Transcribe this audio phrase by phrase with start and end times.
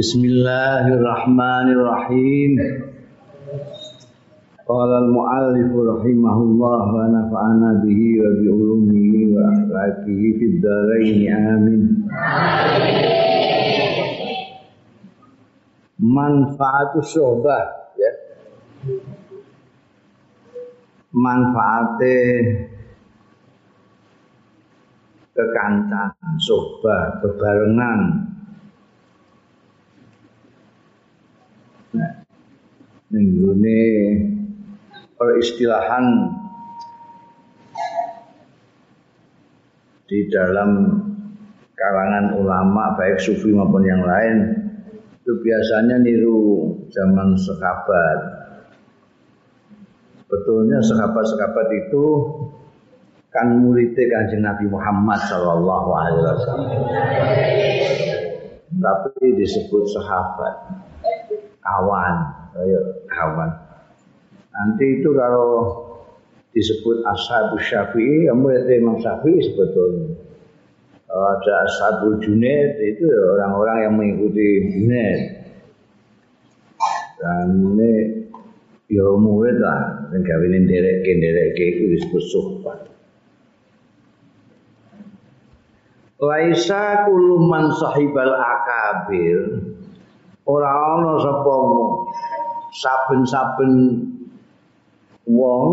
[0.00, 2.56] Bismillahirrahmanirrahim.
[4.64, 11.20] Qala al-mu'allif rahimahullah wa nafa'ana bihi wa bi ulumihi wa akhlaqihi fid dharain
[11.52, 12.00] amin.
[16.00, 18.12] Manfaatus sohbah ya.
[21.12, 22.16] Manfaate
[25.36, 28.29] kekancan, sohbah, bebarengan
[33.10, 33.82] nenggone
[35.18, 36.04] peristilahan
[40.10, 40.70] di dalam
[41.78, 44.36] kalangan ulama baik sufi maupun yang lain
[45.22, 48.18] itu biasanya niru zaman sahabat.
[50.26, 52.06] Betulnya sahabat-sahabat itu
[53.30, 56.70] kan muridnya kanjeng Nabi Muhammad Shallallahu Alaihi Wasallam.
[58.70, 60.54] Tapi disebut sahabat,
[61.60, 62.16] kawan
[62.56, 63.50] kayak kawan.
[64.50, 65.78] Nanti itu kalau
[66.50, 70.18] disebut ashabu syafi'i, ya murid Imam Syafi'i sebetulnya.
[71.10, 75.20] Ada ashabul junaid itu ya orang-orang yang mengikuti junaid.
[77.18, 77.92] Dan ini
[78.90, 82.80] ya murid lah, yang kawinin derek-derek itu disebut suhbat.
[86.20, 89.40] Laisa kuluman sahibal akabir
[90.50, 91.56] ora ana sapa
[92.74, 93.72] saben-saben
[95.30, 95.70] wong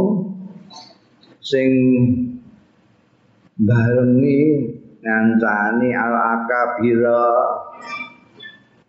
[1.42, 1.70] sing
[3.58, 4.70] barengi
[5.02, 7.26] ngancani al akabira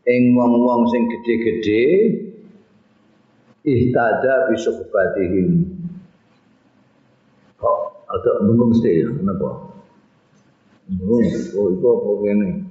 [0.04, 1.84] ing wong-wong sing gedhe-gedhe
[3.64, 5.48] ihtada bi suhbatihim.
[7.60, 9.72] Kok ada bingung sih kenapa?
[10.88, 12.67] Bingung oh itu apa ini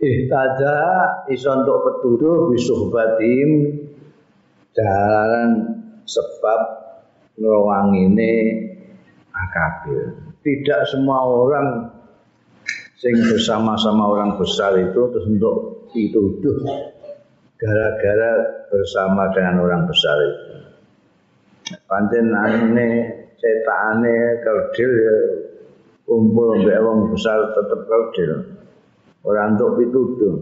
[0.00, 0.78] ihtada
[1.32, 3.50] iso untuk petuduh bisuhbatim
[4.76, 5.50] jalan
[6.04, 6.60] sebab
[7.96, 8.32] ini
[9.32, 10.16] akabir.
[10.40, 11.90] Tidak semua orang
[12.96, 16.64] sing bersama-sama orang besar itu terus untuk dituduh
[17.56, 18.32] gara-gara
[18.72, 20.54] bersama dengan orang besar itu.
[21.90, 22.88] Pancen ane
[23.36, 25.16] cetane kerdil ya
[26.06, 28.55] kumpul mbek wong besar tetep kerdil.
[29.26, 30.36] Orang untuk pituduh.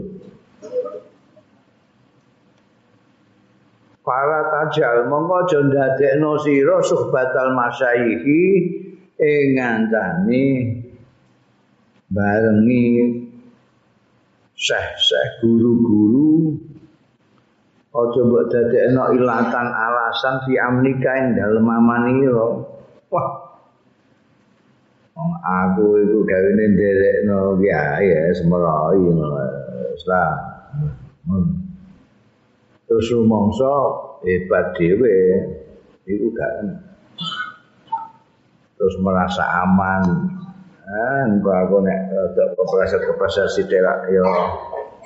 [4.05, 8.45] Para tajal mongko aja ndadekno sira suhbatal masyaihi
[9.17, 10.45] ing ngandani
[12.13, 12.85] barengi
[14.53, 16.53] syekh-syekh guru-guru
[17.97, 22.61] aja mbok dadekno ilatan alasan fi amnika ing dalem amanira.
[23.09, 23.44] Wah,
[25.23, 28.21] aku itu gawene nderekno kiai ya
[29.95, 30.37] Islam.
[31.25, 31.47] Hmm.
[32.85, 33.73] Terus rumangsa
[34.27, 35.17] hebat dhewe
[36.05, 36.53] iku gak
[38.75, 40.03] terus merasa aman.
[40.85, 44.29] Ah, aku nek ada kepleset-kepleset sithik ya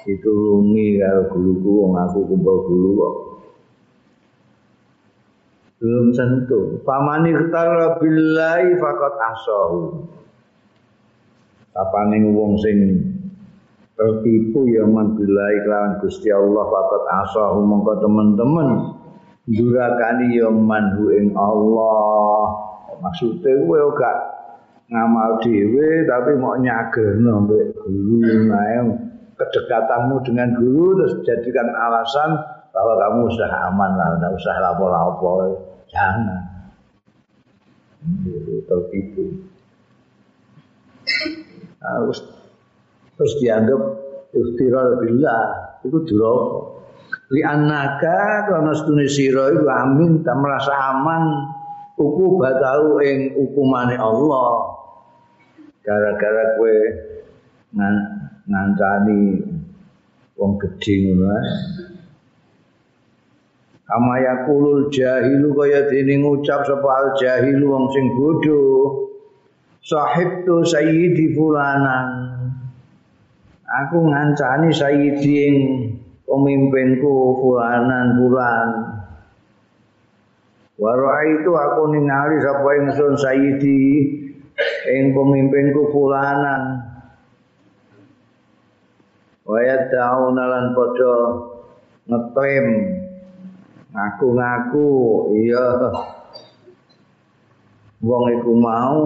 [0.02, 3.14] ditulungi karo guruku wong aku kumpul guru kok.
[5.78, 6.82] Belum tentu.
[6.82, 9.80] Famani khtara billahi faqat asahu.
[11.78, 12.78] Apane wong sing
[13.94, 18.68] tertipu ya man billahi kelawan Gusti Allah faqat asahu mongko teman-teman
[19.46, 22.66] durakani ya manhu ing Allah.
[22.98, 24.18] Maksudnya kowe gak
[24.90, 28.80] ngamal dhewe tapi mau nyagerno mbek guru nae
[29.38, 32.40] kedekatanmu dengan guru terus jadikan alasan
[32.72, 35.40] bahwa kamu sudah aman lah, tidak usah lapor-lapor,
[35.90, 36.42] jangan.
[38.68, 39.24] Tertipu.
[41.78, 42.18] Harus
[43.18, 43.80] terus dianggap
[44.30, 45.44] ikhtiral billah
[45.82, 46.78] itu duroko.
[47.28, 51.52] Li anaka karena setune sira iku amin tak merasa aman
[51.98, 54.78] uku batau ing hukumane Allah.
[55.84, 56.76] Gara-gara kowe
[58.48, 59.44] ngancani
[60.38, 61.36] wong gedhe ngono
[63.88, 68.60] Kama yakulul jahilu kaya dene ngucap sapa jahilu wong sing bodho.
[69.80, 72.08] Sahib tu sayyidi fulanan.
[73.64, 75.56] Aku ngancani sayyidi ing
[76.28, 78.68] pemimpinku fulanan fulan.
[80.76, 80.92] Wa
[81.24, 83.80] itu aku ningali sapa ingsun sayyidi
[84.84, 86.84] ing pemimpinku fulanan.
[89.48, 91.16] Wa yad'una lan padha
[92.04, 92.97] ngeklaim
[93.98, 94.90] ngaku-ngaku
[95.42, 95.66] iya.
[97.98, 99.02] Wong iku mau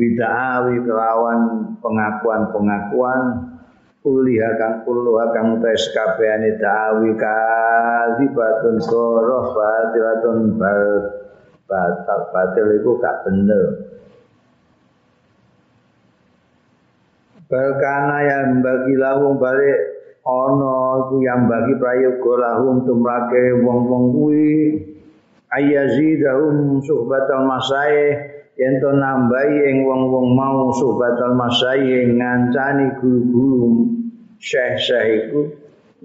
[0.00, 1.40] bid'awi kelawan
[1.84, 3.52] pengakuan-pengakuan.
[4.00, 10.84] Kuliah kang kulluha kang tes kabehane dawi kadzibatun goroh batilatun bal
[11.68, 13.92] batal batil iku gak bener.
[17.44, 24.50] Balkana yang bagi lahum balik ono iku yang bagi prayoga lahum tumrake wong-wong kuwi.
[25.50, 28.14] Ayazidahum suhbatal masai
[28.54, 33.88] yen to nambahi ing wong-wong mau suhbatal masai ngancani guru-guru
[34.38, 35.40] syekh-syekh iku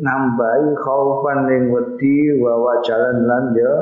[0.01, 3.75] nambahi khaufan ing wedi wa jalan lan ya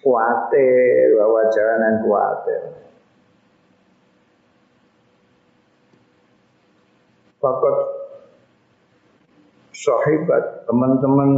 [0.00, 2.62] kuatir bahwa jalanan kuatir
[7.40, 7.76] Fakat
[9.72, 11.30] sahibat teman-teman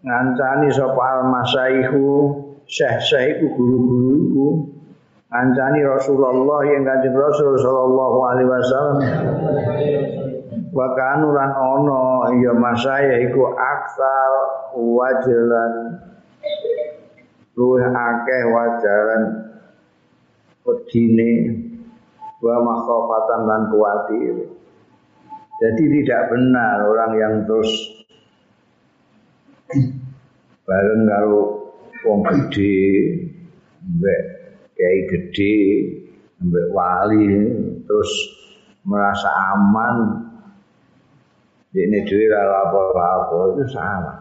[0.00, 2.32] ngancani sapa al-masaihu
[2.64, 4.48] syekh-syekh iku guru-guru iku.
[5.32, 8.98] Ngancani Rasulullah yang Kanjeng Rasul sallallahu alaihi wasallam.
[10.72, 13.48] Wa kanu lan ana ya masaya iku
[14.72, 15.72] wajalan
[17.52, 19.22] luwih akeh wajaran
[20.64, 21.32] wedine
[22.40, 24.34] wa makhofatan lan kuwatir
[25.62, 27.70] jadi tidak benar orang yang terus
[30.66, 31.38] bareng karo
[32.02, 32.82] wong gede
[33.86, 34.22] mbek
[34.74, 35.54] kiai gede
[36.42, 37.30] mbek wali
[37.86, 38.10] terus
[38.82, 40.26] merasa aman.
[41.72, 44.18] Ini dhewe ra apa-apa itu salah.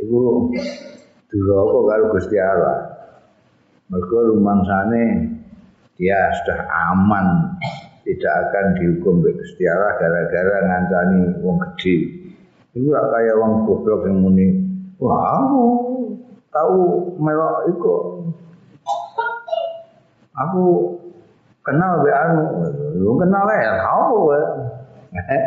[0.00, 0.50] Itu
[1.30, 2.78] duraka karo Gusti Allah.
[3.86, 5.04] Mergo rumangsane
[5.94, 7.49] dia sudah aman
[8.10, 11.96] tidak akan dihukum oleh Gusti Allah gara-gara ngancani wong gede.
[12.74, 14.46] Itu gak kayak wong goblok yang muni,
[14.98, 15.46] wah
[16.50, 17.94] tahu melok itu.
[20.34, 20.64] Aku
[21.62, 22.42] kenal be anu,
[22.98, 24.42] lu kenal ya, tahu ya.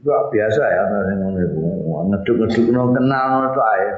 [0.00, 0.82] Gak biasa ya,
[2.08, 3.94] ngeduk-ngeduk kenal itu aja.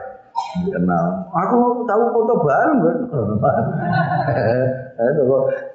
[0.69, 1.07] Kenal.
[1.33, 2.99] Aku tahu foto bareng kan.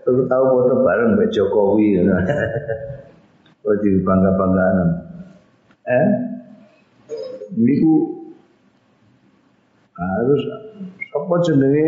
[0.08, 2.02] Aku tahu foto bareng Mbak Jokowi.
[3.68, 4.78] Di bangga banggaan.
[5.88, 6.08] Eh,
[7.56, 7.96] niku
[9.98, 10.42] harus
[11.16, 11.88] apa jenenge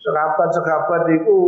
[0.00, 1.38] sekapat-sekapat itu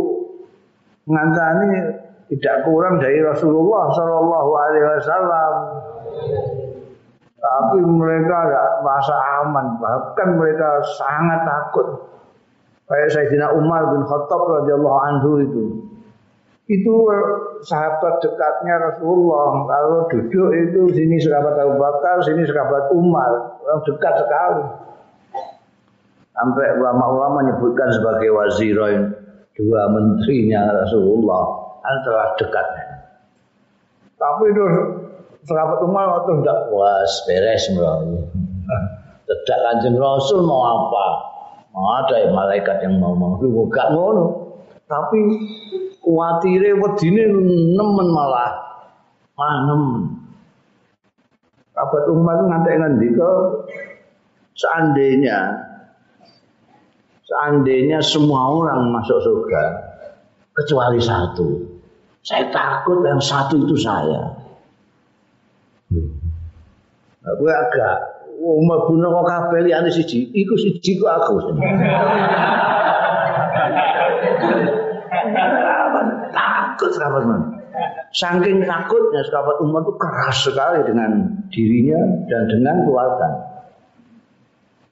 [1.09, 1.99] ngancani
[2.31, 5.53] tidak kurang dari Rasulullah Shallallahu Alaihi Wasallam.
[7.43, 11.87] Tapi mereka tidak merasa aman, bahkan mereka sangat takut.
[12.87, 15.63] Kayak Sayyidina Umar bin Khattab radhiyallahu anhu itu.
[16.71, 16.95] Itu
[17.67, 19.67] sahabat dekatnya Rasulullah.
[19.67, 23.59] Kalau duduk itu sini sahabat Abu Bakar, sini sahabat Umar.
[23.59, 24.63] Orang dekat sekali.
[26.31, 29.11] Sampai ulama-ulama menyebutkan sebagai wazirin
[29.59, 31.43] dua menterinya Rasulullah
[31.83, 32.85] antara dekatnya.
[34.15, 34.65] Tapi itu
[35.47, 38.23] sahabat Umar waktu tidak puas beres melalui.
[39.23, 41.07] Tidak kanjeng Rasul mau apa?
[41.73, 44.25] Mau ada ya malaikat yang mau mau gak ngono.
[44.85, 45.19] Tapi
[46.03, 47.23] kuatire wedine
[47.73, 48.51] nemen malah
[49.39, 50.21] nemen.
[51.73, 53.31] Sahabat Umar ngantek ngendika
[54.53, 55.39] seandainya
[57.25, 59.63] seandainya semua orang masuk surga
[60.53, 61.49] kecuali satu.
[62.21, 64.42] Saya takut yang satu itu saya.
[67.23, 71.33] Aku agak mlebu kok kabeh liyane siji, iku siji ku aku.
[76.33, 77.41] takut sahabat man.
[78.13, 81.11] Saking takutnya sahabat Umar itu keras sekali dengan
[81.49, 83.29] dirinya dan dengan keluarga.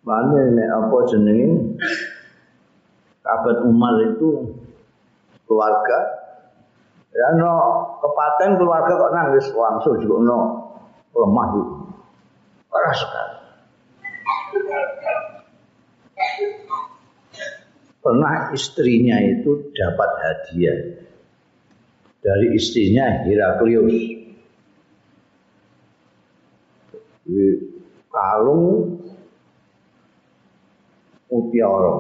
[0.02, 1.50] Mana ini apa jenenge?
[3.22, 4.58] Sahabat Umar itu
[5.46, 6.00] keluarga.
[7.12, 7.54] Ya no
[8.00, 10.40] kepaten keluarga kok nangis langsung juga no
[11.16, 11.64] lemah itu.
[12.72, 13.38] Parah sekali.
[18.02, 20.80] Pernah istrinya itu dapat hadiah
[22.22, 24.22] dari istrinya Heraklius.
[28.12, 29.00] Kalung
[31.32, 31.96] mutiara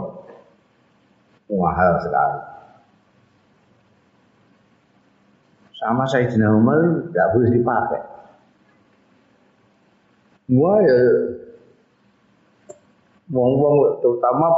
[1.47, 2.41] mahal sekali.
[5.81, 8.01] Sama Sayyidina Umar tidak boleh dipakai.
[10.51, 10.97] Wah ya.
[13.31, 14.51] Wong-wong terutama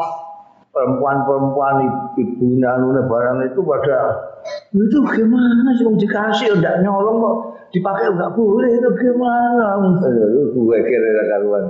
[0.73, 1.85] perempuan-perempuan
[2.17, 3.97] ibunya nuna barang itu pada
[4.73, 5.85] itu gimana sih?
[5.85, 7.37] Mau dikasih udah nyolong kok.
[7.73, 9.77] Dipakai enggak boleh itu gimana
[10.53, 11.65] gue kira karuan.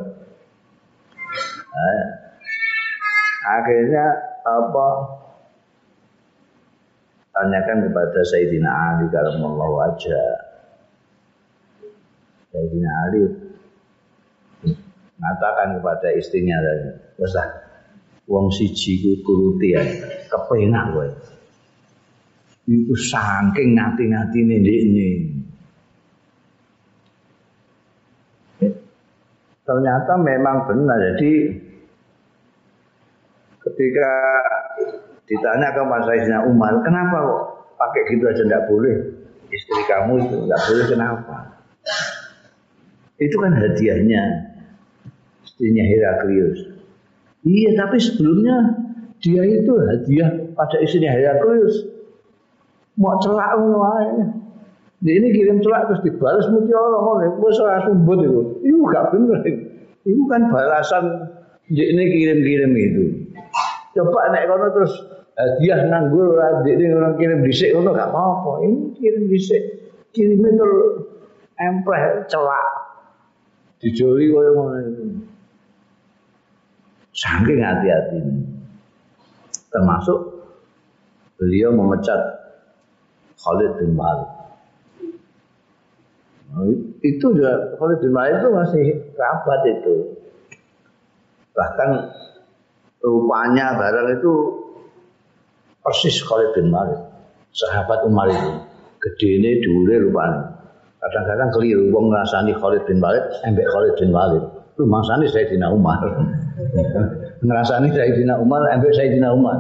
[3.43, 4.05] Akhirnya
[4.47, 4.87] apa?
[7.33, 10.31] Tanyakan kepada Sayyidina Ali karamallahu wajah.
[12.53, 13.21] Sayyidina Ali
[15.23, 16.59] mengatakan kepada istrinya
[17.15, 17.31] wes
[18.27, 19.83] wong siji ku turuti ya
[20.27, 21.07] kepenak kowe.
[22.67, 25.09] Iku saking ngati-ngatine ndekne
[29.63, 30.99] ternyata memang benar.
[31.15, 31.55] Jadi
[33.63, 34.11] ketika
[35.23, 37.43] ditanya ke Mas Sayyidina Umar kenapa kok
[37.79, 38.95] pakai gitu aja enggak boleh?
[39.47, 41.37] Istri kamu itu enggak boleh kenapa?
[43.23, 44.52] Itu kan hadiahnya
[45.53, 46.59] istrinya Heraklius
[47.45, 48.81] iya tapi sebelumnya
[49.21, 51.93] dia itu hadiah pada istrinya Heraklius
[52.97, 53.81] mau celak ngono
[55.03, 58.41] Dia ini kirim celak terus dibalas mutiara ngono, wis ora sumbut itu.
[58.63, 59.43] Itu gak bener.
[60.07, 61.27] Itu kan balasan
[61.67, 63.03] dia ini kirim-kirim itu.
[63.99, 64.95] Coba naik kono terus
[65.35, 68.63] hadiah nganggur adik ini orang kirim disik ngono gak apa-apa.
[68.63, 69.63] Ini kirim disik.
[70.15, 70.69] Kirim itu
[71.59, 72.71] empleh celak.
[73.83, 75.03] Dijoli kaya ngono itu.
[77.13, 78.19] Saking hati-hati.
[79.69, 80.19] Termasuk
[81.37, 82.21] beliau memecat
[83.37, 84.29] Khalid bin Walid.
[86.53, 86.69] Nah,
[87.01, 88.85] itu juga Khalid bin Walid itu masih
[89.17, 89.95] kerabat itu.
[91.53, 91.89] Bahkan
[93.01, 94.33] rupanya barang itu
[95.81, 97.01] persis Khalid bin Walid.
[97.53, 98.51] Sahabat Umar itu.
[99.01, 100.53] Gede ini dulu rupanya.
[101.03, 104.45] Kadang-kadang keliru wong ngrasani Khalid bin Walid, embek Khalid bin Walid.
[104.73, 106.01] Itu mangsane Sayyidina Umar.
[107.43, 109.57] ngrasani Sayyidina Umar, embek Sayyidina Umar.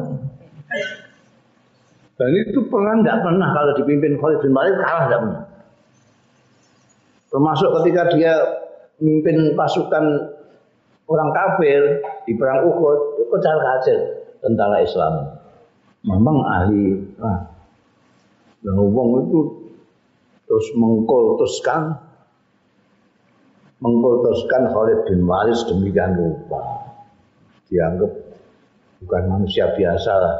[2.13, 5.43] Dan itu perang nggak pernah kalau dipimpin Khalid bin Walid kalah nggak pernah.
[7.33, 8.33] Termasuk ketika dia
[9.01, 10.05] memimpin pasukan
[11.09, 11.81] orang kafir
[12.29, 13.97] di perang Uhud, itu cara kacir
[14.39, 15.13] tentara Islam.
[16.05, 17.47] Memang ahli nah,
[18.63, 19.39] dan wong itu
[20.45, 21.95] terus mengkultuskan
[23.83, 26.87] mengkultuskan Khalid bin Walid demikian rupa.
[27.67, 28.11] Dianggap
[29.03, 30.35] bukan manusia biasa lah.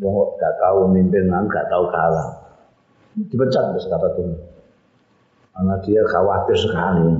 [0.00, 2.28] Wong gak tahu memimpin, gak tahu kalah.
[3.16, 4.52] Dipecat kata tuh
[5.52, 7.12] karena dia khawatir sekali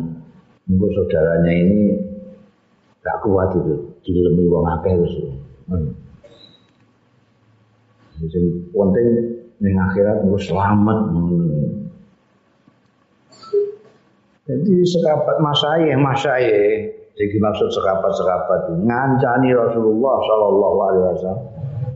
[0.65, 1.81] mungkin saudaranya ini
[3.05, 5.17] gak kuat itu dilemi wong akeh terus
[5.69, 5.93] hmm.
[8.31, 9.09] sing penting
[9.61, 11.82] ning akhirat mungkin selamat hmm.
[14.49, 21.43] Jadi sekabat masayih masayih jadi maksud sekabat-sekabat ngancani Rasulullah Shallallahu Alaihi Wasallam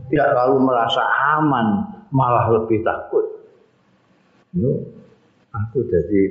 [0.07, 1.03] tidak lalu merasa
[1.35, 1.67] aman
[2.15, 3.25] malah lebih takut.
[4.55, 4.79] Yuk,
[5.51, 6.21] aku jadi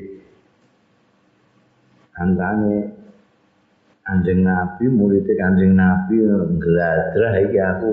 [2.16, 2.96] antane
[4.06, 6.16] Kanjeng Nabi murid Kanjeng Nabi
[6.56, 7.90] ngladrah iki aku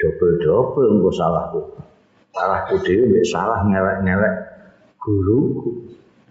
[0.00, 1.60] dobel-dobel engko salahku.
[2.34, 4.34] Salahku dhewe salah ngelek-ngelek
[4.98, 5.89] guruku.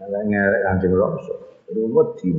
[0.10, 1.38] Ngelek-ngelek Kanjeng Rasul.
[1.70, 2.34] Wedi.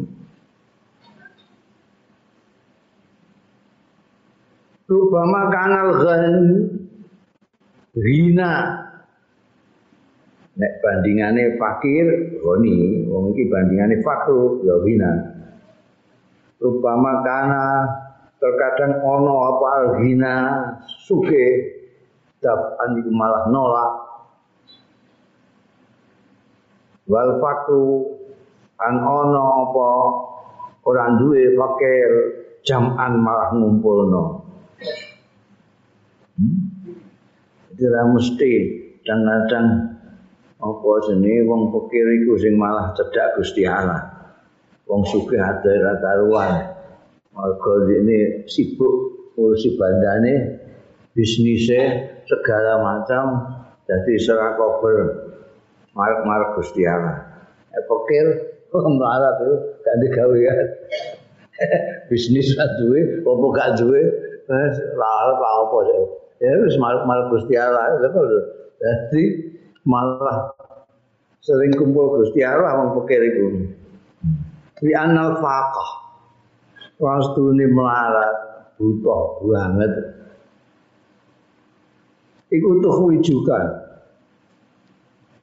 [4.90, 6.34] Rubama kanal ghan
[7.94, 8.52] Rina
[10.60, 15.12] Nek bandingane fakir, goni, wong iki bandingane fakru, ya hina.
[16.60, 17.64] Rupama kana
[18.36, 20.34] terkadang ono apa alhina
[20.84, 21.44] suke
[22.44, 23.92] dap andi malah nolak
[27.10, 28.06] wal fakru
[28.78, 29.88] an ono apa
[30.86, 32.10] orang duwe fakir
[32.62, 34.46] jaman malah ngumpulno
[36.38, 36.58] hmm?
[37.74, 38.52] jadi mesti
[39.02, 39.66] kadang-kadang
[40.60, 44.12] apa jenenge wong fakir iku sing malah cedak Gusti Allah.
[44.84, 46.76] Wong sugih ade ra karuan.
[47.32, 50.60] Mergo ini sibuk ngurusi bandane,
[51.16, 53.24] bisnisnya segala macam
[53.86, 55.29] jadi serah kober
[55.94, 57.26] marek-marek Gusti Allah.
[57.74, 58.26] Eh fakir
[58.74, 60.66] wong malah itu gak digawean.
[62.08, 64.02] Bisnis ra duwe, apa gak duwe,
[64.48, 65.78] wis lah apa.
[66.40, 67.98] Ya wis marek-marek Gusti Allah.
[68.80, 69.24] Jadi
[69.84, 70.56] malah
[71.44, 73.46] sering kumpul Gusti Allah wong pikir iku.
[74.80, 75.90] Wi anal faqah.
[77.00, 79.92] Wastune melarat, butuh banget.
[82.52, 83.89] Iku tuh wijukan.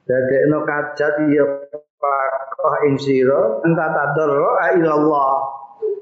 [0.08, 1.44] Dadekno kajat ya
[2.00, 5.32] faqah ing sira enta tadarra ilallah.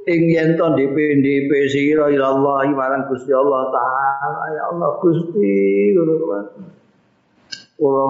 [0.07, 4.47] Ing yen to ndip-ndip sira ilallah marang Gusti Allah taala.
[4.55, 6.15] Ya Allah Gusti ngono
[7.77, 8.05] kula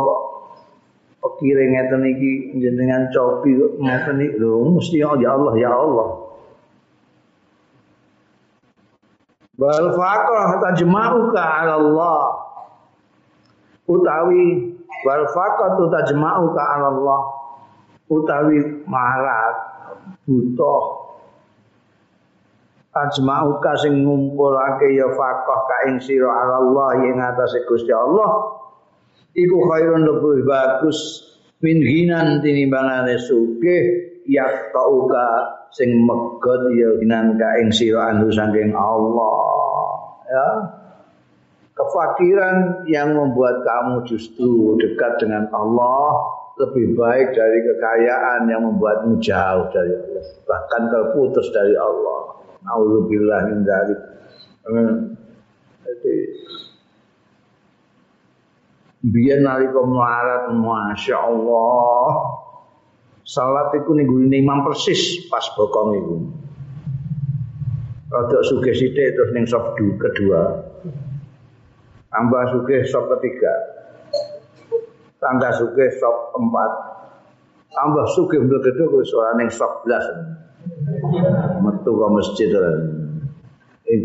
[1.37, 3.51] pikire ngeten iki jenengan copi
[3.83, 6.09] ngeten iki lho mesti ya Allah ya Allah
[9.57, 12.21] Bal faqah tajma'uka 'ala Allah
[13.89, 14.76] utawi
[15.07, 17.21] wal faqatu tajma'u ka Allah
[18.11, 19.55] utawi marat
[20.27, 21.07] butuh.
[22.91, 28.57] Tajma'u ka sing ngumpulake ya faqah ka ing sira Allah ing atase Gusti Allah.
[29.37, 31.23] Iku khairun lebih bagus
[31.61, 33.85] min hinan tinimbangane sugih
[34.25, 35.29] yak tauka
[35.77, 39.37] sing megot ya ginan ka ing sira anu saking Allah.
[40.27, 40.49] Ya
[41.77, 46.25] kefakiran yang membuat kamu justru dekat dengan Allah
[46.57, 50.25] lebih baik dari kekayaan yang membuatmu jauh dari Allah.
[50.49, 52.41] Bahkan terputus dari Allah.
[52.65, 54.01] Alhamdulillah min dzalik.
[55.85, 56.17] Jadi
[59.07, 62.11] biar nalika melarat Masya Allah.
[63.27, 64.07] Salat itu nih
[64.39, 66.17] imam persis pas bokong itu
[68.07, 70.63] Rodok sidik terus ning sop kedua
[72.17, 73.53] tambah sugih sop ketiga.
[75.21, 76.73] Tambah sugih sop empat
[77.77, 80.01] tambah sugih kedua wis ora ning sop belas.
[81.61, 82.49] Metu ke masjid
[83.93, 84.01] eh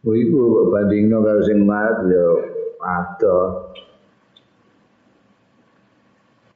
[0.00, 2.24] Oh iku bandingno karo sing mat ya
[2.80, 3.38] ada.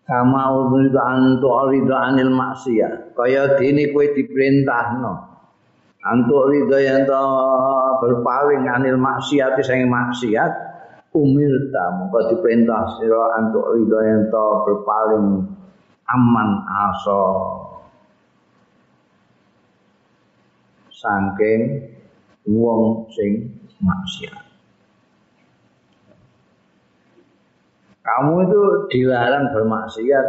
[0.05, 5.34] Kama urida antu arida anil maksiyah kaya dene kowe diperintahno
[6.05, 7.25] antuk ridho yang to
[8.05, 10.53] berpaling anil maksiat sing maksiat
[11.17, 15.49] umirta mongko diperintah sira antuk ridho yang to berpaling
[16.05, 17.25] aman aso.
[20.93, 21.61] Saking
[22.49, 24.45] wong sing maksiat.
[28.05, 30.27] Kamu itu dilarang bermaksiat.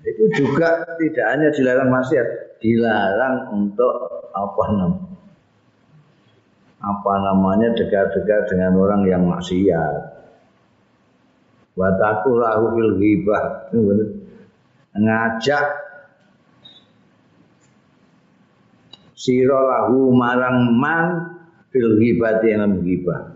[0.00, 2.28] Itu juga tidak hanya dilarang maksiat
[2.64, 5.08] dilarang untuk apa namanya
[6.78, 9.94] apa namanya dekat-dekat dengan orang yang maksiat.
[11.74, 13.70] Wataku lahu fil ghibah.
[14.98, 15.66] Ngajak
[19.14, 21.06] sira lahu marang man
[21.70, 23.34] fil ghibah yang ghibah.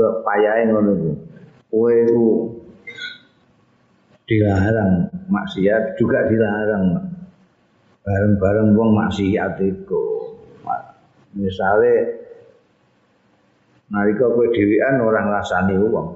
[0.00, 2.22] Payahe ngono iku.
[4.24, 7.09] Dilarang maksiat juga dilarang
[8.04, 10.04] bareng-bareng wong maksiat iku.
[11.30, 12.18] Misale
[13.90, 16.08] nalika kowe dhewean ora ngrasani wong.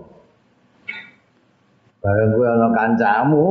[2.03, 3.47] Bareng kowe ana kancamu,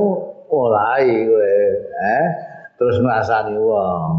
[0.52, 1.56] olahi kowe,
[1.88, 2.28] eh
[2.76, 4.12] terus ngrasani wong.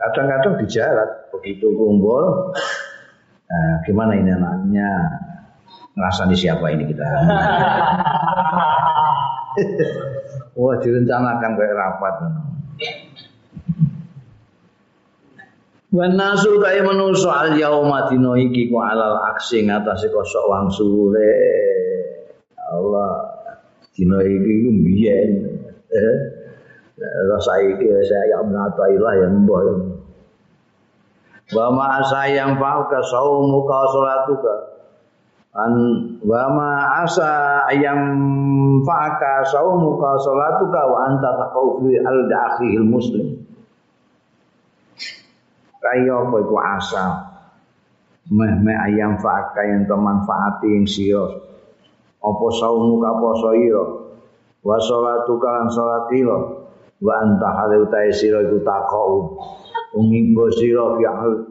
[0.00, 2.52] Kadang-kadang di jalan begitu kumpul,
[3.48, 4.88] nah, gimana ini anaknya
[5.96, 7.04] ngrasani siapa ini kita?
[10.58, 12.14] Wah direncanakan kayak rapat.
[15.90, 21.34] Wan nasu kaya manusa al yauma dina iki ku alal aksi ngatasi kosok wangsule.
[22.70, 23.10] Allah
[23.94, 25.30] dina iki ku biyen.
[25.90, 26.16] Eh.
[27.00, 29.62] Rasa iki saya menata ilah yang mbah.
[31.50, 34.69] Wa ma sayang fa'uka saumuka salatuka
[35.50, 35.72] an
[36.22, 36.70] wa ma
[37.02, 37.98] asa ayam
[38.86, 43.34] fa'aka saumuka salatuka wa anta taqau fi al dakhil muslim.
[45.80, 47.04] Kaya apa iku asa?
[48.30, 51.26] Meh meh ayam fa'aka yang manfaati ing sira.
[52.22, 53.84] Apa saumuka poso ira
[54.62, 56.38] wa salatuka lan salatira
[57.00, 59.34] wa anta halu ta sira iku taqau
[59.98, 60.94] umimbo sira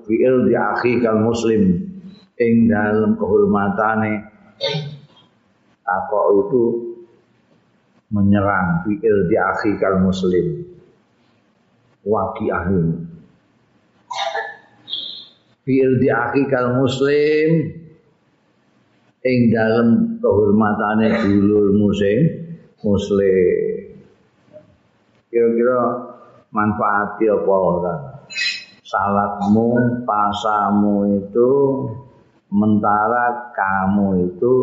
[0.07, 1.78] fi al dakhil muslim
[2.39, 4.13] ing dalam kehormatane
[5.83, 6.63] apa itu
[8.09, 10.65] menyerang fi'il di akhikal muslim.
[12.07, 12.83] Waki ahli.
[15.67, 17.49] Fi'il di akhikal muslim
[19.19, 22.19] ing dalam kehormatane dulur muslim
[22.81, 23.99] muslim.
[25.29, 25.79] Kira-kira
[26.49, 28.01] manfaati apa orang
[28.89, 31.51] salatmu pasamu itu
[32.49, 34.53] Sementara kamu itu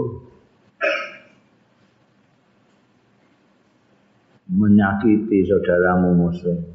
[4.50, 6.66] menyakiti saudaramu muslim.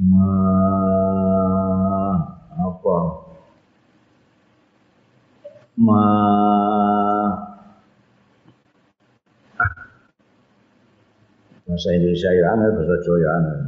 [0.00, 0.24] Ma,
[2.56, 2.98] apa?
[5.76, 6.04] Ma,
[11.68, 13.58] bahasa Indonesia ya aneh, bahasa Jawa ya aneh.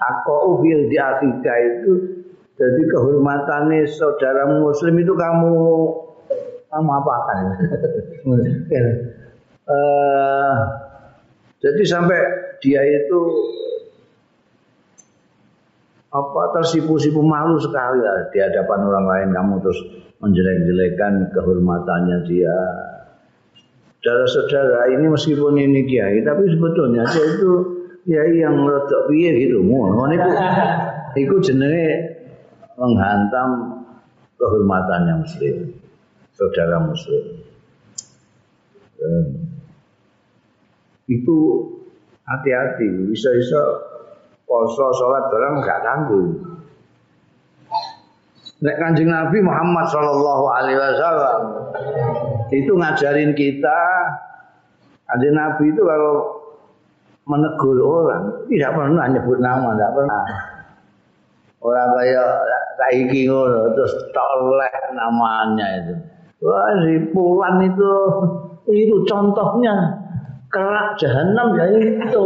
[0.00, 2.19] Aku ufil di Afrika itu
[2.60, 5.52] Jadi kehormatannya saudara muslim itu kamu
[6.68, 7.36] kamu apakan?
[9.64, 10.54] uh,
[11.64, 12.20] jadi sampai
[12.60, 13.20] dia itu
[16.10, 19.80] apa tersipu-sipu malu sekali ya di hadapan orang lain kamu terus
[20.20, 22.58] menjelek-jelekan kehormatannya dia.
[24.04, 27.52] Saudara-saudara ini meskipun ini kiai tapi sebetulnya dia itu
[28.04, 29.64] kiai yang rodok piye gitu.
[29.64, 30.30] Ngono niku
[31.24, 32.09] iku jenenge
[32.80, 33.84] menghantam
[34.40, 35.56] kehormatannya muslim.
[36.32, 37.44] Saudara muslim.
[41.10, 41.38] itu
[42.22, 43.58] hati-hati bisa-bisa
[44.46, 46.30] poso sholat barang nggak tanggung
[48.60, 51.42] Nek kanjeng Nabi Muhammad Shallallahu Alaihi Wasallam
[52.52, 53.80] itu ngajarin kita,
[55.08, 56.44] kanjeng Nabi itu kalau
[57.24, 60.22] menegur orang tidak pernah nyebut nama, tidak pernah.
[61.64, 62.28] Orang kayak
[62.80, 65.94] kaiki ngono terus toleh namanya itu.
[66.40, 67.92] Wah si Puan itu
[68.72, 70.00] itu contohnya
[70.48, 72.24] kelak jahanam ya itu.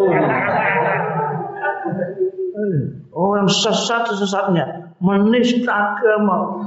[3.15, 6.63] Orang sesat sesatnya menista agama.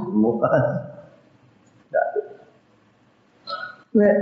[3.96, 4.16] Nek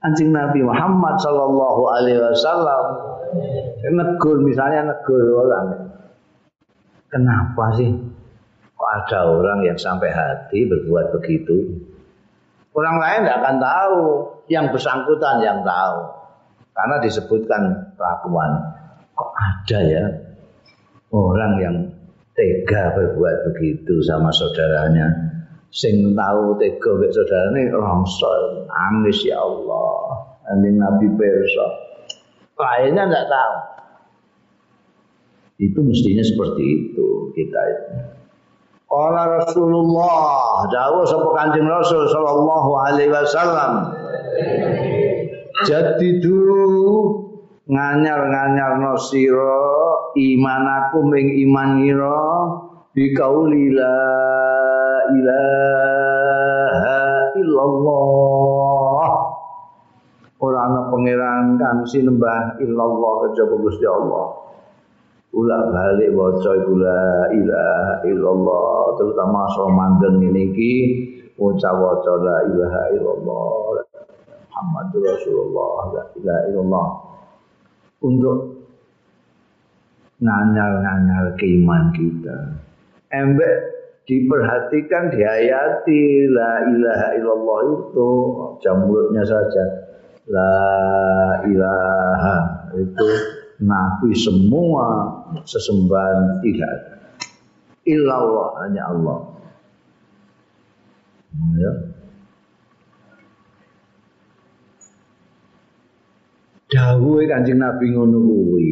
[0.00, 2.82] anjing Nabi Muhammad Sallallahu Alaihi Wasallam
[3.82, 5.92] negur misalnya negur orang,
[7.10, 7.90] kenapa sih
[8.78, 11.82] kok ada orang yang sampai hati berbuat begitu?
[12.70, 14.02] Orang lain tidak akan tahu,
[14.46, 15.98] yang bersangkutan yang tahu,
[16.78, 17.62] karena disebutkan
[17.98, 18.52] kelakuan.
[19.18, 20.04] Kok ada ya
[21.10, 21.76] orang yang
[22.38, 25.10] tega berbuat begitu sama saudaranya?
[25.74, 30.22] Sing tahu tega mek saudarane rongso nangis ya Allah.
[30.48, 31.66] Anjing Nabi perso
[32.56, 33.56] lainnya enggak tahu.
[35.58, 38.17] Itu mestinya seperti itu kita itu
[38.88, 40.64] Qala Rasulullah.
[40.72, 43.92] Dawuh sapa Kanjeng Rasul sallallahu alaihi wasallam.
[45.68, 46.40] Jadidu
[47.68, 49.60] nganyar-nganyar no sira
[50.16, 52.48] imanakum ing iman ira
[52.96, 54.00] bi qauli la
[55.12, 57.00] ilaha
[57.36, 59.08] illallah.
[60.40, 64.47] Ora ana pangeran kang sinembah illallah kejaba Gusti Allah
[65.32, 68.96] ulah balik waca la ilaha illallah.
[68.96, 70.74] Terutama mandeng niki
[71.36, 73.84] waca-waca la ilaha illallah.
[74.48, 76.88] Muhammadur Rasulullah la ilaha illallah.
[77.98, 78.38] Untuk
[80.18, 82.38] nganyar-nganyar keiman kita.
[83.14, 83.56] Embek
[84.06, 88.10] diperhatikan dihayati la ilaha illallah itu
[88.62, 88.82] jam
[89.22, 89.64] saja.
[90.28, 90.60] La
[91.48, 92.36] ilaha
[92.76, 93.08] itu
[93.64, 96.72] nafi semua sesembahan tidak
[97.88, 99.18] illallah hanya Allah.
[101.56, 101.72] Ya.
[106.68, 108.68] Dawuhe Kanjeng Nabi ngono kuwi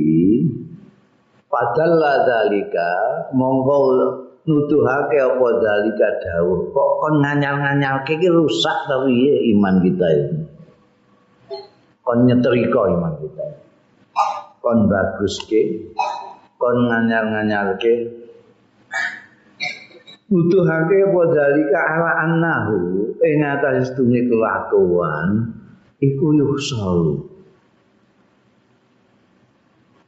[1.48, 2.92] padahal dalika
[3.32, 3.78] monggo
[4.44, 6.70] nuduhake apa dalika dawuh.
[6.76, 10.38] Kok kon nganyal-nganyalke iki rusak ta piye iman kita ini
[12.06, 13.46] kon nyetrika iman kita.
[14.62, 15.90] Kon baguske
[16.56, 17.94] kon nganyal-nganyalke.
[20.26, 22.78] Nuduhake apa dalika ala annahu?
[23.22, 25.54] Ing atas sedune kelakuan
[26.02, 27.36] iku yuhsalu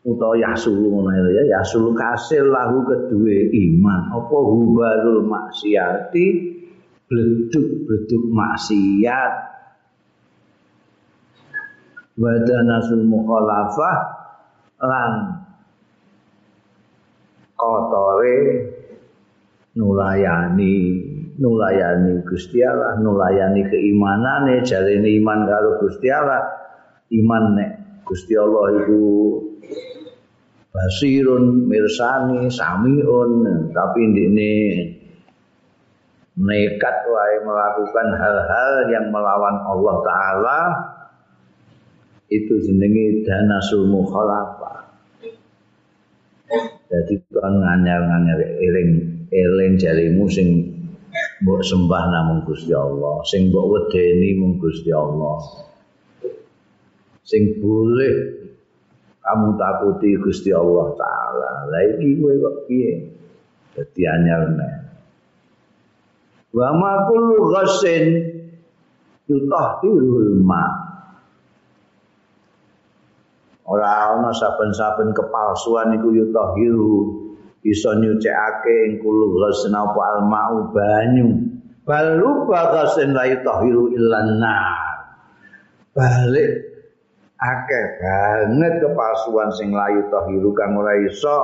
[0.09, 4.09] utawa yasulu ngono ya yasulu kasil lahu kedue iman.
[4.17, 6.57] Apa hubarul maksiati?
[7.09, 9.33] Bleduk-bleduk maksiat.
[12.19, 13.97] Wadanasul mukhalafah
[14.83, 15.38] lan
[17.59, 18.39] kotore
[19.75, 20.75] nulayani
[21.43, 26.43] nulayani Gusti Allah nulayani keimanane jarene iman karo Gusti Allah.
[27.09, 27.71] Iman nek
[28.05, 29.03] Gusti Allah itu
[30.71, 33.31] basirun mirsani samiun.
[33.75, 34.53] Tapi ini
[36.39, 40.61] nekat wae melakukan hal-hal yang melawan Allah taala.
[42.29, 44.88] Itu jenenge danasul mukhalafah
[46.89, 48.91] jadi kan nganyar-nganyar eling
[49.29, 50.49] eling jarimu sing
[51.45, 55.37] mbok sembah namung Gusti Allah sing mbok wedeni mung Gusti Allah
[57.29, 58.39] sing boleh
[59.29, 61.69] kamu takuti Gusti Allah taala.
[61.69, 62.93] Lah iki kowe kok piye?
[63.77, 64.43] Dadi anyar.
[66.49, 68.07] Wa ma kullu ghassin
[69.29, 70.88] yutahhirul ma.
[73.69, 77.29] Ora ana saben-saben kepalsuan iku yutahhiru
[77.61, 81.53] bisa nyucikake ing kullu ghassin apa almau banyu.
[81.85, 84.41] Bal ruba ghassin la yutahhiru illan
[85.93, 86.53] Balik
[87.39, 91.39] akeh banget kepalsuan sing layu tahiru kang ora iso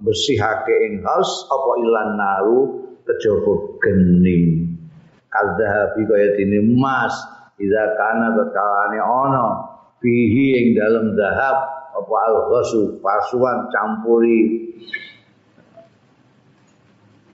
[0.00, 2.58] bersihake ing haus apa ilan naru
[3.02, 4.68] kejaba geni
[5.32, 7.14] kadhabi kaya dene emas.
[7.54, 9.46] Ida kana tetkalane ana
[10.04, 11.56] fihi ing dalem zahab
[11.96, 14.68] apa al-ghasu pasuan campuri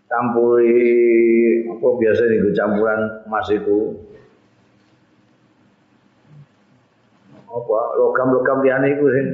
[0.06, 0.78] campuri
[1.66, 3.78] apa biasa nih campuran emas itu.
[7.50, 9.26] Apa logam-logam liyane sing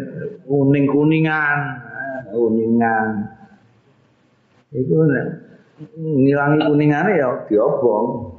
[0.49, 1.59] kuning-kuningan
[2.33, 3.09] kuningan.
[4.73, 5.05] Itu
[5.97, 8.33] ngilangi kuningane ya diobong.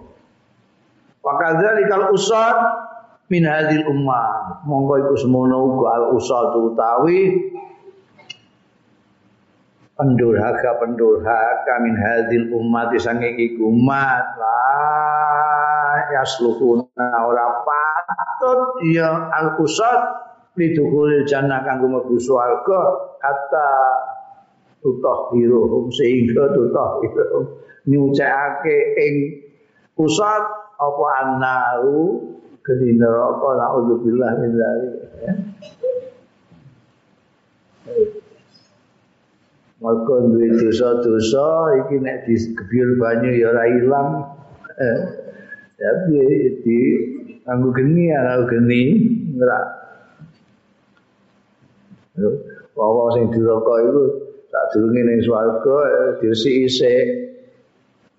[1.21, 2.76] Pakadzali kalau usah
[3.27, 4.63] min hadil ummah.
[4.63, 7.51] Monggo iku semono uga al usah utawi
[9.97, 14.23] pendurhaka pendurhaka min hadil umat sange iku umat.
[14.39, 19.99] Lah yasluhuna ora patut ya al usat
[20.55, 22.81] lidukhulil jannah kanggo mlebu swarga.
[23.17, 23.69] Kata
[24.79, 27.43] tutah hiruhum sehingga tutah hiruhum
[27.87, 29.15] nyucake ing
[29.97, 30.43] usat
[30.77, 32.36] apa annaru
[32.67, 35.33] geni neraka naudzubillah min dzalik ya.
[39.79, 41.47] Maka duwe dosa-dosa
[41.79, 44.09] iki nek digebyur banyu ya ora ilang.
[44.75, 44.99] Eh,
[45.79, 46.19] tapi
[46.65, 46.77] di
[47.47, 48.83] anggo geni ana geni
[49.39, 49.59] ora.
[52.75, 54.03] Wawa sing diroko iku
[54.51, 55.77] tak durunge ning swarga
[56.19, 57.07] diresiki isik.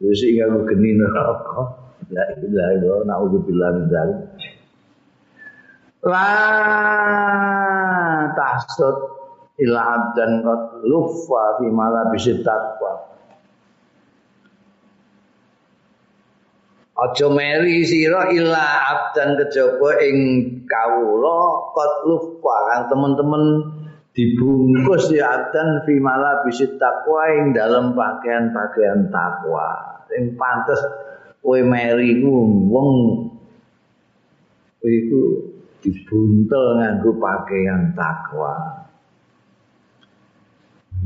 [0.00, 1.84] Diresiki anggo geni neraka.
[2.08, 4.20] La ilaha illallah naudzubillah min dzalik.
[6.06, 6.30] La
[8.38, 8.96] tahsud
[9.58, 12.92] ila abdan qad luffa fi malabisi taqwa.
[16.98, 20.18] Aja meri sira ila abdan kejaba ing
[20.70, 23.44] kawula qad luffa kang teman-teman
[24.14, 30.78] dibungkus ya abdan fi malabisi taqwa ing dalam pakaian-pakaian takwa sing pantes
[31.42, 32.30] kowe meri ku
[32.70, 32.90] wong.
[34.78, 35.22] Iku
[35.78, 38.78] dibuntel nganggo pakaian takwa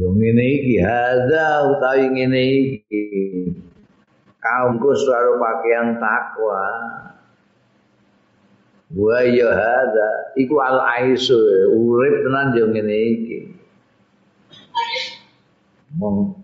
[0.01, 3.05] Yo ngene iki hadza utawi ngene iki.
[4.41, 6.65] Selalu pakaian takwa.
[8.93, 10.09] Wa ya hadza
[10.41, 11.37] iku al aisu
[11.77, 13.39] urip tenan yo ngene iki.
[16.01, 16.41] Mong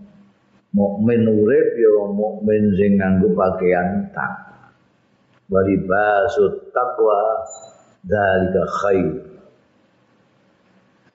[0.77, 4.77] mukmin urip yo mukmin sing nganggo pakaian takwa.
[5.49, 7.49] Bari basut takwa
[8.05, 9.29] dalika khair.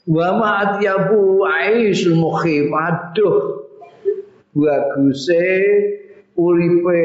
[0.07, 3.63] wa ma'atyabu aisul mukhif aduh.
[4.53, 5.45] Baguse
[6.37, 7.01] uripe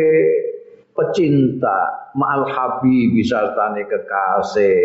[0.92, 2.10] pecinta.
[2.18, 4.76] Ma'al habib sartane kekasih.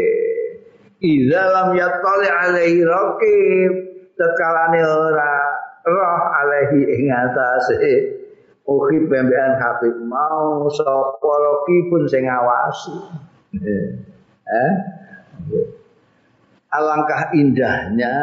[1.04, 3.72] Idza lam yattali alaihi raqib.
[4.14, 5.34] Tekalane ora
[5.84, 7.84] roh alaihi ing atase.
[8.64, 10.72] Ukhi pembean habib mau.
[10.72, 11.36] Sapa
[11.92, 12.96] pun sing ngawasi.
[14.44, 14.74] Eh?
[16.74, 18.14] alangkah indahnya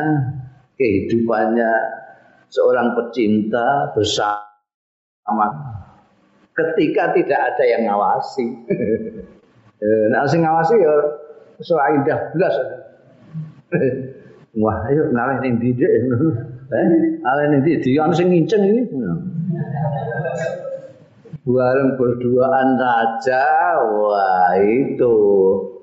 [0.75, 1.71] kehidupannya
[2.51, 5.47] seorang pecinta bersama
[6.51, 8.47] ketika tidak ada yang ngawasi.
[10.11, 10.95] nah, sing ngawasi ya
[11.63, 12.55] selain indah belas.
[14.59, 15.71] Wah, ayo ngalih ning ndi
[16.71, 16.87] Eh,
[17.23, 18.83] ngalih ning ndi ana sing nginceng ini.
[21.47, 25.15] Bareng berduaan saja, wah itu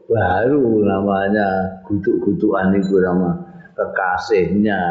[0.07, 3.35] baru namanya gutuk-gutukan itu nama
[3.75, 4.81] kekasihnya.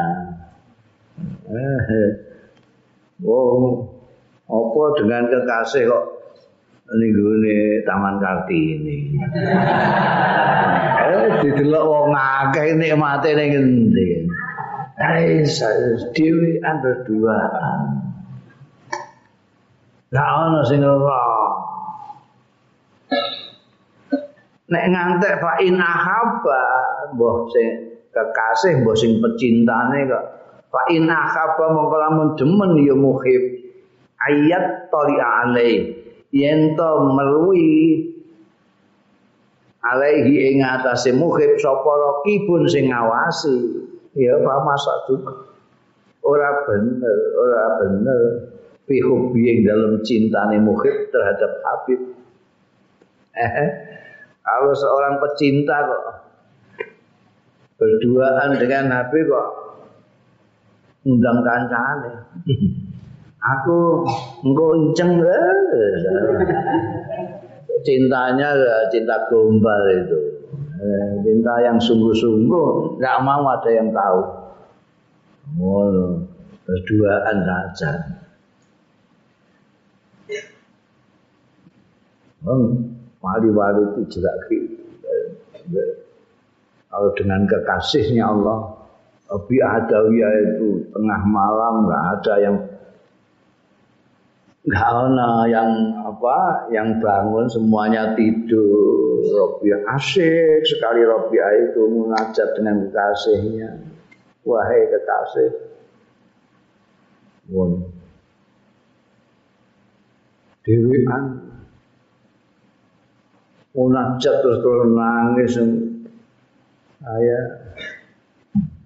[3.24, 3.88] Oh,
[4.44, 6.05] apa dengan kekasih kok
[6.87, 8.98] ini Taman Kartini.
[11.02, 14.09] eh, didelok wong akeh nikmate ning endi.
[14.96, 15.42] Eh,
[16.14, 17.81] dewi berduaan.
[20.14, 21.36] Gak ono sing ora
[24.66, 26.62] nek ngantek fa in ahabba
[27.14, 27.68] mbah sing
[28.11, 30.24] kekasih mbah sing pecintane kok.
[30.74, 33.42] Fa in ahabba mongko lamun demen ya muhib.
[34.16, 35.74] Ayat tali alai
[36.35, 38.11] yen to merui
[39.87, 43.87] alaihi ing atase muhib sapa rakibun sing ngawasi?
[44.18, 45.22] Ya fa masaduk
[46.26, 48.20] ora bener ora bener.
[48.87, 52.00] Fi hubbi dalam cintane muhib terhadap habib.
[53.35, 53.86] Eh
[54.47, 56.05] Kalau seorang pecinta kok
[57.83, 59.49] berduaan dengan Nabi kok
[61.03, 62.15] undang kancane.
[63.43, 64.03] Aku
[64.43, 65.23] engkau inceng
[67.87, 68.55] cintanya
[68.91, 70.19] cinta gombal itu.
[70.77, 74.21] Eh, cinta yang sungguh-sungguh, nggak mau ada yang tahu.
[75.57, 76.21] Oh,
[76.67, 77.91] berduaan saja.
[82.43, 82.96] Hmm,
[83.27, 84.39] wali-wali itu jelas
[86.87, 88.87] kalau dengan kekasihnya Allah
[89.27, 92.57] Abi Adawiyah itu tengah malam nggak ada yang
[94.67, 95.71] nggak ada yang
[96.07, 96.39] apa
[96.71, 99.19] yang bangun semuanya tidur.
[99.27, 103.71] Robiah asik sekali Robiah itu mengajak dengan kekasihnya.
[104.47, 105.51] Wahai kekasih.
[107.51, 107.91] Won.
[110.62, 111.46] Dewian
[113.77, 115.53] munajat terus terus nangis
[116.97, 117.41] saya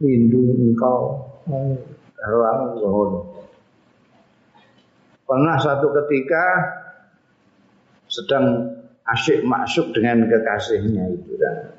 [0.03, 1.23] rindu engkau
[2.27, 3.11] ruang zuhud
[5.31, 6.45] pernah satu ketika
[8.11, 8.75] sedang
[9.15, 11.71] asyik masuk dengan kekasihnya itu dan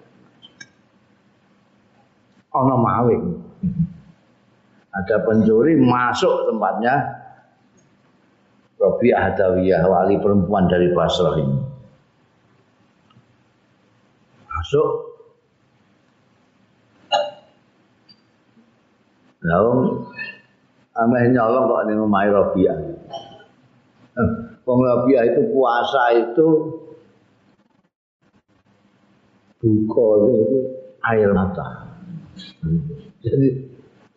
[2.56, 3.24] ono maling
[4.96, 6.96] ada pencuri masuk tempatnya
[8.80, 11.61] Robi Adawiyah wali perempuan dari Basrah ini
[14.72, 14.90] masuk.
[19.44, 20.00] Lalu
[20.96, 22.78] ameh nyolong kok ini memai Robiah
[24.64, 26.48] Wong Robiah itu puasa itu
[29.60, 30.60] buka itu
[31.04, 31.90] air mata.
[33.20, 33.48] Jadi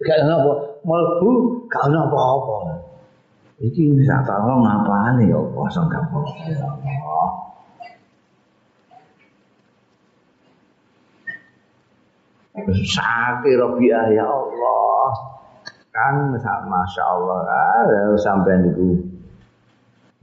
[0.04, 0.52] gak apa
[0.84, 2.84] melbu gak ada apa-apa.
[3.58, 7.53] Ini tak tahu ngapa nih ya puasa gak apa-apa
[12.62, 15.06] sakit Rabi'ah ya Allah.
[15.94, 19.14] Kan masya Allah ah, sampai niku.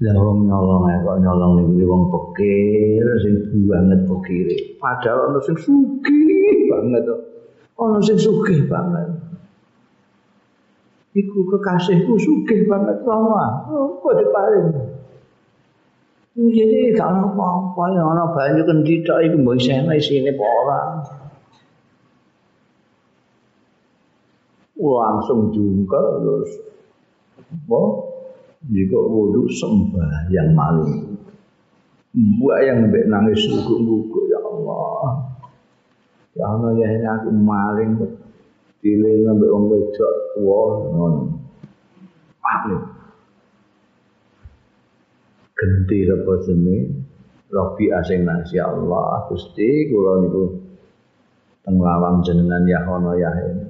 [0.01, 3.37] Lah wong nyolong ae kok nyolong niku wong pekir sing
[3.69, 4.49] banget pekir
[4.81, 7.05] padahal ono sing sugih banget
[7.77, 9.13] ono sing sugih banget.
[11.13, 13.61] Iku kekasihku sugih banget lama
[14.01, 14.67] kok diparing?
[16.33, 20.97] Jadi kalau apa-apa yang ana banyu kendhithik iku mbok isine isine ora
[24.81, 26.51] langsung jungkel terus
[27.37, 27.81] apa
[28.65, 31.11] jika wudhu sembahyang maling
[32.11, 35.31] buat yang mbak nangis guguk-guguk ya Allah.
[36.35, 37.91] Ya Allah ya ini aku maling
[38.83, 41.15] pilih ngambil orang wedok tua non
[42.41, 42.83] paling
[45.55, 46.77] ganti apa sini
[47.51, 49.27] Robi asing nasi Allah.
[49.31, 50.43] Gusti kula niku
[51.63, 53.60] teng lawang jenengan ya ono ya ini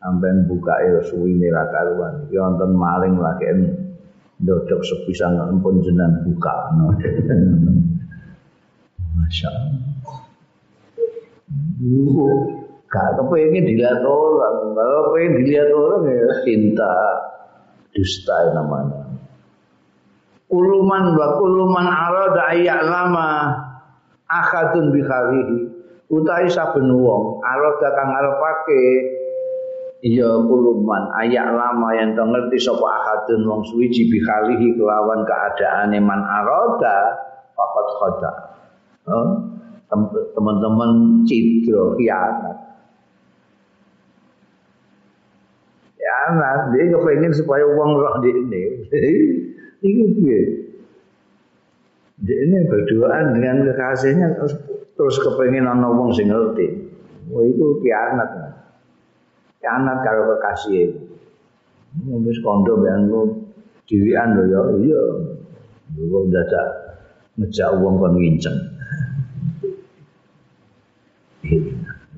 [0.00, 2.40] sampean buka ya suwine ra karuan iki
[2.72, 3.52] maling lagi
[4.40, 6.54] ndodok sepisan pun jenengan buka
[9.20, 9.90] Masya Allah
[12.90, 14.74] gak kepengen dilihat orang.
[14.74, 16.94] Kalau pengen dilihat orang ya cinta
[17.94, 19.06] dusta namanya.
[20.50, 22.50] Kuluman wa kuluman arada
[22.82, 23.30] lama
[24.26, 25.70] akadun bikharihi.
[26.10, 28.82] Utai saben wong arada kang arepake
[30.00, 36.20] iya kuluman ayak lama yang to ngerti sapa akadun wong suwiji bikhalihi kelawan keadaane man
[36.24, 37.20] aroda
[37.56, 38.32] papat khoda
[39.12, 39.28] oh,
[40.34, 42.56] teman-teman cidro kianat
[46.00, 48.62] kianat dia kepengen supaya uang roh di ini.
[49.80, 50.40] Ini piye
[52.20, 54.36] ini berduaan dengan kekasihnya
[54.92, 56.68] terus, kepengen ana wong sing ngerti.
[57.32, 57.80] Oh itu
[59.60, 60.88] kianat karo kekasih.
[62.24, 63.12] Wis kondo ben
[63.90, 65.02] dhewean lho ya iya.
[65.90, 66.68] Kok dadak
[67.36, 68.58] ngejak wong kon nginceng.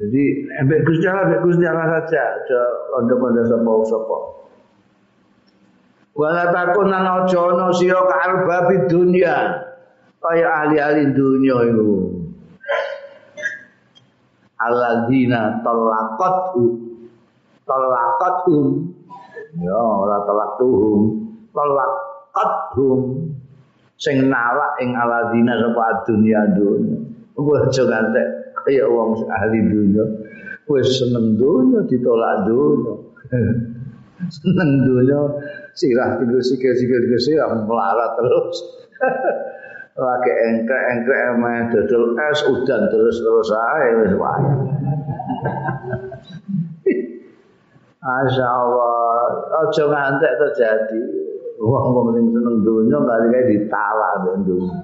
[0.02, 0.22] Jadi
[0.58, 2.22] embek Gusti Allah embek Gusti Allah saja.
[2.42, 4.18] Aja kondo-kondo sapa-sapa
[6.12, 9.64] Wala takun nang aja ana sira kalbabi dunya.
[10.20, 12.20] Kaya ahli-ahli dunya iku.
[14.60, 15.64] Alladzina
[17.66, 18.66] talaqat talaqathum
[19.60, 21.00] ya ora talaqtuhum
[21.52, 23.00] talaqathum
[24.00, 26.98] sing nalak ing aladina sapa dunya dunya
[27.38, 28.28] kuwi aja ngantek
[28.62, 30.04] kaya wong ahli dunya
[30.66, 32.94] wis seneng dunya ditolak dunya
[34.36, 35.20] seneng dunya
[35.72, 38.56] sirah tiga sikil sikil tiga sirah melarat terus.
[39.92, 44.48] Lagi engkrek engkrek emang dodol es udan terus terus aja wis wae
[48.02, 51.02] Masya Allah, ojo ngantek terjadi.
[51.62, 54.74] Wong-wong sing seneng dunya kali kae ditalak mbek dunya.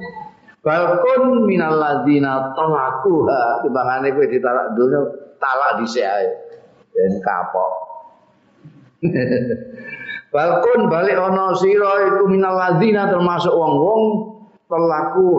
[0.62, 5.02] Balkun minal ladzina talaquha, timbangane kowe ditalak dunya,
[5.42, 6.30] talak dhisik ae.
[6.94, 7.72] Ben kapok.
[10.34, 14.02] Balkon balik ana sira iku minal ladina termasuk wong-wong
[14.70, 15.30] pelaku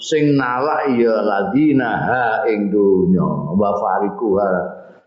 [0.00, 4.40] sing nalak ya ladina ha ing donya wa fariku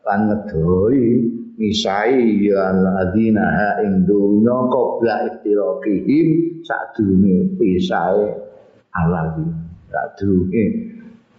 [0.05, 6.27] lan ngedoi misai ya ladina ha ing donya qabla iftiraqihim
[6.65, 8.33] sadurunge pisahe
[8.97, 9.45] aladi
[9.93, 10.65] sadurunge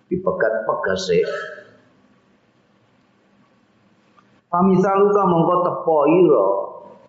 [0.06, 1.26] dipegat-pegase.
[4.52, 6.48] Pamisaluka mongko tepo ira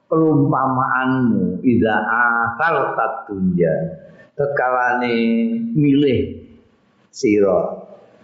[0.09, 2.95] perumpamaanmu ida asal
[3.29, 3.73] dunya
[4.33, 5.13] tekalane
[5.75, 6.49] milih
[7.13, 7.83] sira.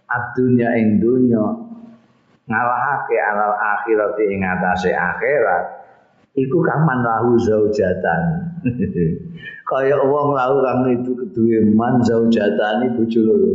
[0.09, 1.68] Adunya ing dunya
[2.49, 5.79] ngalahake alal akhirat ing atase akhirat
[6.33, 8.21] iku kaman lahu zaujatan.
[9.69, 13.53] Kaya wong lahu kang itu keduwe man zaujatan bojo loro.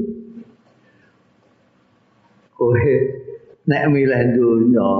[2.55, 2.95] Kowe
[3.67, 4.91] nek milih dunya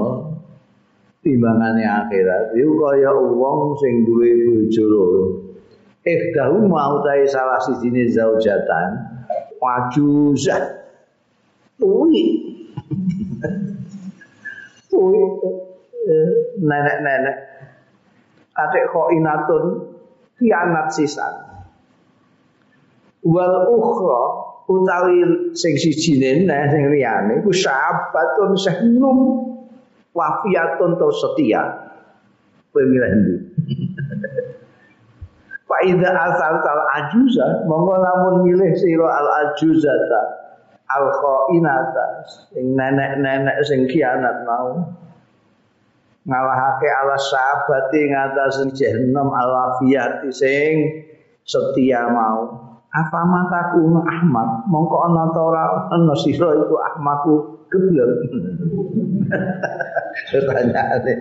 [1.23, 2.51] timbangane akhirat.
[2.59, 5.25] Iku kaya wong sing duwe bojo loro.
[6.03, 8.89] Ikdahu mau tae salah sijine zaujatan
[9.57, 10.61] wajuzah
[11.81, 12.25] tuwi
[14.95, 15.23] tuwi
[16.07, 16.29] eh,
[16.63, 17.37] nenek-nenek.
[18.55, 19.63] Adik kok inatun
[20.39, 21.35] kianat sisan.
[23.27, 24.23] Wal ukhra
[24.71, 29.17] utawi sing sijine nek sing liyane ku sahabatun sehnum
[30.15, 31.91] wafiatun atau setia.
[32.71, 33.35] Pemilih ndi
[35.65, 40.44] Fa idza asal tal ajuza monggo lamun milih sira al ajuzata
[40.89, 42.05] al khainata
[42.53, 44.85] sing nenek-nenek sing kianat mau.
[46.25, 50.73] Ngalahake ala sahabati ngatas jahannam al wafiyati sing
[51.45, 52.65] setia mau.
[52.95, 54.65] Apa mataku Ahmad?
[54.71, 55.63] Mongko ana ta ora?
[55.91, 57.33] Ana sira iku Ahmadku
[57.67, 58.09] geblek.
[60.31, 61.13] Pertanyaane,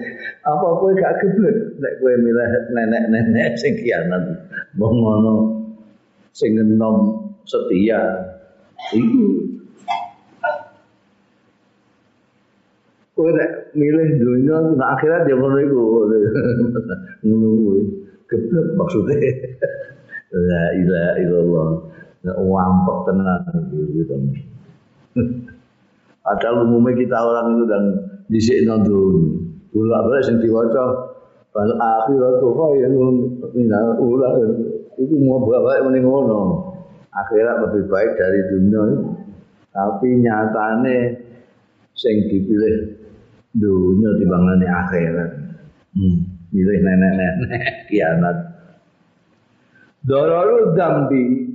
[0.46, 1.56] apa kowe gak geblek?
[1.82, 4.38] Nek kowe milih nenek-nenek sing kianan
[4.78, 5.34] wong ngono
[6.34, 8.33] sing enom setia
[8.92, 9.24] iku
[13.14, 15.80] kowe nek milih dunia nek akhirat ya ngono iku
[17.24, 17.80] ngono kuwi
[18.28, 19.16] geblek maksudnya
[20.48, 21.68] la ilaha illallah
[22.24, 23.40] wampek tenan
[23.72, 24.14] gitu
[26.24, 27.84] Padahal umumnya kita orang itu dan
[28.32, 29.44] disik nonton.
[29.76, 30.84] Ulak balik yang diwaca.
[31.52, 33.16] Bal akhiratu khairun
[33.52, 34.32] minal ula.
[34.96, 36.63] Itu mau bawa mending ngono.
[37.14, 38.84] Akhirat lebih baik dari dunia.
[39.70, 40.98] Tapi nyatane
[41.94, 42.94] sing dipilih
[43.54, 45.30] dunia timbangane akhirat.
[45.94, 46.18] Hmm.
[46.54, 48.36] Milih nenek-nenek kiamat.
[50.06, 51.50] Dororu dambi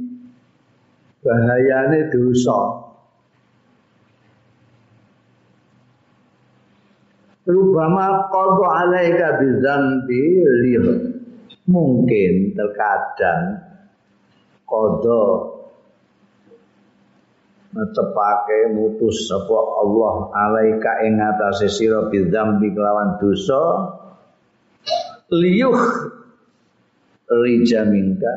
[1.24, 2.90] bahayane dosa.
[7.50, 10.24] Rubama qadu alaika bizambi
[10.66, 10.86] lih.
[11.70, 13.62] Mungkin terkadang
[14.66, 15.24] qada
[17.80, 23.96] ngetepake mutus sapa Allah alaika ing atase sira bizambi kelawan dosa
[25.32, 25.80] liyuh
[27.30, 28.36] rija mingka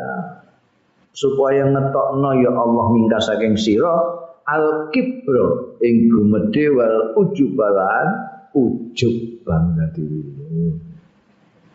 [1.11, 8.09] supaya ngetokno ya Allah mingka saking sira al kibro ing gumedhe wal ujubalan
[8.55, 10.23] ujub bangga diri.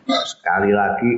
[0.08, 1.12] Sekali lagi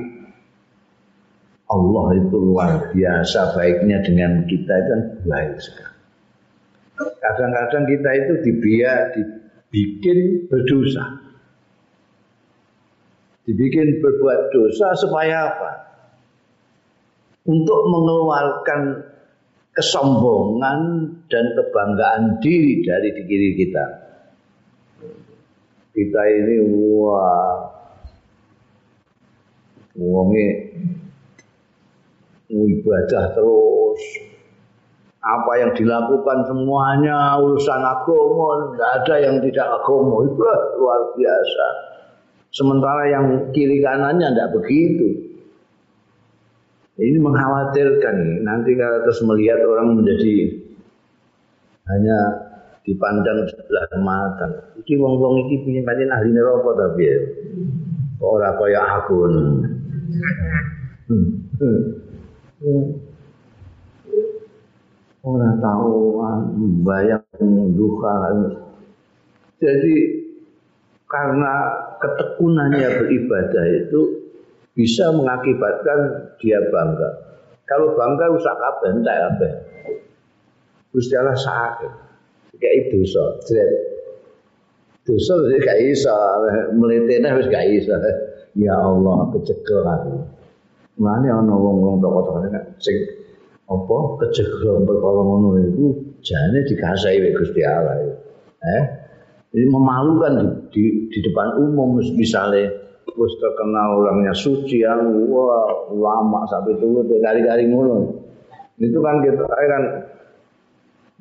[1.70, 5.99] Allah itu luar biasa baiknya dengan kita itu kan baik sekali.
[7.00, 11.04] Kadang-kadang kita itu dibiak, dibikin berdosa.
[13.48, 15.70] Dibikin berbuat dosa supaya apa?
[17.48, 19.10] Untuk mengeluarkan
[19.74, 20.80] kesombongan
[21.30, 23.86] dan kebanggaan diri dari diri kita
[25.90, 27.66] kita ini wah
[29.98, 30.48] wonge
[32.50, 34.02] ibadah terus
[35.20, 40.42] apa yang dilakukan semuanya urusan agama tidak ada yang tidak agama itu
[40.80, 41.66] luar biasa
[42.50, 45.08] sementara yang kiri kanannya tidak begitu
[47.00, 50.60] ini mengkhawatirkan nanti kalau terus melihat orang menjadi
[51.90, 52.18] hanya
[52.84, 54.48] dipandang sebelah mata.
[54.78, 57.16] Iki wong-wong iki punya pancen ahli neraka ta piye?
[58.20, 59.16] Ora kaya aku.
[61.10, 61.42] Hmm.
[61.58, 63.09] Hmm.
[65.20, 66.16] Ora tahu
[66.80, 67.24] bayang
[67.76, 68.14] duka.
[69.60, 69.94] Jadi
[71.04, 71.54] karena
[72.00, 74.00] ketekunannya beribadah itu
[74.72, 77.10] bisa mengakibatkan dia bangga.
[77.68, 79.52] Kalau bangga usah kabeh entek kabeh.
[80.90, 81.92] Gusti Allah sakit.
[82.60, 83.70] kayak dosa jret
[85.08, 86.12] dosa wis gak iso
[86.76, 87.96] mletene wis gak iso
[88.52, 90.14] ya Allah kecekel aku.
[91.00, 92.44] Mulane ana wong-wong tokoh-tokoh
[92.76, 93.19] sing
[93.70, 95.86] apa kecekel perkara ngono iku
[96.26, 98.02] jane dikasai wek Gusti Allah.
[98.60, 98.82] Eh?
[99.50, 102.70] Ini memalukan di, di, di depan umum misalnya
[103.14, 108.10] wis terkenal orangnya suci yang wah lama sampai tunggu kali-kali ngono.
[108.82, 109.82] Itu kan kita kan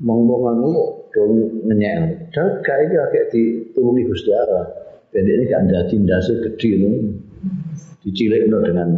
[0.02, 0.84] monggongan ngono
[1.14, 1.34] dong
[1.70, 2.34] ngenyek.
[2.34, 4.66] Jaga iki agak ditulungi Gusti Allah.
[5.10, 6.92] Dan ini kan jadi ndase gede lho.
[8.06, 8.90] Dicilikno dengan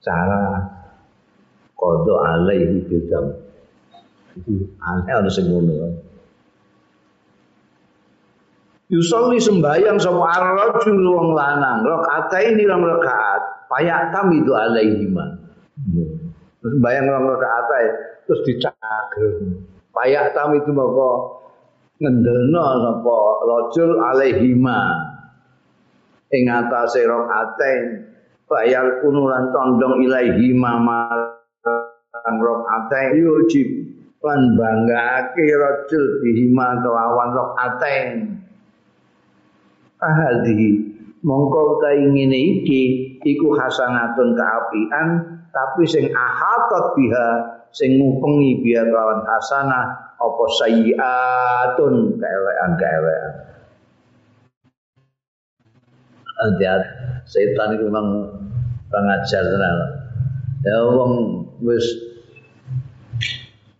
[0.00, 0.75] cara
[1.76, 3.36] kodo alaihi bidam.
[4.34, 6.02] Itu aneh ana sing ngono.
[8.86, 15.26] Yusolli sembayang sapa ar-rajul wong lanang, rakaat ini rong rakaat, payak tamidu alaihi ma.
[16.62, 17.70] Sembayang rong rakaat
[18.24, 19.42] terus dicager.
[19.90, 21.10] Payak tamidu maka
[21.98, 24.80] ngendelno sapa rajul alaihi ma.
[26.30, 27.82] Ing atase rakaatain
[28.46, 30.54] bayal kunulan condong ilaihi
[32.24, 33.68] marang rakaatain yujib
[34.24, 38.12] lan banggake rajul bihima kelawan rakaatain
[40.00, 42.82] ahadi mongko utahe ngene iki
[43.26, 45.08] iku hasanatun kaapian
[45.52, 47.28] tapi sing ahatot biha
[47.72, 53.34] sing ngupengi biha lawan hasanah apa sayyiatun keelekan-keelekan.
[56.36, 56.88] Hati-hati
[57.24, 58.28] setan itu memang
[58.92, 59.76] pengajar tenan.
[60.64, 61.12] Ya wong
[61.62, 61.84] wis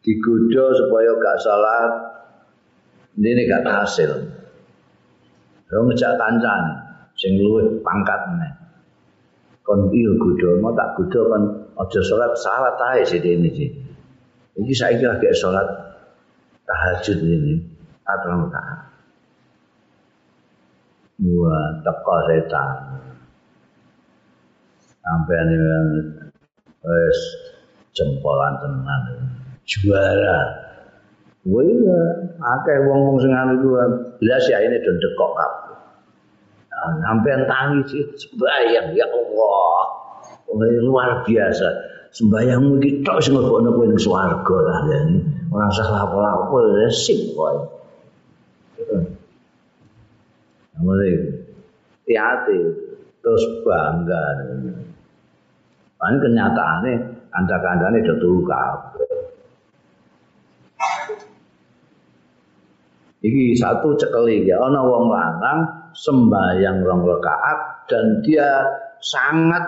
[0.07, 1.93] digoda supaya gak salat
[3.19, 4.37] ini gak hasil
[5.67, 6.79] Yo ngejak kancane
[7.19, 8.53] sing luwih pangkat meneh.
[9.67, 11.43] Kon iya kudu mau tak kudu kan
[11.75, 13.67] aja salat salat ae sedene iki.
[14.63, 15.67] Iki saiki lagi salat
[16.71, 17.59] tahajud ini
[18.07, 18.95] atau tak.
[21.27, 22.71] Wah, teko setan.
[25.03, 25.57] Sampai ini
[26.87, 27.19] wes
[27.97, 29.03] jempolan tenan
[29.65, 30.41] juara.
[31.47, 32.01] Wah iya,
[32.43, 33.69] akeh wong-wong sing anu iku
[34.19, 35.79] blas ya ini don dekok kabeh.
[36.75, 39.79] Nah, sampean tangi sembayang ya Allah.
[40.47, 41.69] Oh, luar biasa.
[42.13, 45.01] Sembayangmu iki tok sing nglebokno kowe ning swarga lah ya.
[45.55, 46.59] Ora usah lapo-lapo
[46.91, 47.55] sing kowe.
[50.83, 51.09] Amane
[52.11, 52.59] hati
[53.23, 54.25] terus bangga.
[55.97, 58.49] Paling kenyataannya kanca-kancane do turu.
[63.21, 65.61] Iki satu cekeli ya ana wong lanang
[65.93, 68.65] sembayang rong rakaat dan dia
[69.05, 69.65] sangat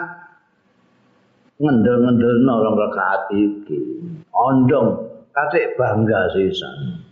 [1.61, 4.01] ngendel-ngendelno rong rakaat iki.
[4.33, 4.89] Ondong
[5.37, 7.05] katik bangga sisan.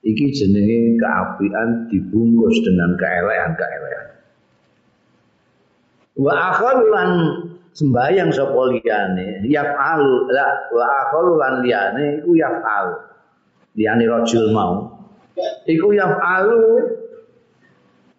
[0.00, 4.08] Iki jenenge keapian dibungkus dengan keelekan-keelekan.
[6.16, 7.10] Wa akharu lan
[7.74, 9.46] sembayang sapa liyane?
[9.46, 10.02] Yaf'al.
[10.30, 12.86] La wa akharu lan liyane iku yaf'al.
[13.78, 15.00] Liyane rajul mau.
[15.64, 16.90] Iku yang alu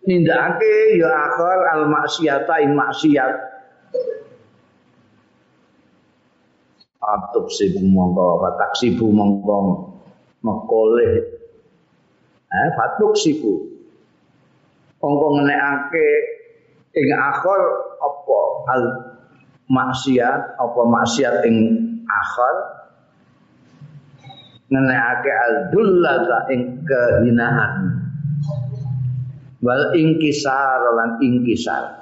[0.07, 3.33] nindakake ya akhir al maksiata in maksiat.
[7.01, 9.89] Atub sibu mongko fatak sibu mongko
[10.45, 11.13] mekoleh
[12.49, 13.69] eh fatuk sibu.
[15.01, 16.07] Mongko ngenekake
[16.93, 17.61] ing akhir
[18.01, 18.41] apa?
[18.69, 19.10] Al
[19.71, 21.55] maksiat apa maksiat ing
[22.03, 22.55] akhir
[24.67, 27.71] ngenekake al-dullata ing kehinaan.
[29.63, 32.01] Wal ingkisar lan ingkisar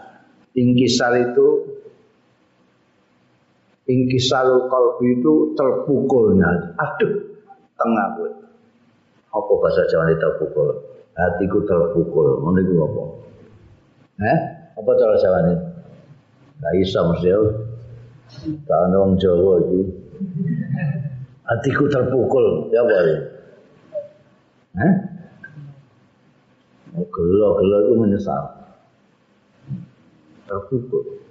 [0.56, 1.48] ingkisar itu
[3.84, 7.14] ingkisarul qalbi itu terpukulnya aduh
[7.76, 8.32] tengah gue
[9.30, 10.70] apa bahasa Jawa ini terpukul?
[11.14, 12.42] Hatiku terpukul.
[12.42, 13.04] Ngono iku apa?
[14.26, 14.38] Eh?
[14.74, 15.54] Apa cara Jawa ini
[16.60, 17.30] Gak bisa mesti
[18.70, 19.90] ada orang Jawa itu
[21.48, 22.70] hatiku terpukul.
[22.70, 23.20] Ya boleh
[24.80, 24.94] eh
[26.94, 28.44] oh, gelo gelo itu menyesal.
[30.46, 31.26] Terpukul.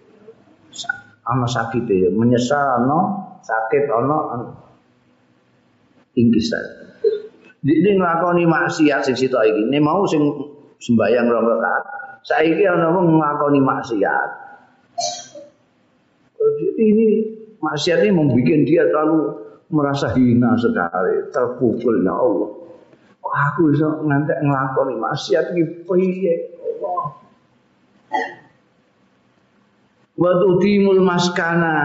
[1.28, 2.10] Ana sakit ya.
[2.10, 3.00] Menyesal no
[3.44, 4.18] sakit ono
[6.18, 6.64] ingkisan
[7.62, 9.62] ini nglakoni maksiat sing sitok iki.
[9.70, 10.24] Ini mau sing
[10.78, 14.47] sembayang rong rakaat saiki ana wong nglakoni maksiat
[16.58, 17.06] jadi ini
[17.62, 22.50] maksiat ini membuat dia terlalu merasa hina sekali, terpukul ya Allah.
[23.28, 26.34] Aku bisa ngantek ngelakoni maksiat iki piye
[26.64, 27.06] Allah.
[30.58, 31.76] Timul maskana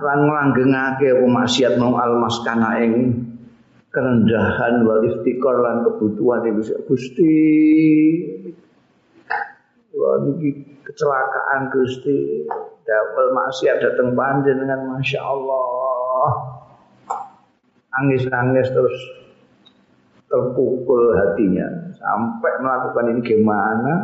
[0.00, 2.94] lan nglanggengake apa maksiat mau al maskana ing
[3.92, 7.36] kerendahan wal iftikar lan kebutuhan iku Gusti.
[9.98, 12.46] Wah niki kecelakaan Gusti
[12.84, 14.12] dapel maksiat datang
[14.44, 16.28] dengan Masya Allah.
[17.94, 18.96] Angis-angis terus
[20.28, 21.94] terpukul hatinya.
[21.96, 23.94] Sampai melakukan ini gimana?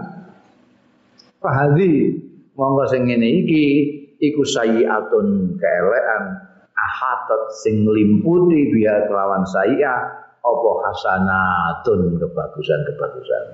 [1.42, 2.16] Fahadi
[2.56, 3.66] monggo sing ngene iki.
[4.20, 6.22] Iku sayiatun keelekan
[6.76, 13.44] ahatat sing limputi biar kelawan saya apa hasanatun kebagusan-kebagusan.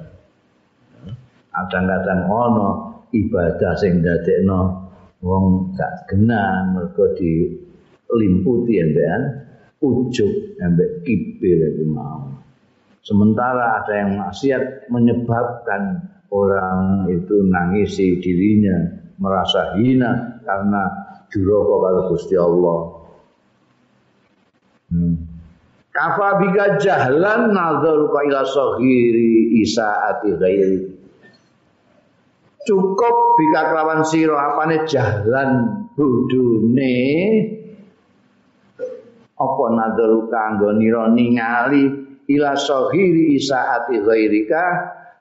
[1.55, 2.69] Kadang-kadang ono
[3.15, 4.86] ibadah sing dadekno
[5.27, 9.23] wong gak genah mergo dilimputi ambekan
[9.83, 10.31] ujub
[10.63, 12.31] ambek kibir itu mau
[13.03, 20.83] sementara ada yang maksiat menyebabkan orang itu nangisi dirinya merasa hina karena
[21.31, 22.81] duraka karo Gusti Allah.
[24.91, 25.17] Hmm.
[25.91, 30.81] Kafa bika jahlan nazar ka ila saghiri isaati ghairi.
[32.67, 34.35] Cukup bika kelawan sira.
[34.35, 35.51] Apane jahlan
[35.95, 36.99] budune?
[39.37, 41.87] Apa nazar kanggo nira ningali?
[42.27, 44.65] Ila saghiri isaati ghairika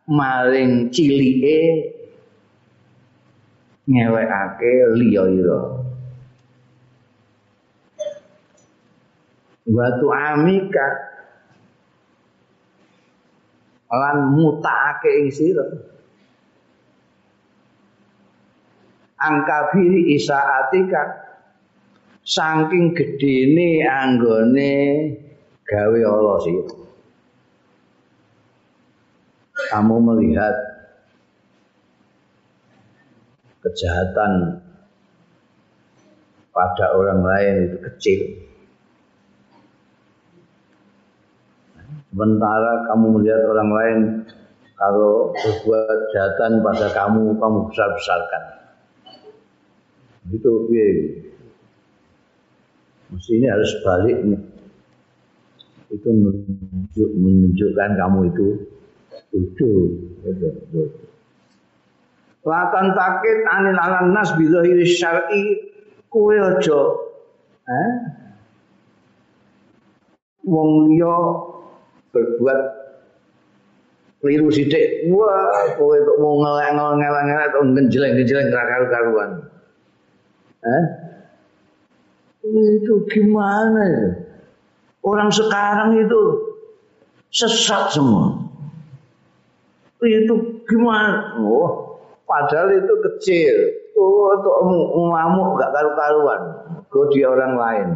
[0.10, 1.62] maring cilike
[3.86, 5.62] ngewekake liya ira
[9.70, 10.86] watu amika
[13.94, 15.66] lan mutakake ing sira
[19.20, 21.24] angkabiri isaatika
[22.26, 24.74] saking gedene anggone
[25.66, 26.86] gawe Allah sira
[29.72, 30.56] kamu melihat
[33.66, 34.62] kejahatan
[36.54, 38.22] pada orang lain itu kecil.
[42.16, 44.00] Sementara kamu melihat orang lain
[44.80, 48.44] kalau berbuat kejahatan pada kamu, kamu besar-besarkan.
[50.32, 50.88] Itu ya.
[53.14, 54.40] Mestinya harus baliknya.
[55.94, 56.10] Itu
[56.98, 58.48] menunjukkan kamu itu
[59.36, 59.70] Itu,
[60.26, 60.82] itu, itu.
[62.46, 65.74] Latan takit anil alan nas bidhahiri syar'i
[66.14, 66.82] kuwe aja
[67.66, 67.92] eh?
[70.46, 71.18] wong liya
[72.14, 72.60] berbuat
[74.22, 79.45] keliru sithik wah kowe kok mau ngelak-ngelak atau ngenjeleng-ngenjeleng karu-karuan
[80.66, 80.86] eh
[82.46, 84.10] itu gimana itu
[85.06, 86.22] orang sekarang itu
[87.30, 88.46] sesat semua
[90.06, 91.40] itu gimana?
[91.42, 91.98] Oh,
[92.30, 93.56] padahal itu kecil.
[93.96, 94.56] Oh, untuk
[94.94, 96.42] ngamuk gak karu-karuan.
[96.92, 97.88] Godi orang lain.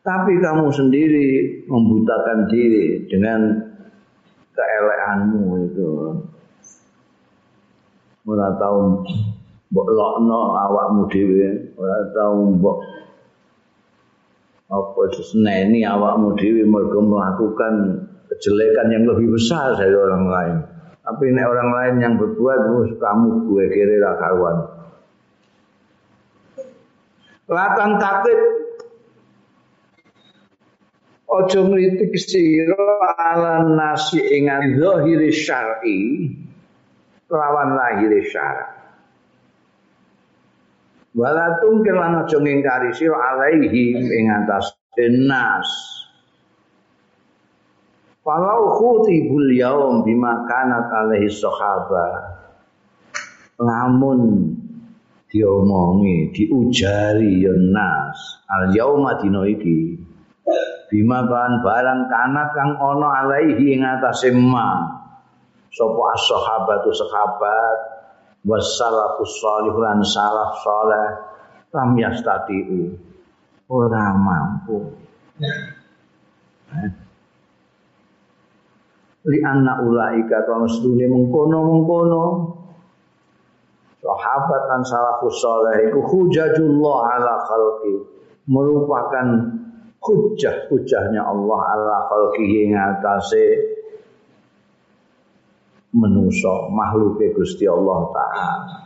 [0.00, 1.28] Tapi kamu sendiri
[1.68, 3.40] membutakan diri dengan
[4.56, 5.88] keeleanmu itu.
[8.28, 9.04] Ora tahu
[9.68, 12.78] mbok lokno awakmu dhewe, ora tahu mbok
[14.68, 20.56] apa seneni awakmu dhewe mergo melakukan kejelekan yang lebih besar dari orang lain.
[21.08, 24.56] Tapi ini orang lain yang berbuat, mus kamu gue kira lah kawan.
[27.48, 28.40] Latan takut
[31.28, 36.00] Ojo ngritik sira ala nasi ingan zahiri syar'i
[37.28, 38.77] lawan lahir syara.
[41.18, 44.70] Wala tungkir lan aja ngingkari sira alaihi ing atas
[45.18, 45.66] nas.
[48.22, 52.38] Walau khutibul yaum bima kanat alaihi sahaba.
[53.58, 54.54] Lamun
[55.26, 58.38] diomongi, diujari ya nas.
[58.46, 59.98] Al yauma dina iki.
[60.86, 64.86] Bima kan barang kanat kang ana alaihi ing atase ma.
[65.74, 67.97] Sapa as-sahabatu sahabat
[68.46, 71.06] wassalafus salihun lan salaf saleh
[71.74, 72.94] lam yastatiu
[73.68, 74.94] ora mampu.
[75.38, 76.90] Eh.
[79.28, 82.24] li anna ulaika kana sedune mengkono-mengkono
[84.02, 87.94] sahabat dan salafus saleh iku hujajullah ala khalqi
[88.48, 89.26] merupakan
[90.00, 93.77] hujah-hujahnya Allah ala khalqi ing atase
[95.94, 98.78] manusa makhluk Gusti Allah taala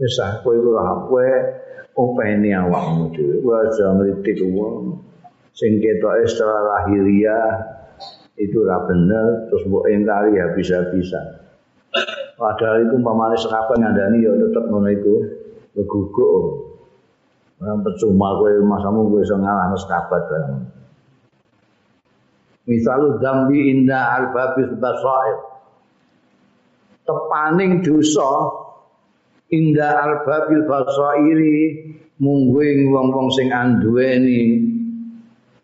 [0.00, 1.28] wis kowe ora kowe
[1.92, 4.96] openi awakmu dhewe wae ngritik wong
[5.52, 7.80] sing ketoke secara lahiriah
[8.40, 11.44] itu ora bener terus mbok engkari habis-habisan.
[12.40, 15.14] Padahal itu pamane sekapan ngandani ya tetep ngono iku
[15.76, 16.44] leguguk.
[17.60, 20.79] Ora percuma kowe masamu kowe iso ngalahno sekabat bareng.
[22.70, 25.50] Misalu dambi inda al-babis basair.
[27.10, 28.30] tepaning dosa
[29.50, 31.58] inda arbabil basairi
[32.22, 34.70] mungguing wong-wong sing anduweni.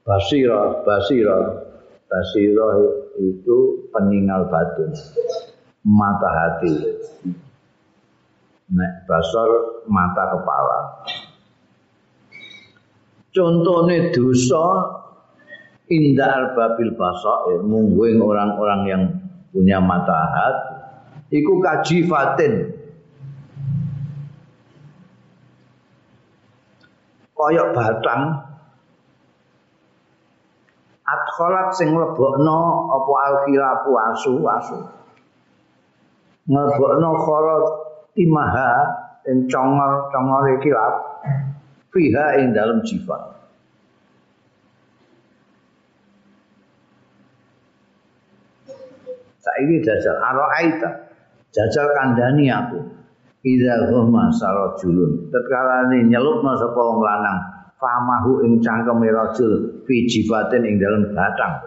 [0.03, 1.39] Basira basira.
[2.07, 2.69] Basira
[3.19, 4.91] itu peninggal batin
[5.83, 6.75] mata hati.
[8.67, 9.51] Nek basar
[9.87, 10.81] mata kepala.
[13.31, 14.67] Contohnya dosa
[15.87, 19.03] indah arbabil basair mungguing orang-orang yang
[19.55, 20.77] punya mata hati
[21.31, 22.75] iku kajifatin.
[27.37, 28.23] Koyok batang.
[31.07, 34.79] Adkholat sing mlebokno apa alkilapu asu asu
[36.51, 37.67] mlebokno kharat
[38.19, 38.71] timaha
[39.27, 40.95] ing congor congore kilap
[41.95, 43.36] fiha ing dalam jiwa
[49.47, 50.19] saiki jajal.
[50.19, 50.91] Araita
[51.55, 52.83] jajal kandani aku.
[53.47, 55.31] Idza huma sarajulun.
[55.31, 57.39] Tatkala nyelupna sapa wong lanang.
[57.79, 59.87] Famahu ing cangkeme rajul.
[59.87, 61.63] Fi jibatin ing dalem batang.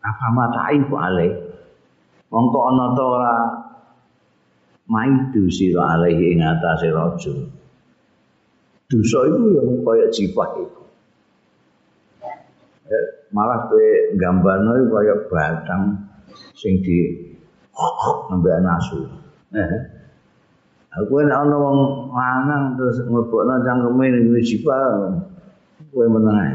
[0.00, 1.28] Apa matai ku ale
[2.32, 3.34] mongko ana ta ora
[4.88, 7.52] maidu sira alaihi ing atase rajul.
[8.88, 10.82] Dosa itu yang kaya jibat itu
[12.90, 16.09] eh, malah kowe gambarno kaya batang
[16.60, 16.96] sing di
[18.28, 19.08] nambah nasu.
[19.56, 19.72] Eh.
[20.90, 21.78] Aku nek ana wong
[22.10, 24.76] lanang terus nglebokno cangkeme ning jipa
[25.94, 26.54] kowe meneng ae.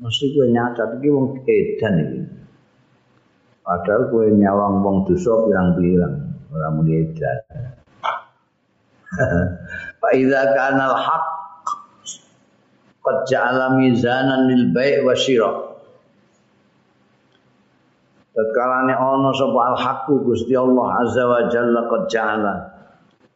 [0.00, 2.20] Mesti kowe nyacat iki wong edan iki.
[3.66, 6.14] Padahal kowe nyawang wong dosa pirang-pirang
[6.54, 7.38] ora muni edan.
[10.00, 11.24] Fa idza kana al-haq
[13.02, 15.65] qad ja'ala mizanan lil bai' wa syira'
[18.36, 22.54] Tatkalane ana sapa al-haqqu Gusti Allah Azza wa Jalla qad ja'ala.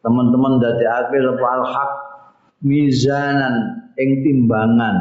[0.05, 1.91] Teman-teman dadekake sapa al-haq
[2.61, 4.97] mizanan ing timbangan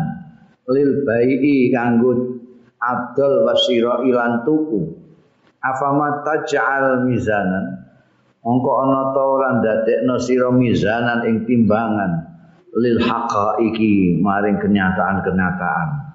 [0.72, 2.40] lil bai'i kanggo
[2.80, 4.96] adol wasira ilan tuku.
[5.60, 7.80] Afama taj'al mizanan
[8.40, 12.24] Mongko ana ta ora ndadekno sira mizanan ing timbangan
[12.72, 16.09] lil haqaiqi maring kenyataan-kenyataan.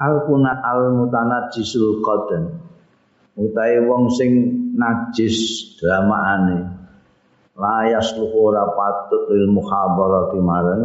[0.00, 2.44] Al kuna al mutanajisul qadan.
[3.36, 4.32] Utahe wong sing
[4.74, 5.36] najis
[5.76, 6.66] dramaane
[7.56, 10.82] layas ora patut lil muhadarati marang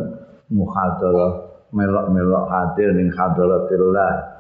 [0.52, 1.32] muhadarah
[1.72, 4.36] melok-melok hadir ning hadaratillah.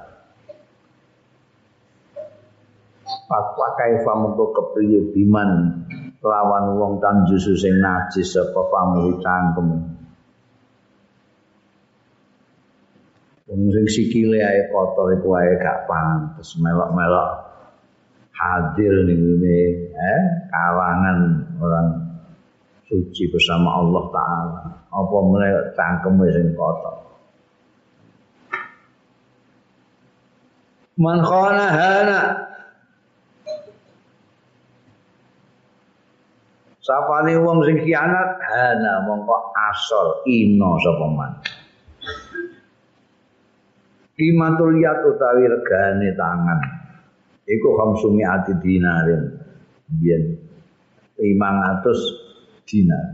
[3.25, 5.81] Pakwa kaifa mengko kepriye biman
[6.21, 9.94] lawan wong tanjusu sing najis apa pamu cangkem
[13.45, 17.29] Wong sing sikile ae kotor iku ae gak pantes melok-melok
[18.33, 19.59] hadir ning ngene
[19.93, 21.19] eh kawangan
[21.61, 21.87] orang
[22.89, 24.61] suci bersama Allah taala.
[24.89, 26.95] Apa meneh cangkeme sing kotor.
[30.97, 32.21] Man khana hana
[36.85, 41.31] Sapane wong sing kianat hana mongko asor ino sapa man.
[44.15, 46.59] Kimatul yat utawi regane tangan.
[47.43, 49.27] Iku khamsumi ati dinarin.
[49.91, 50.23] Biyen
[51.19, 53.05] 500 dinar.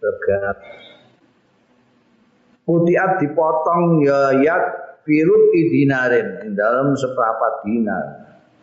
[0.00, 0.58] Regat.
[2.66, 4.64] Putiat dipotong ya yat
[5.06, 8.04] firut dinarin dalam seperempat dinar.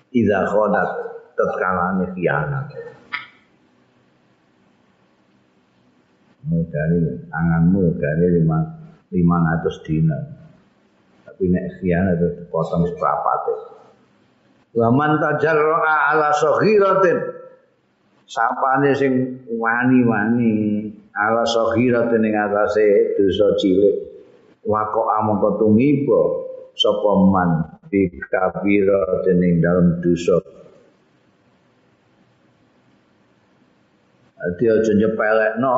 [0.09, 0.89] Idza khonat
[1.37, 2.67] tetkalane khianat.
[6.43, 8.59] Mudane tanganmu gane lima
[9.13, 10.23] 500 dinar.
[11.29, 13.53] Tapi nek khianat dipotong seperapate.
[14.73, 17.17] Wa man tajarra'a ala saghiratin.
[18.25, 23.95] Sapane sing wani-wani ala saghiratin ing atase dosa cilik.
[24.65, 26.21] Wa kok amangka tumiba
[26.73, 27.49] sapa man
[27.93, 30.41] bi kabira dening dalem dosa.
[34.43, 35.75] Ati aja nyepelekno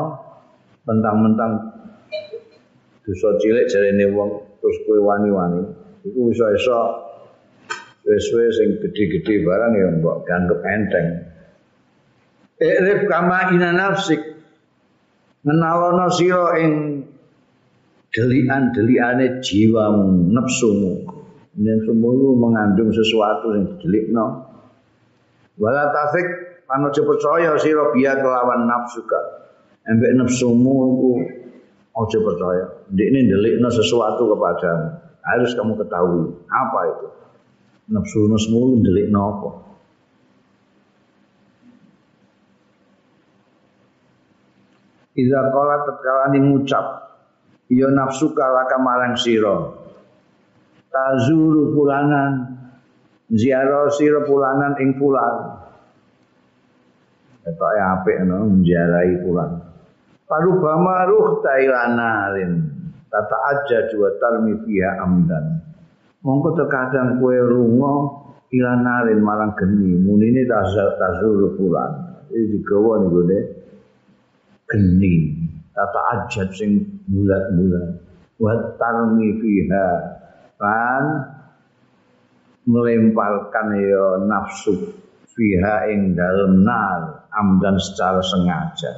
[0.88, 1.75] mentang-mentang
[3.06, 5.62] dosa cilik jarene wong terus kowe wani-wani.
[6.10, 6.82] Iku iso-iso
[8.06, 11.08] wis-wis sing gedhe-gedhe barang ya mbok ganggep enteng.
[12.58, 14.22] Irif kama ina nafsik.
[15.45, 17.06] Ngenalono sira ing
[18.10, 20.93] delian-deliane jiwamu nafsumu
[21.62, 24.26] yen semuanya mengandung sesuatu yang didelikno.
[25.62, 26.26] Wala tafik
[26.66, 29.45] panojo percaya sira biya kelawan nafsuka
[29.86, 31.12] embek nafsumu iku
[31.95, 32.68] Ojo percaya.
[32.94, 34.88] Dia ini delikno sesuatu kepadamu.
[35.26, 37.08] Harus kamu ketahui apa itu.
[37.86, 39.62] nafsu nafsu ndelik napa
[45.16, 46.86] Iza kala tetkala ngucap
[47.72, 49.72] ya nafsu kala kamarang sira.
[50.92, 52.56] Tazuru fulanan
[53.32, 55.56] ziarah sira fulanan ing fulan
[57.46, 59.62] Eta apik no menziarahi fulan
[60.26, 62.64] Paru bama ruh tailanarin
[63.16, 65.63] tata aja dua tarmi fiha amdan.
[66.20, 69.95] Mongko terkadang kue rungo ilanarin marang geni.
[69.95, 73.43] Munine tazuru fulan iki digawa deh
[74.68, 75.47] geni.
[75.72, 77.88] Tata ajat sing bulat-bulat.
[78.36, 79.88] Wa tarmi fiha.
[80.59, 81.05] Kan?
[82.66, 84.97] Melemparkan ya nafsu
[85.30, 88.91] fiha ing dalem nar amdan secara sengaja.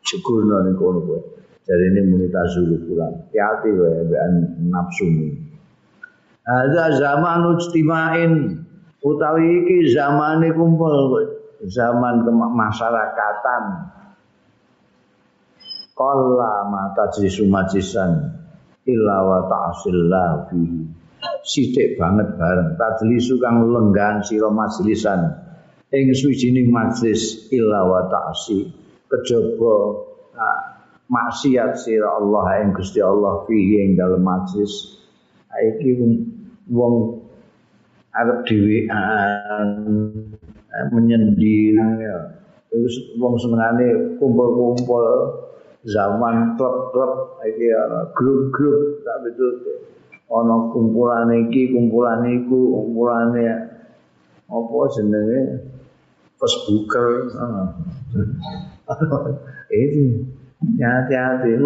[0.00, 1.35] Syukurna ning kono kowe
[1.66, 4.32] dari ini muni tazulu pulang hati-hati kowe mbekan
[4.70, 5.46] nafsu ini
[6.46, 8.62] ada zaman ujtimain.
[9.02, 11.26] Utawi iki zaman kumpul
[11.66, 13.62] zaman kemasyarakatan
[15.94, 18.30] qalla ma tajrisu majlisan
[18.86, 20.82] illa wa ta'sillah fihi.
[21.42, 22.78] Sithik banget bareng.
[22.78, 25.42] Tajlisu kang lenggan sira majlisan.
[25.90, 28.70] Ing suwijining majlis illa wa ta'si
[29.06, 29.74] kejaba
[31.06, 34.98] maksiat sira Allah ing Gusti Allah fihi ing dalem majlis.
[35.56, 35.96] Iki
[36.68, 37.24] wong
[38.12, 39.68] arep dhewean
[40.92, 42.18] menyendiri ya.
[42.68, 45.06] Terus wong senengane kumpul-kumpul
[45.86, 47.70] zaman klub-klub iki
[48.12, 49.52] grup-grup tak betul.
[50.26, 53.46] Ana kumpulan iki kumpulan iku kumpulane
[54.50, 55.72] apa jenenge?
[56.36, 57.32] Facebooker
[59.72, 61.60] itu hati-hati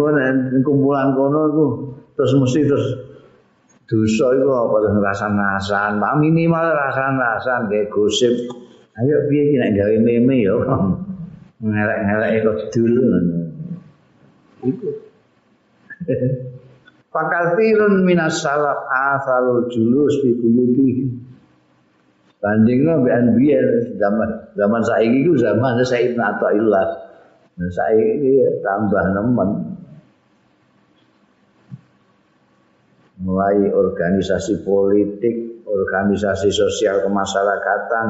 [0.63, 1.65] kumpulan kono itu
[2.15, 2.87] terus mesti terus
[3.87, 8.31] dosa itu apa rasan-rasan minimal rasan-rasan kayak gosip
[8.99, 10.55] Ayo piye iki nek gawe meme ya.
[11.63, 13.01] Ngelek-ngelek kok dulu.
[14.67, 14.87] Iku.
[17.13, 21.11] Fakathirun minas salaf asalul julus fi buyuti.
[22.41, 23.67] Bandingno mbek anbiyen
[24.01, 26.87] zaman zaman saiki iku zaman Sayyid Athaillah.
[27.59, 29.49] Saiki tambah nemen.
[33.21, 38.07] Mulai organisasi politik, organisasi sosial kemasyarakatan,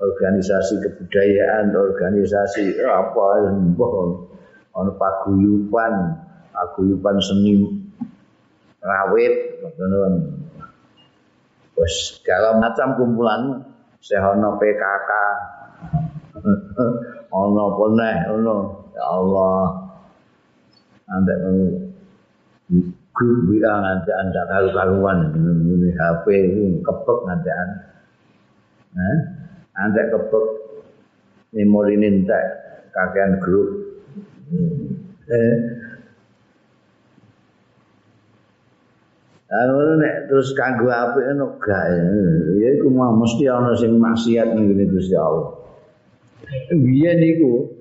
[0.00, 3.96] organisasi kebudayaan, organisasi apa mbah
[4.76, 5.94] ana paguyuban,
[6.52, 7.64] paguyuban seni
[8.80, 10.00] rawit ngono.
[11.76, 13.60] Wes segala macam kumpulan
[14.00, 15.10] sehono PKK.
[17.36, 18.56] ono apa neh ngono.
[18.96, 19.92] Ya Allah.
[21.06, 21.38] Andek
[23.12, 25.18] grup WA ngantekan tak karu-karuan.
[25.36, 26.26] Ngene HP
[26.80, 27.68] kepek ngantekan.
[28.96, 29.18] Nah,
[29.76, 30.46] antek kebek
[31.52, 32.44] memori nintek
[32.96, 33.68] kakean grup.
[35.28, 35.54] Eh?
[39.46, 41.86] Anu nek terus kanggo apik ngono gak
[42.58, 45.54] ya iku mah mesti ana sing maksiat ngene Gusti Allah.
[46.74, 47.75] Biyen iku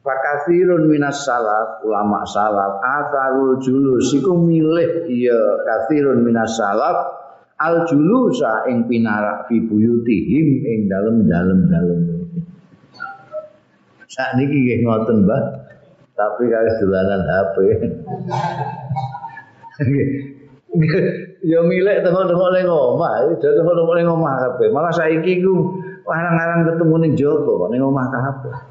[0.00, 7.20] Fakasirun minas salaf, ulama salaf, asarul julus, iku milih iya kasirun minas salaf,
[7.60, 12.00] al julusa ing pinarak fi buyutihim ing dalem-dalem dalem.
[14.08, 15.42] Sak niki nggih ngoten, Mbah.
[16.16, 17.56] Tapi kali dolanan HP.
[21.50, 24.68] ya milik tengok-tengok ning omah, ya tengok-tengok ning omah kabeh.
[24.72, 28.69] Malah saiki ku larang-larang ketemu ning jopo kok ning omah kabeh.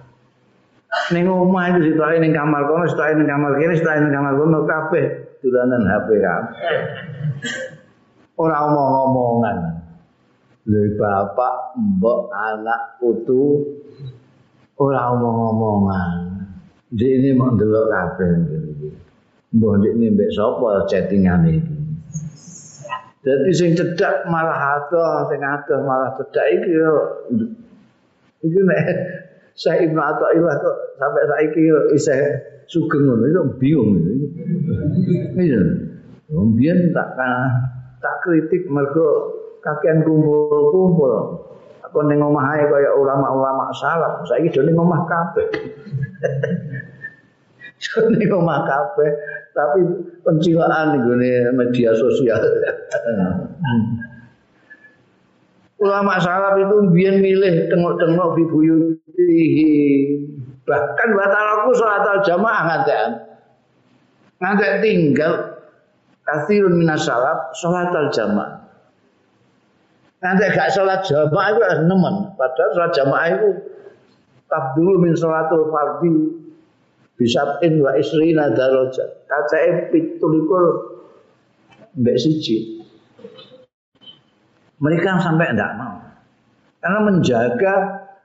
[1.10, 4.58] Ning omah itu sitoke ning kamar kono, sitoke ning kamar kene, sitoke ning kamar kono
[4.70, 5.06] kabeh
[5.42, 6.54] dolanan HP kabeh.
[8.40, 9.58] ora omong-omongan.
[10.70, 13.68] Lha bapak, mbok, anak, putu
[14.80, 16.10] ora omong-omongan.
[16.96, 18.90] Ini mau ndelok kabeh iki.
[19.54, 21.76] Mbok ini mbek sapa chattingan iki.
[23.20, 26.96] Dadi sing cedak malah ado, sing ado malah cedak iki yo.
[28.40, 28.86] Iki nek
[29.58, 31.62] saya Ibnu Athaillah kok sampai saiki
[31.96, 32.22] isih
[32.70, 34.14] sugeng ngono, itu bingung itu.
[35.36, 35.62] Iya.
[36.30, 37.18] Mbiyen tak
[38.00, 39.34] tak kritik mergo
[39.66, 41.14] kakean kumpul-kumpul.
[41.90, 44.22] Aku ning omah kaya ulama-ulama salaf.
[44.30, 45.48] Saiki do ning omah kabeh.
[48.20, 49.10] ning omah kabeh,
[49.58, 49.82] tapi
[50.22, 52.38] pencilaan nggone media sosial.
[55.80, 59.74] Ulama salaf itu biyen milih tengok-tengok fi buyutihi.
[60.68, 63.04] Bahkan batalaku salat jamaah ngantek.
[64.40, 65.34] Ngantek tinggal
[66.24, 68.60] kathirun minas salaf salat al jamaah.
[70.20, 72.16] Nanti gak sholat jamaah itu harus nemen.
[72.36, 73.50] Padahal sholat jamaah itu
[74.52, 76.12] tak dulu min sholatul fardi
[77.16, 79.24] bisa in wa isrina darajat.
[79.32, 80.64] Kacae pitulikur
[81.96, 82.79] mbek siji.
[84.80, 86.00] Mereka sampai tidak mau.
[86.80, 87.74] Karena menjaga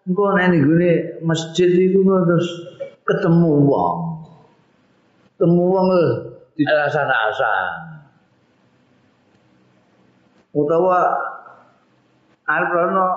[0.07, 0.91] engkau nanti gini
[1.27, 2.49] masjid itu terus
[3.03, 3.97] ketemu wong.
[5.35, 5.87] Ketemu wong
[6.55, 7.71] di alasan-alasan.
[10.55, 10.99] Utawa
[12.47, 13.09] arep rono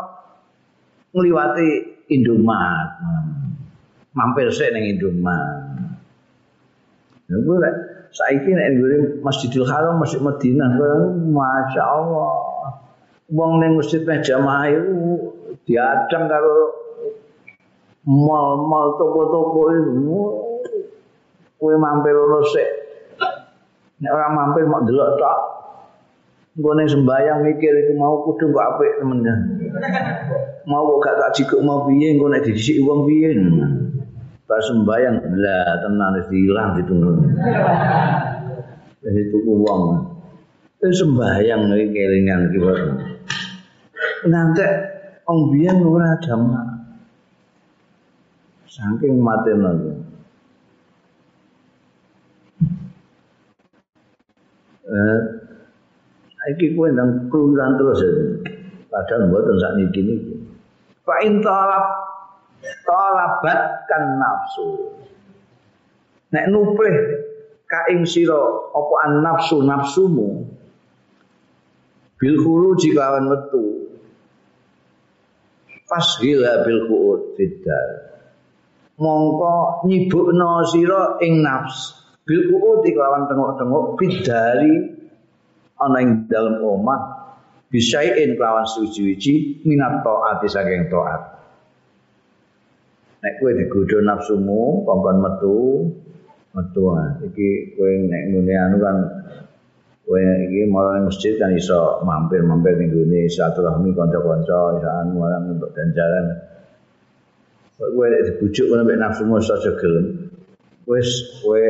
[1.14, 1.70] ngliwati
[2.10, 2.90] Indomaret.
[4.18, 5.94] Mampir sik ning Indomaret.
[7.28, 7.76] Ya gue lek
[8.16, 10.80] saiki nek ngene Masjidil Haram Masjid Madinah
[11.30, 12.47] Masya Allah.
[13.28, 14.88] Wong ning masjid jamaah itu
[15.68, 16.72] diadang karo
[18.08, 20.20] mal-mal toko-toko itu.
[21.60, 22.70] Kowe mampir ono sik.
[24.00, 25.40] Nek ora mampir mau delok tok.
[26.58, 29.20] Nggone sembayang mikir iku mau kudu kok apik temen.
[30.66, 33.36] Mau kok gak tak jikuk mau piye engko nek disik wong piye.
[34.48, 37.12] Pas sembayang lah tenan wis ilang ditunggu.
[39.04, 39.82] Wis tuku wong.
[40.80, 42.60] Sembayang iki kelingan iki
[44.26, 44.66] Nanti
[45.30, 46.70] wong biyen ora jamaah.
[48.66, 49.94] Saking mateno iki.
[54.88, 55.20] Eh,
[56.56, 58.12] iki kowe ndang keluyuran terus ya.
[58.90, 60.02] Padahal mboten sak niki.
[61.06, 61.86] Fa in talab
[62.88, 64.96] talabat kan nafsu.
[66.34, 66.96] Nek nuplih
[67.68, 68.40] ka ing sira
[68.72, 70.48] apa an nafsu nafsumu
[72.18, 73.77] bil khuruji kawan metu
[75.88, 78.08] fashila bil qu'ud fiddar
[78.98, 81.94] mongko nyibukno sira ing nafs.
[82.26, 84.74] Bil qu'ud kawan tengok-tengok fiddari
[85.80, 87.02] ana ing dalem omah.
[87.68, 91.22] Bisain kelawan suci-suci minat taat saking taat.
[93.20, 95.58] Nek kowe digodho nafsumu kongkon metu
[96.56, 96.84] metu
[97.28, 98.98] iki kowe nek ngene anu kan
[100.08, 105.76] kowe iki marang masjid kan iso mampir-mampir ning gone silaturahmi kanca-kanca iso anu marang untuk
[105.76, 106.48] ganjaran
[107.78, 110.32] kowe nek dibujuk ngono mek nafsumu saja gelem.
[110.88, 111.10] Wis
[111.44, 111.68] kowe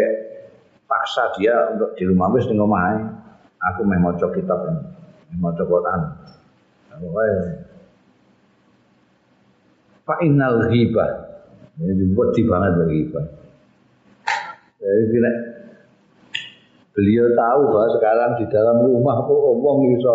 [0.87, 2.95] paksa dia untuk di rumah wis ning omahe
[3.59, 4.77] aku meh maca kitab meh
[5.41, 6.01] maca Quran.
[6.97, 7.25] Pokoke
[10.07, 11.11] fa innal ghibah.
[11.77, 13.25] Ini dibuat banget ghibah.
[14.77, 15.35] Jadi tidak
[16.97, 20.09] beliau tahu bahwa sekarang di dalam rumah kok omong iso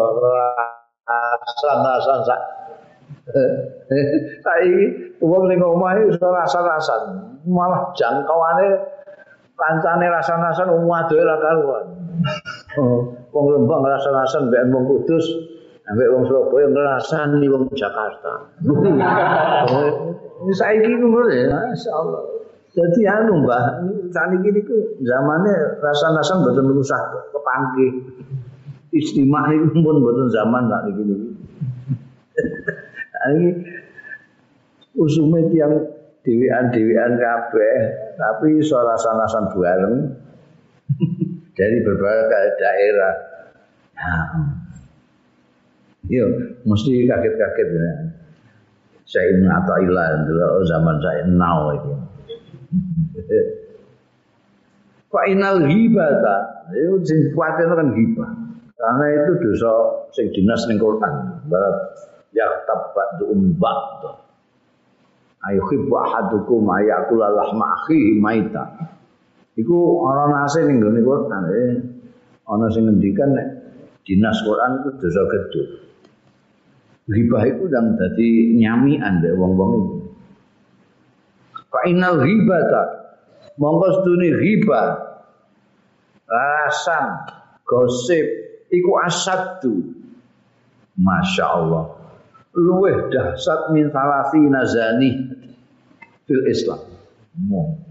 [1.07, 2.41] rasan-rasan sak
[4.45, 7.03] saiki wong ning omah iso rasan-rasan
[7.47, 8.67] malah jangkauane
[9.55, 11.87] kancane rasan-rasan waduhe ra karuan.
[12.73, 13.05] Oh,
[13.37, 15.27] wong Lembang rasan-rasan mbek wong Kudus
[15.93, 18.49] ambek wong Surabaya ngrasani wong Jakarta.
[20.41, 22.23] Ini saiki ngono ya masyaallah
[22.73, 27.01] Jadi anu mbah, saat ini ku zamannya rasa-rasa betul rusak
[27.33, 27.93] kepanggih.
[28.93, 31.17] Istimewa itu pun betul zaman saat ini.
[33.23, 33.49] Ini
[34.95, 35.73] usume tiang
[36.23, 37.77] dewian-dewian kabeh,
[38.21, 39.97] tapi suara rasa-rasa bareng
[41.57, 43.15] dari berbagai daerah.
[43.97, 44.27] Nah,
[46.11, 46.27] Iya,
[46.67, 47.93] mesti kaget-kaget ya.
[49.07, 50.27] Saya ini atau ilah,
[50.67, 51.93] zaman saya now itu.
[55.13, 56.37] Fa inal ghibata,
[56.73, 58.33] itu sing kuwatir kan ghibah.
[58.83, 59.73] Karena itu dosa
[60.11, 61.45] sing dinas ning Quran.
[61.53, 61.77] Barat
[62.33, 64.09] ya tabat umbat.
[65.47, 68.89] Ayo khibbu ahadukum ayakula lahma akhihi maita.
[69.55, 71.43] Iku ana nase ning gone Quran.
[71.53, 71.73] Eh.
[72.49, 73.49] Ana sing ngendikan nek
[74.09, 75.63] dinas Quran itu dosa gede.
[77.07, 79.97] Ghibah itu dan dadi nyamian deh wong-wong itu.
[81.69, 82.83] Fa inal ghibata
[83.63, 84.83] mongko sedune riba
[86.33, 87.29] rasan
[87.69, 88.25] gosip
[88.73, 89.93] iku asadu
[90.97, 91.85] Masya Allah.
[92.53, 95.13] Luweh dahsyat min salasi nazani
[96.29, 96.81] fil Islam.
[97.33, 97.83] Mo.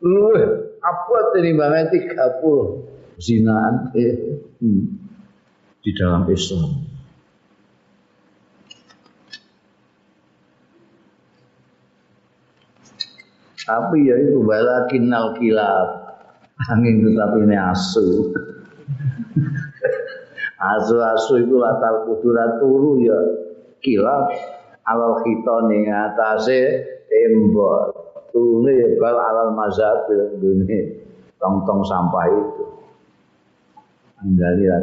[0.00, 0.44] luweh
[0.80, 4.84] apa tinimbangnya 30 zinaan eh, hmm,
[5.84, 6.88] di dalam Islam
[13.70, 15.88] Tapi ya itu balakinal kilab.
[16.74, 18.34] Angin tetapi ini asu.
[20.58, 23.14] Asu-asu itu latar kudurat turu ya
[23.78, 24.34] kilab.
[24.90, 27.94] Alal khito ning atase tembok.
[28.34, 30.10] Turune ya bal alal mazhab
[30.42, 30.98] dunia.
[31.38, 32.64] tong-tong sampah itu.
[34.20, 34.78] Anggari ra.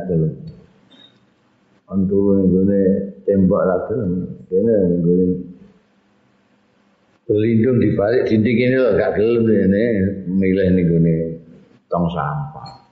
[1.92, 2.82] Untuk nggone
[3.28, 4.12] tembok ra gelem.
[4.48, 4.76] Kene
[7.28, 9.84] berlindung di balik dinding ini loh gak gelem ini
[10.32, 11.16] milih nih gini
[11.92, 12.88] tong sampah.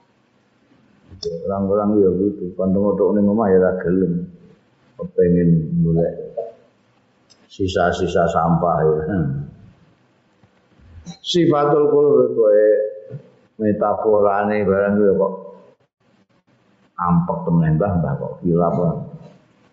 [1.48, 4.28] Orang-orang ya gitu kantung otok nih ngomah ya gelem.
[4.96, 6.12] Kepengen mulai
[7.48, 9.16] sisa-sisa sampah ya.
[11.24, 12.42] Sifatul kulub itu
[13.56, 15.32] metaforane barang gue kok
[16.96, 18.76] ampek temen mbah mbah kok kilap.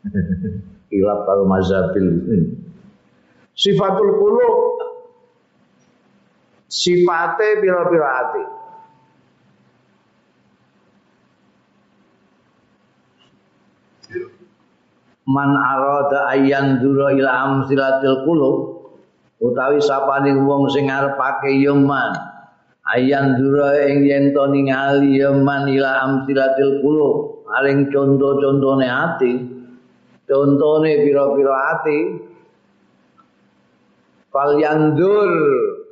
[0.93, 2.05] Kilap kalau mazabil
[3.53, 4.55] sifatul kulub
[6.73, 8.43] sifate pira-pira ati.
[15.23, 18.57] Man arada ayyan dura ila amsilatil qulub
[19.39, 22.11] utawi sapane wong sing arepake ya man
[22.91, 29.33] ayan dura ing yen to ningali ya man ila amsilatil qulub aring conto-contone ati
[30.27, 31.99] contone pira-pira ati
[34.33, 35.29] fal yandur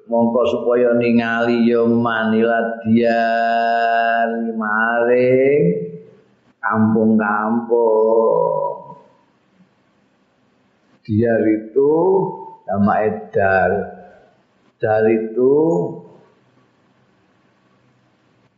[0.10, 5.64] mongko supaya ningali ya man ila diar maring
[6.58, 8.98] kampung-kampung.
[11.06, 11.92] Diar itu
[12.66, 13.72] nama edar
[14.82, 15.54] dar itu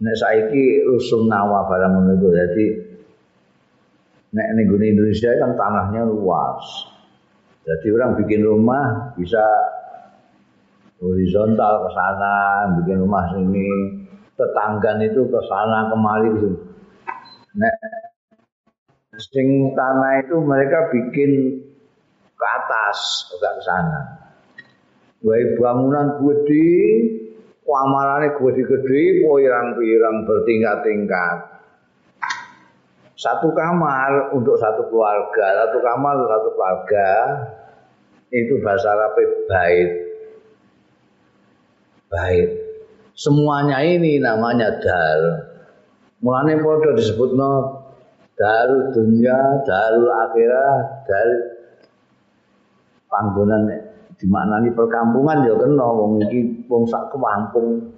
[0.03, 2.67] nek saiki rusun nawa barang iku dadi
[4.35, 6.91] nek ning Indonesia kan tanahnya luas.
[7.63, 9.39] Jadi orang bikin rumah bisa
[11.03, 12.35] horizontal ke sana
[12.79, 13.69] bikin rumah sini
[14.39, 16.49] tetangga itu ke sana kemari gitu
[17.59, 17.75] nek
[19.19, 21.61] sing tanah itu mereka bikin
[22.33, 24.01] ke atas, ke sana.
[25.23, 26.75] Wae bangunan gede,
[27.63, 31.37] kamarane gede-gede, pirang-pirang bertingkat-tingkat.
[33.15, 37.11] Satu kamar untuk satu keluarga, satu kamar untuk satu keluarga.
[38.33, 39.15] Itu bahasa Arab
[39.47, 40.02] bait.
[42.13, 42.49] Bait.
[43.17, 45.19] Semuanya ini namanya dar.
[46.21, 47.51] Mulane padha disebutno
[48.37, 51.41] darul dunya, darul akhirah, darul
[53.09, 53.61] panggonan
[54.17, 57.91] dimaknani perkampungan ya kena wong iki wong sak kampung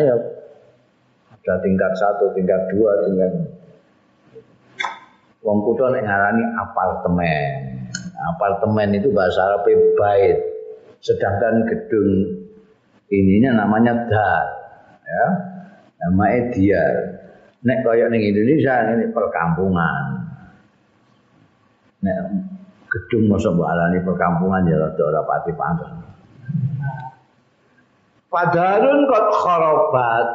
[0.00, 0.16] ya
[1.28, 3.32] ada tingkat satu, tingkat dua, tingkat
[5.44, 7.52] wong kutha nek ngarani apartemen.
[8.24, 9.68] Apartemen itu bahasa Arab
[10.00, 10.38] bait.
[11.04, 12.43] Sedangkan gedung
[13.12, 14.46] ininya namanya dar.
[15.04, 15.26] Ya.
[16.04, 16.84] Namanya dia.
[17.64, 20.04] Nek kaya ning Indonesia ini perkampungan.
[22.04, 22.16] Nek
[22.92, 25.90] gedung masa mbok alani perkampungan ya rada ora pati pantes.
[28.28, 30.26] Padarun kot kharabat.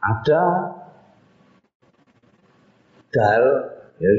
[0.00, 0.42] Ada
[3.12, 3.44] dal
[4.00, 4.10] ya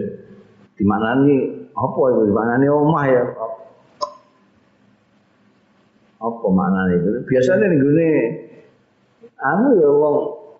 [0.77, 1.41] di mana nih
[1.73, 3.23] apa itu di mana nih omah ya
[6.21, 7.09] apa maknanya itu?
[7.25, 8.09] Biasanya nih gini
[9.41, 10.17] anu ya wong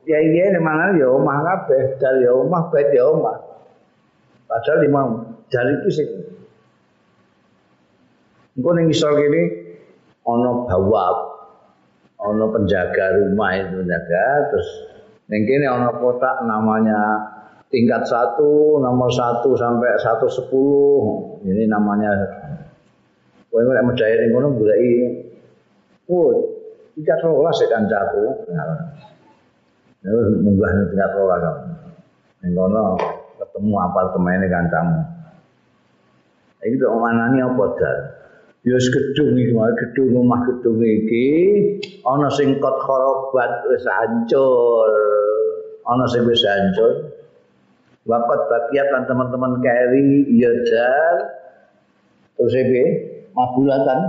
[0.09, 3.37] ya iya ini mana ya omah kabeh dari ya omah bed ya omah.
[4.49, 5.01] Padahal lima
[5.53, 6.07] dari itu sih
[8.57, 9.41] engkau nih misal gini
[10.27, 11.17] ono bawab
[12.19, 14.69] ono penjaga rumah itu penjaga terus
[15.31, 16.99] yang kini ono kotak namanya
[17.71, 21.39] tingkat satu nomor satu sampai satu sepuluh.
[21.47, 22.11] Ini namanya
[23.51, 24.91] Kowe nek medhaya ning kono goleki
[26.11, 26.35] oh
[26.93, 28.23] tingkat 12 ya kancaku.
[28.51, 28.67] Nah,
[30.01, 31.55] Terus munggah ning tingkat rola kan.
[32.41, 32.97] Ning kono
[33.37, 34.99] ketemu apartemene kancamu.
[36.61, 37.97] Iki kok manani apa dar?
[38.61, 41.29] Ya gedung iki wae gedung rumah gedung iki
[42.05, 44.89] ana sing kot kharabat wis hancur.
[45.85, 47.13] Ana sing wis hancur.
[48.01, 51.17] Wakat bagiat lan teman-teman keri ya dar.
[52.41, 52.83] Terus iki
[53.37, 53.99] mabulatan.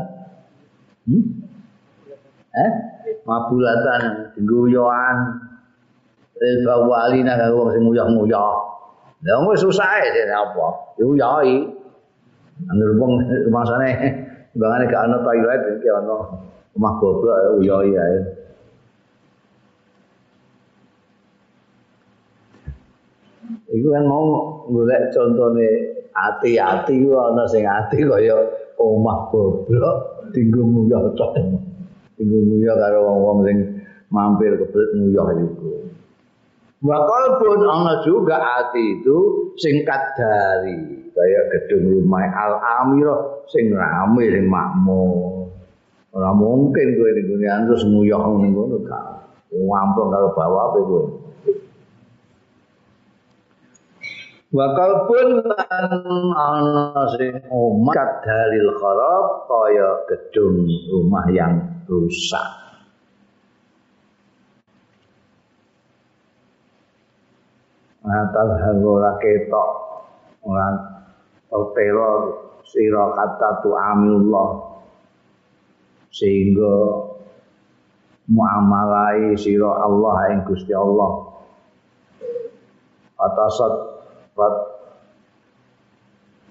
[1.05, 1.42] Hmm?
[2.53, 2.71] Eh?
[3.25, 5.17] Mabulatan, guyoan,
[6.43, 8.55] il bawalina karo wong sing nguyah-nguyah.
[9.23, 10.99] Lah wong susah ae apa?
[10.99, 11.63] Yuyai.
[12.67, 13.91] Anggere wong rumasane
[14.59, 16.17] bangane gak ana toilet iki ana
[16.77, 18.19] omah goblok uyai ae.
[23.73, 25.69] Iku kan mau golek contone
[26.13, 28.37] ati-ati ana sing ati kaya
[28.77, 31.39] omah goblok tinggu nguyah tok.
[32.23, 33.59] Tinggu nguyah karo wong-wong sing
[34.15, 35.91] mampir kebelet nguyah iku.
[36.87, 44.23] Wakal pun ana juga hati itu singkat dari kaya gedung rumah al amirah sing rame
[44.31, 45.51] sing makmur.
[46.15, 49.35] Ora mungkin kowe ning gone terus nguyah ning ngono gak.
[49.51, 51.03] Ngamplok karo bawa apa kowe.
[54.55, 55.29] Wakal pun
[56.39, 62.63] ana sing omah dalil kharab kaya gedung rumah yang rusak.
[68.03, 69.71] Atal hangola ketok.
[70.43, 70.75] Ora
[71.47, 72.11] tertera
[72.67, 74.51] sira kata tu amillah.
[76.11, 76.75] Sehingga
[78.27, 81.31] muamalai sira Allah ing Gusti Allah.
[83.23, 83.73] Atasat
[84.35, 84.55] pat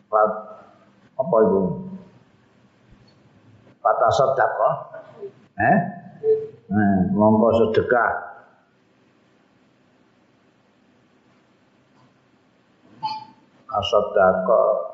[0.08, 0.32] pat
[1.20, 1.62] apa itu?
[3.84, 4.91] Atasat dakwah
[5.62, 5.80] eh?
[6.72, 8.12] Eh mongko sedekah.
[13.72, 14.92] Asad dakwah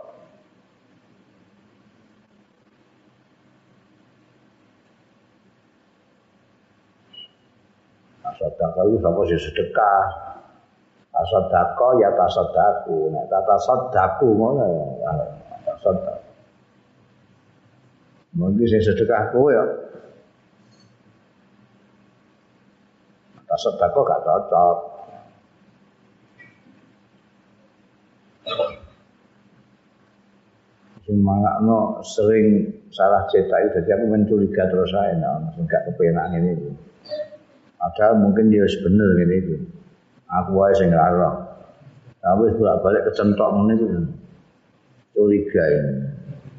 [8.37, 10.03] sedekah itu sapa sih sedekah?
[11.09, 14.65] Tasadaqah ya tasadaqu nek tasadaqu ngono
[15.01, 15.11] ya.
[15.65, 16.27] Tasadaq
[18.37, 19.65] mungkin sing sedekah kowe ya
[23.57, 24.77] tasadaqah gak cocok
[31.65, 36.77] no sering salah cetak itu jadi aku mencuriga terus saya nah, gak kepenak ini
[37.77, 39.55] Padahal mungkin dia bener ini itu.
[40.27, 41.45] Aku aja sing ngarang.
[42.19, 43.87] Tapi bolak balik kecentok ngene itu.
[45.13, 45.93] Curiga ini.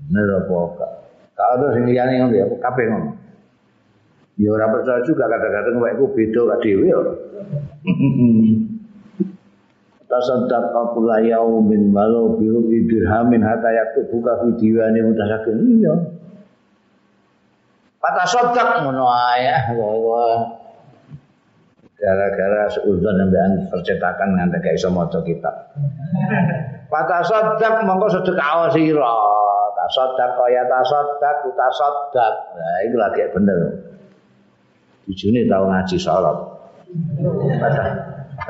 [0.08, 0.86] Bener apa?
[1.34, 3.17] Kalau ada sing liyane ngono ya, kabeh ngono.
[4.38, 6.98] Ya ora percaya juga kadang-kadang wekku beda kok dhewe ya.
[10.08, 15.94] Tasaddaq kula yaumin walau biru dirhamin hatta yaktubuka fi diwani mutasakin iya.
[17.98, 19.74] Patasaddaq ngono ae.
[21.98, 25.74] Gara-gara seudon ambekan percetakan nganti gak iso maca kitab.
[26.86, 29.18] Patasaddaq mongko sedekah sira.
[29.74, 32.34] Tasaddaq ya tasaddaq tasaddaq.
[32.54, 33.87] Nah itu lagi bener.
[35.08, 36.36] Tujune tau ngaji salat.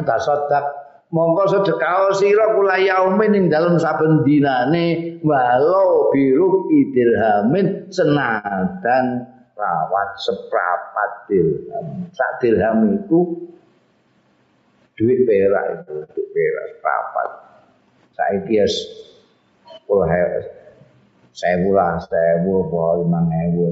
[0.02, 0.66] Tasaddaq
[1.14, 9.22] mongko sedekah sira kula yaumin ing dalem saben dinane walau biru idirhamin senadan
[9.54, 11.86] rawat seprapat dirham.
[12.10, 13.46] Sak dirham itu
[14.98, 17.28] duit perak itu, duit perak seprapat.
[18.18, 20.42] Saiki ya sepuluh hewan,
[21.30, 23.66] sewu lah, sewu, apa lima hewu.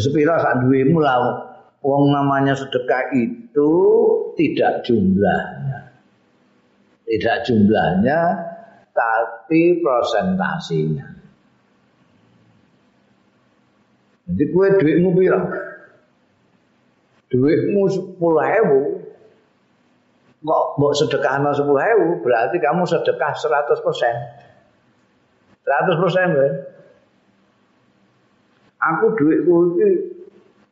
[0.00, 1.54] Sepira sak duitmu lah,
[1.84, 3.70] Wong namanya sedekah itu
[4.40, 5.92] tidak jumlahnya.
[7.04, 8.20] Tidak jumlahnya,
[8.96, 11.04] tapi prosentasinya.
[14.24, 15.40] Jadi kue duitmu pira?
[17.28, 18.80] Duitmu sepuluh ribu.
[20.44, 24.16] Kok mau sedekah sepuluh ribu, berarti kamu sedekah seratus persen.
[25.60, 26.52] Seratus persen kan?
[28.84, 29.80] Aku duitku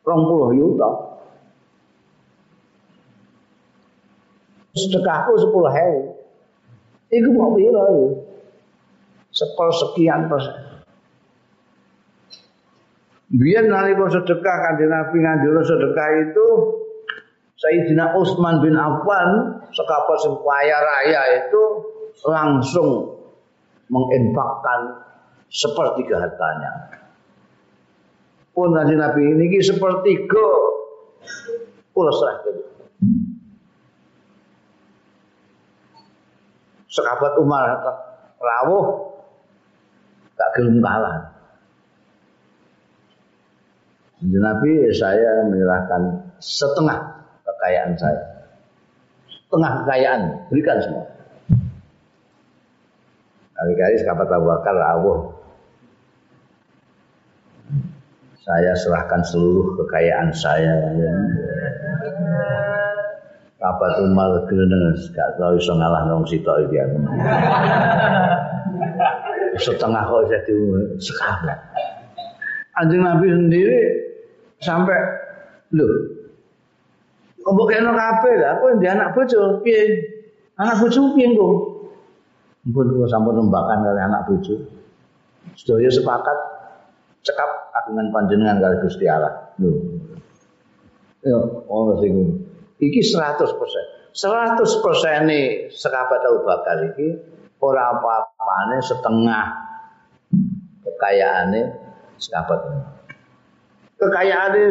[0.05, 0.91] rong puluh juta.
[4.77, 6.17] Sedekahku sepuluh ribu.
[7.13, 7.85] Iku mau pira?
[9.33, 10.57] Sepuluh sekian persen.
[13.33, 16.47] Biar nalika sedekah kanjeng Nabi nganjur sedekah itu
[17.57, 21.63] Sayyidina Utsman bin Affan sekapat sing raya itu
[22.29, 23.09] langsung
[23.89, 25.01] menginfakkan
[25.49, 27.01] sepertiga hartanya.
[28.53, 30.49] Pun kanjeng Nabi ini sepertiga
[31.97, 32.57] kula serahkan.
[36.93, 37.81] Sekabat Umar
[38.37, 39.17] rawuh
[40.37, 41.33] tak gelem kalah.
[44.23, 48.23] Nabi saya menyerahkan setengah kekayaan saya.
[49.27, 50.21] Setengah kekayaan,
[50.53, 51.05] berikan semua.
[53.57, 55.32] Kali-kali sekapat Abu Bakar rawuh.
[58.43, 60.75] Saya serahkan seluruh kekayaan saya.
[63.63, 66.99] Apa tuh mal geleneng gak tau iso ngalah nang sitok iki aku.
[69.63, 70.57] Setengah kok jadi
[70.99, 71.59] sekabat.
[72.83, 73.81] Anjing Nabi sendiri
[74.59, 74.99] sampai
[75.77, 75.87] lho
[77.43, 79.83] Mbok kena kabeh lah, kowe ndek anak bojo piye?
[80.63, 81.51] Anak bojo piye engko?
[82.71, 84.63] Mpun kula sampun nembakan kali anak bojo.
[85.59, 86.39] Sedaya sepakat
[87.23, 87.51] cekap
[87.83, 89.55] agungan panjenengan kali Gusti Allah.
[89.63, 89.71] Lho.
[91.23, 91.39] Ya,
[91.71, 92.15] ono sing
[92.83, 93.47] iki 100%.
[94.13, 95.41] 100% ne
[95.73, 97.09] sekabat Abu Bakar iki
[97.63, 99.45] ora apa-apane setengah
[100.85, 101.63] kekayaane
[102.19, 102.61] Umar.
[103.97, 104.63] Kekayaane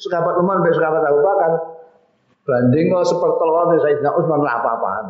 [0.00, 1.52] sahabat Umar mbek sahabat Abu Bakar
[2.48, 5.06] banding kok sepertelone Sayyidina Utsman apa-apaan.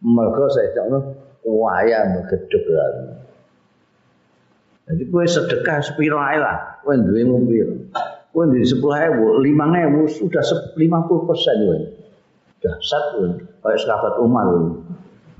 [0.00, 1.02] Mergo Sayyidina Umar
[1.44, 2.64] kaya megedhek
[4.90, 7.22] Jadi kue sedekah sepiro ae lah, kue duwe
[8.50, 10.42] di sepuluh ewu, lima ewu sudah
[10.74, 11.78] lima puluh persen kue.
[12.58, 14.50] Dasar kue, kayak sahabat Umar.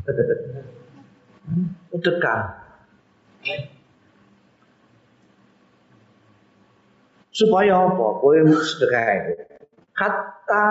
[1.91, 2.41] Sedekah.
[7.35, 8.07] Supaya apa?
[8.23, 9.35] Kue sedekah itu.
[9.99, 10.67] Kata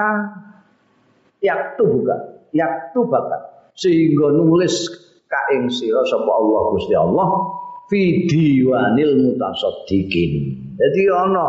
[1.43, 2.15] yaktu buka,
[2.55, 3.43] yaktu bakat.
[3.75, 4.87] Sehingga nulis
[5.27, 7.58] kaing sira sapa Allah Gusti Allah
[7.89, 10.31] fi diwanil mutasaddiqin.
[10.77, 11.47] Jadi ana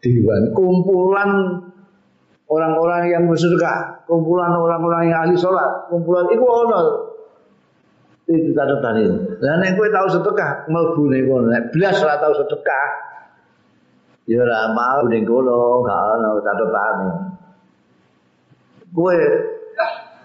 [0.00, 1.30] diwan kumpulan
[2.50, 6.80] orang-orang yang bersedekah, kumpulan orang-orang yang ahli sholat, kumpulan itu ana
[8.30, 9.16] itu catatan itu.
[9.42, 11.46] Lah nek kowe tau sedekah, mlebu ning kono.
[11.50, 12.88] Nek blas ora tau sedekah,
[14.26, 17.08] ya ora mau ning kono, gak ana catetane.
[18.90, 19.18] Kowe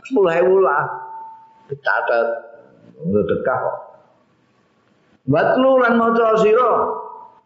[0.05, 0.83] 10.000 lah
[1.69, 2.25] dicatat
[2.97, 3.77] sedekah kok.
[5.25, 6.73] Batlu lan maca sira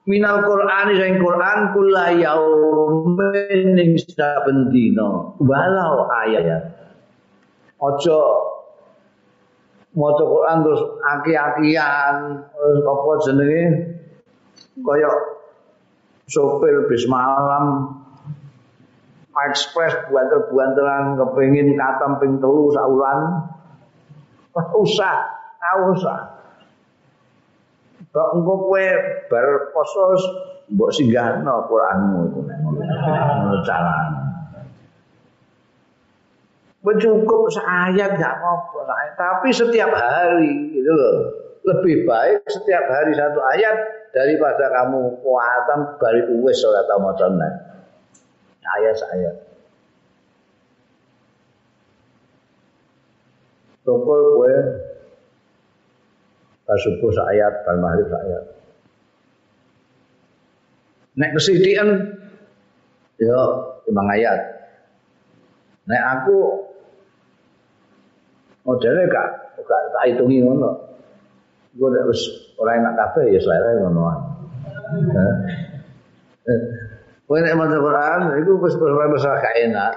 [0.04, 5.36] minal Qur'ani sing Qur'an kula yaumin ing saben dina.
[5.40, 6.76] Walau ayat.
[7.80, 8.20] Aja
[9.98, 12.16] maca Quran terus aki-akian
[12.86, 13.64] apa jenenge
[14.86, 15.12] kaya
[16.30, 17.98] sopir bis malam
[19.50, 23.50] ekspres buanter-buanteran kepengin katam ping telu saulan
[24.78, 25.16] usah
[25.90, 26.29] usah
[28.10, 28.86] Kok engko kowe
[29.30, 30.18] bar poso
[30.70, 34.22] mbok singgahno Qur'anmu iku nek ngono carane.
[36.90, 41.18] Cukup seayat gak apa-apa, tapi setiap hari gitu loh.
[41.62, 43.78] Lebih baik setiap hari satu ayat
[44.10, 47.30] daripada kamu kuatan bari uwes tau maca
[48.80, 49.36] Ayat ayat.
[53.86, 54.56] Tokol kowe
[56.70, 58.46] pas subuh ayat, pas maghrib ayat.
[61.18, 61.90] Nek kesedihan
[63.18, 63.42] ya
[63.90, 64.40] lima ayat.
[65.90, 66.38] Nek aku
[68.70, 70.78] modelnya gak gak tak hitungi ngono.
[71.74, 72.22] Gue nek wis
[72.62, 74.22] ora enak kabeh ya selera ngono ae.
[77.26, 79.94] Kowe nek maca Quran iku wis wis gak enak.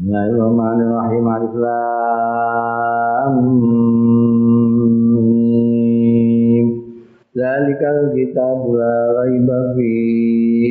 [0.00, 1.24] Bismillahirrahmanirrahim.
[1.28, 3.34] Alif Lam
[7.82, 10.70] Raiba fihi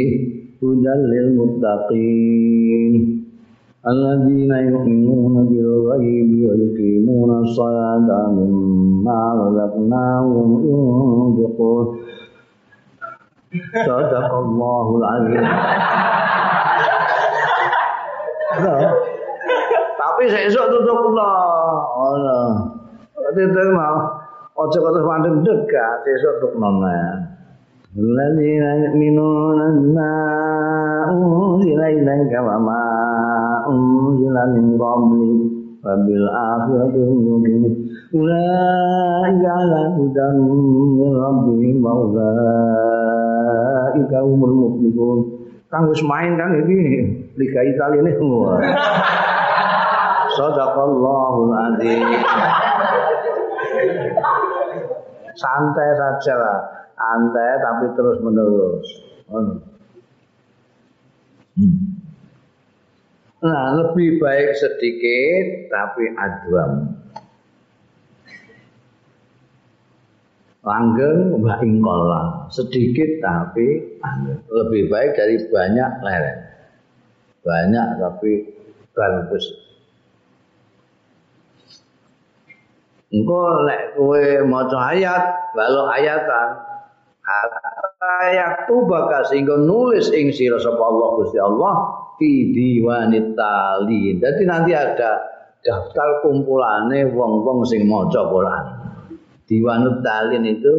[0.64, 2.94] hudal lil muttaqin
[3.84, 11.86] alladzina yu'minuna bil ghaibi wa yuqimuna as-salata mimma razaqnahum yunfiqun
[13.52, 15.44] Sadaqallahul azim
[20.00, 21.36] Tapi sesuk tutup Allah.
[22.16, 22.40] No.
[23.12, 23.42] Tapi
[23.76, 24.21] mau
[24.52, 27.24] Ojo kata mandem dekat sesuk tuk nona.
[27.96, 30.12] Alladzina yu'minuna ma
[31.08, 32.84] unzila ilaika wa ma
[33.72, 35.40] unzila min qablik
[35.80, 37.74] wa bil akhirati hum yuqinun.
[38.12, 42.98] Ulaika ala hudan min rabbihim wa ulaika
[44.20, 45.48] humul muflihun.
[45.72, 47.08] Kang wis main kan iki
[47.40, 48.60] Liga Italia ini semua.
[50.36, 52.04] Sadaqallahul azim.
[55.36, 56.82] Santai saja lah.
[57.02, 58.88] Santai tapi terus menerus
[59.32, 59.58] hmm.
[63.42, 66.94] nah lebih baik sedikit tapi aduam
[70.62, 73.98] langgeng mbak ingkola sedikit tapi
[74.54, 76.40] lebih baik dari banyak leren
[77.42, 78.32] banyak tapi
[78.94, 79.46] bagus
[83.12, 86.48] Engko lek kowe maca ayat, balok ayatan.
[88.02, 91.76] Ayat tu bakal sehingga nulis ing sira sapa Allah Gusti Allah
[92.16, 94.16] fi diwanit tali.
[94.16, 95.22] Jadi nanti ada
[95.62, 98.66] daftar kumpulane wong-wong sing maca Quran.
[99.46, 100.74] Diwanut talin itu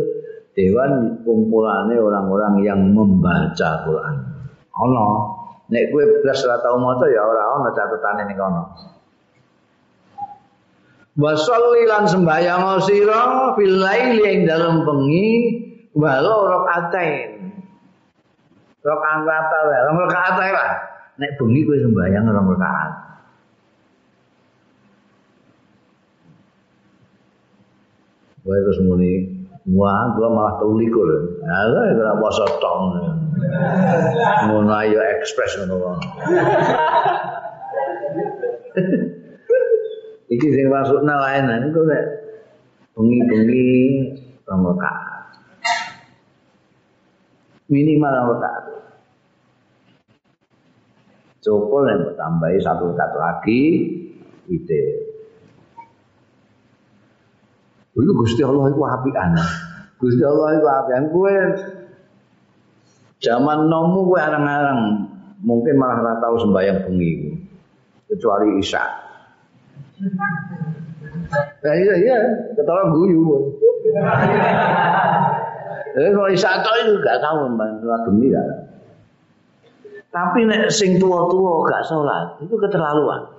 [0.57, 4.15] dewan kumpulane orang-orang yang membaca Quran.
[4.73, 5.05] Ana
[5.69, 8.63] nek kowe blas ora tau maca ya ora ana catetane ning kono.
[11.13, 15.29] Wasolli lan sembahyang sira fil laili ing dalem bengi
[15.93, 17.53] walau rakaatain.
[18.81, 20.73] Rakaat wae, rong rakaat wae lah.
[21.21, 22.93] Nek bengi kowe sembahyang rong rakaat.
[28.49, 31.07] Wae terus muni Wah, gua malah tau likur.
[31.47, 32.99] Ala ora poso tong.
[34.51, 36.03] Ngono ayo ekspres ngono.
[40.33, 42.05] Iki sing masukna lain iku nek
[42.97, 43.69] bengi-bengi
[44.49, 44.65] rong
[47.69, 48.65] Minimal rong rakaat.
[51.43, 53.63] Cukup yang tambahi satu rakaat lagi,
[54.49, 54.83] ide.
[57.93, 59.37] Itu Gusti Allah itu apian.
[60.01, 61.03] Gusti Allah itu apian.
[61.13, 61.35] Kue
[63.21, 65.13] zaman nomu kue arang-arang
[65.45, 67.13] mungkin malah ora tahu sembahyang bengi
[68.09, 69.02] kecuali Isya.
[71.63, 72.17] Nah, iya iya,
[72.59, 73.23] ketara guyu.
[75.93, 78.43] Eh kalau Isya itu gak tahu mbak bengi ya.
[80.13, 83.31] Tapi nek sing tua-tua gak sholat itu keterlaluan.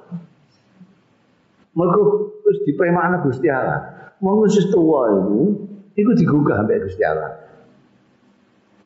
[1.73, 2.01] Mereka
[2.45, 4.13] terus dipremakna Gusti Allah.
[4.21, 5.51] Wong wis tuwa iku,
[5.99, 7.33] iku digugah sampai Gusti Allah.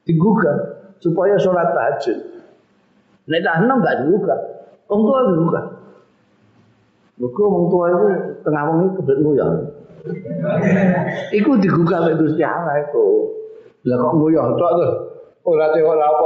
[0.07, 0.57] Digugah
[1.03, 2.17] supaya sholat tahajud.
[3.27, 4.39] Nek enom gak digugah.
[4.87, 5.76] Wong tua digugah.
[7.17, 8.05] Mergo wong tua itu
[8.45, 8.87] tengah wengi
[9.25, 9.49] nguyah.
[11.33, 13.05] Iku digugah sampai Gusti Allah iku.
[13.89, 14.93] Lah kok nguyah tok terus
[15.41, 16.25] ora tewok apa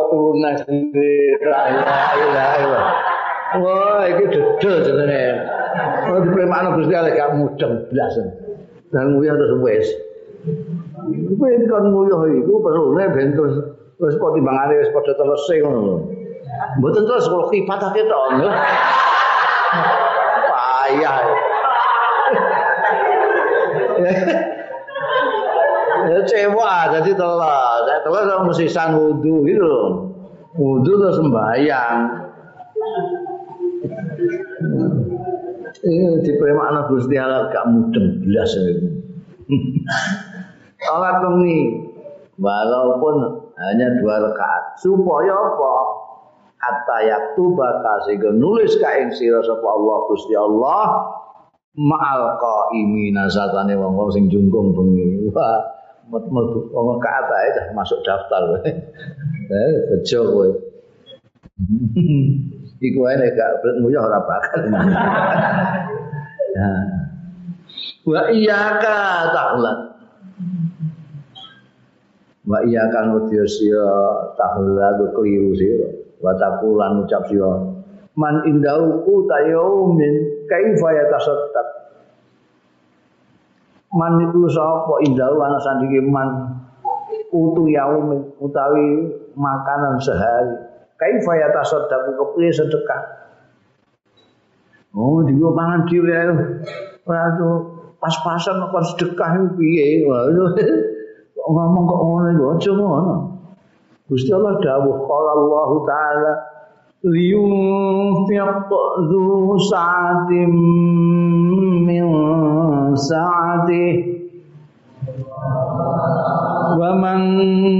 [0.67, 1.39] sendiri.
[1.47, 1.61] La
[2.19, 2.81] ilaha.
[3.63, 5.23] Wah, iki dedel jenenge.
[6.11, 8.15] Ora dipremakno Gusti Allah gak mudeng blas.
[8.91, 9.87] dan nguyah terus wis.
[11.39, 13.55] Kuwi kan nguyah iku perune ben terus
[13.97, 15.95] wis kok timbangane wis padha selesai ngono.
[16.83, 18.27] Mboten terus kok kifatake tok.
[20.81, 21.21] Payah.
[26.09, 27.85] Ya cewa jadi telat.
[28.01, 29.77] Telat sama mesti san wudu gitu.
[30.57, 31.97] Wudu terus sembahyang.
[35.81, 38.89] Ini di anak Gusti Allah gak mudeng belas itu.
[40.81, 41.77] Salat bengi
[42.41, 43.15] walaupun
[43.53, 45.73] hanya dua rakaat supaya apa?
[46.61, 51.09] Hatta yaktu bakasi nulis ka ing sira sapa Allah Gusti Allah
[51.73, 55.25] ma'al qaimina satane wong-wong sing jungkung bengi.
[55.33, 55.57] Wah,
[56.11, 58.61] mlebu wong kaatae dah masuk daftar.
[58.61, 60.47] Eh, bejo kowe.
[62.85, 63.51] iku ae nek gak
[63.81, 64.61] nguyuh ora bakal.
[66.51, 66.83] Nah.
[68.03, 69.79] Wa iyyaka ta'lat.
[72.43, 73.87] Wa iyyaka nudya sira
[74.35, 76.00] ta'lat keliru sira.
[76.21, 77.53] Wa taqulan ucap sira.
[78.15, 81.67] Man indau utayaumin kaifa yatasaddaq.
[83.91, 86.29] Man itu sapa indau ana sandinge man
[87.33, 90.71] utu yaumin utawi makanan sehari.
[91.01, 93.01] kaifa ya tasaddaqu kepiye sedekah
[94.93, 96.29] oh digo pangan dhewe ae
[97.09, 97.25] ora
[97.97, 100.05] pas-pasan kok sedekah piye
[101.41, 103.15] ngomong kok ngono aja ngono
[104.11, 106.33] Gusti Allah dawuh qala Allah taala
[107.07, 108.67] liyunfiq
[109.07, 110.51] dzu sa'atim
[111.87, 112.07] min
[112.91, 113.95] sa'atih
[116.75, 117.23] wa man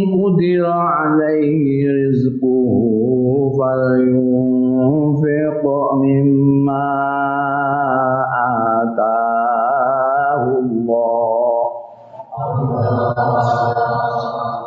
[0.08, 5.64] qudira alaihi rizquhu falyunfiq
[5.99, 6.88] mimma
[8.80, 11.60] ataahu Allah.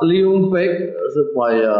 [0.05, 1.78] Liyunfiq supaya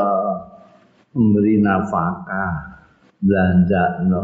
[1.11, 2.79] memberi nafkah
[3.19, 4.23] belanja no.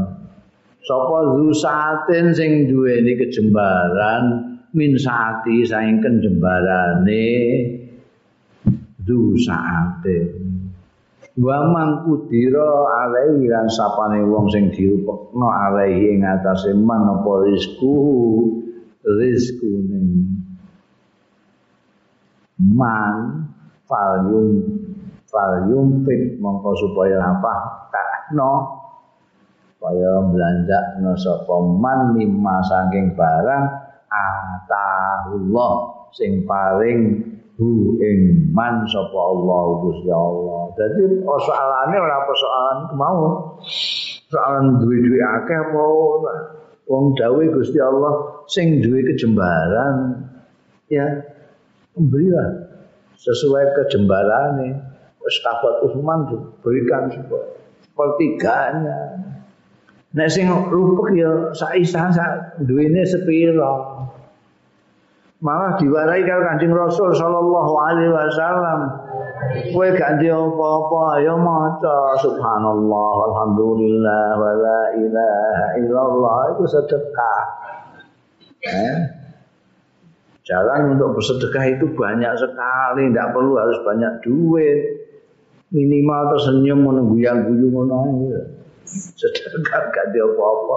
[0.81, 4.25] Sapa zusatin sing duweni kejembaran
[4.73, 7.27] min saati saing kejembarane
[9.03, 10.19] du saate
[11.41, 12.69] wa man kudira
[13.03, 17.97] alaihi lan sapane wong sing diupekno alaihi ing atase man apa rizku
[19.03, 20.01] rizkune
[22.61, 23.47] man
[23.89, 24.80] falyum
[25.31, 27.55] falyum pit mongko supaya apa
[27.95, 28.83] takno
[29.79, 33.65] supaya belanja sapa man mimma saking barang
[34.11, 35.73] atahullah
[36.13, 37.23] sing paling
[37.61, 40.73] hu ing man sapa Allah Gusti Allah.
[40.75, 43.21] Dadi soalane ora persoalan mau.
[44.31, 46.35] Soalan duwe-duwe akeh apa ora.
[46.89, 50.27] Wong dawuh Gusti Allah sing duwe kejembaran
[50.91, 51.07] ya
[51.95, 52.49] berilah
[53.21, 54.69] sesuai kejembarane.
[54.75, 54.90] Wis
[55.21, 58.99] kabat Utsman diberikan sepertiganya.
[60.11, 64.01] Nek sing rupek ya sak isan sak duwene sepira.
[65.41, 68.81] malah diwarai karo Kanjeng Rasul sallallahu alaihi wasallam
[69.73, 77.43] kowe gak ndek apa-apa ya maca subhanallah alhamdulillah wa la ilaha illallah itu sedekah
[78.69, 78.97] eh
[80.51, 85.00] Jalan untuk bersedekah itu banyak sekali, tidak perlu harus banyak duit.
[85.71, 88.27] Minimal tersenyum menunggu yang guyu ngono
[88.91, 90.77] Sedekah gak dia apa-apa.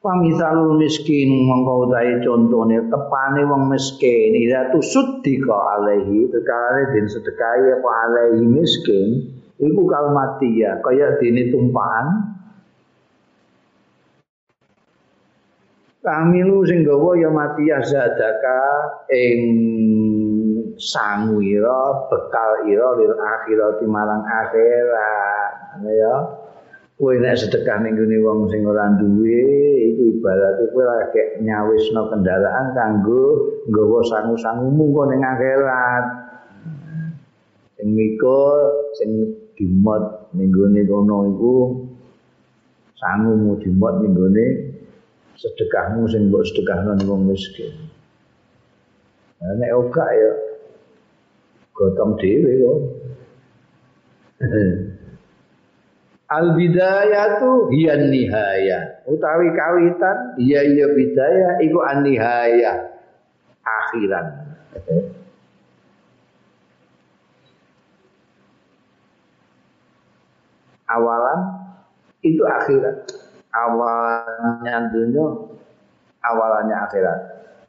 [0.00, 4.32] Pamisalul miskin mongko utahe contone tepane wong miskin.
[4.32, 9.28] Ila tusuddiqa alaihi tekane den sedekahi apa alaihi miskin
[9.60, 12.29] iku kalmatia kaya dene tumpahan
[16.00, 18.60] Kamilu sing gawa ya mati zadaka
[19.12, 19.40] ing
[20.80, 25.52] sangwira bekal ira lil akhirati marang akhirat.
[25.84, 26.16] Ya.
[26.96, 29.44] Kowe nek sedekah ning gone wong sing ora duwe
[29.92, 36.04] iku ibarat kowe lagi nyawisno kendaraan kanggo nggawa sangu-sangumu kok ning akhirat.
[37.76, 38.56] Sing mikul
[38.96, 41.56] sing dimot ning gone kono iku
[42.96, 44.69] sangumu dimot ning gone
[45.40, 47.72] sedekahmu sing mbok sedekahno ning wong miskin
[49.40, 50.32] nek ora ya
[51.72, 52.78] gotong dhewe kok
[56.30, 59.02] Al bidayatu hiya nihaya.
[59.02, 62.86] Utawi kawitan iya iya bidaya iku an nihaya.
[63.66, 64.54] Akhiran.
[70.86, 71.40] Awalan
[72.22, 73.10] itu akhirat.
[73.50, 75.26] Awalnya dunia,
[76.22, 77.18] awalannya akhirat.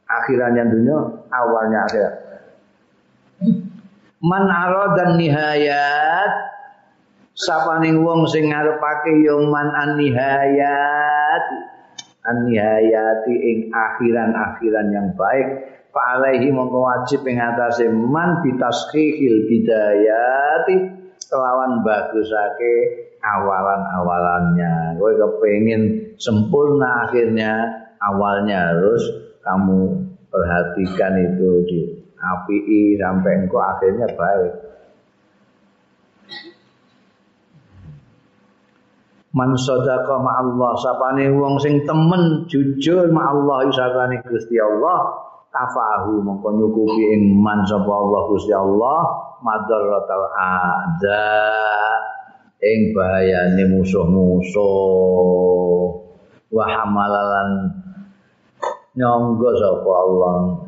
[0.06, 0.98] Akhirannya dunia,
[1.30, 2.14] awalnya akhirat.
[4.22, 4.46] Man
[4.94, 6.32] dan nihayat
[7.34, 11.44] sapaning wong sing ngarepake yo man anihayat
[12.22, 15.48] anihayati ing akhiran-akhiran yang baik
[15.90, 20.74] fa alaihi mongko wajib ing atase man bitaskhihil bidayati
[21.26, 22.74] kelawan bagusake
[23.22, 24.98] awalan-awalannya.
[24.98, 27.70] Kowe kepengin sempurna akhirnya
[28.02, 29.02] awalnya harus
[29.46, 31.80] kamu perhatikan itu di
[32.18, 34.52] api sampai engkau akhirnya baik.
[39.32, 45.08] Man sadaqa ma Allah sapane wong sing temen jujur ma Allah isarane Gusti Allah
[45.48, 49.00] kafahu mongko nyukupi ing man sapa Allah Gusti Allah
[49.40, 51.24] madaratal ada
[52.62, 54.62] ing bahayane musuh-musuh.
[56.52, 57.74] Wa hamalalan
[58.94, 60.62] nyangga sapa Allah.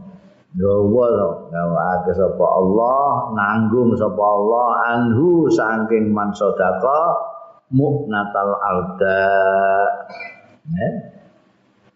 [0.54, 1.06] Gawa
[1.50, 7.14] gawa sapa Allah nanggung sapa Allah anhu saking man sadaqa
[7.74, 9.26] mu'natal arda.
[10.64, 10.94] Eh?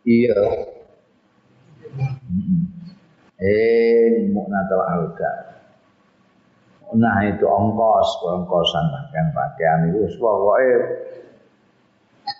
[0.03, 0.43] iya.
[3.39, 5.48] Eh mu'natal arda
[6.97, 10.77] nah itu ongkos ongkosan kan pakaian itu pokoknya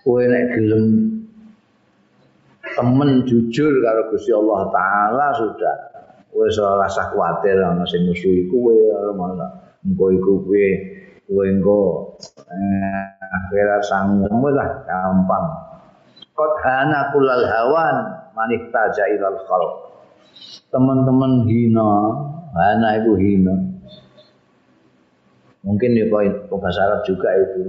[0.05, 0.85] kowe nek gelem
[2.73, 5.77] temen jujur karo Gusti Allah taala sudah
[6.33, 8.73] wis ora usah kuwatir ana sing musuhi kowe
[9.13, 9.53] malah
[9.85, 10.69] engko iku kowe
[11.29, 11.81] kowe engko
[12.49, 15.69] eh, akhirat sanggup lah gampang
[16.39, 17.97] Qad hana kulal hawan
[18.31, 19.91] manik taja ilal khalq.
[20.71, 21.91] Teman-teman hina,
[22.55, 23.55] hana itu hina.
[25.69, 27.69] Mungkin di bahasa Arab juga itu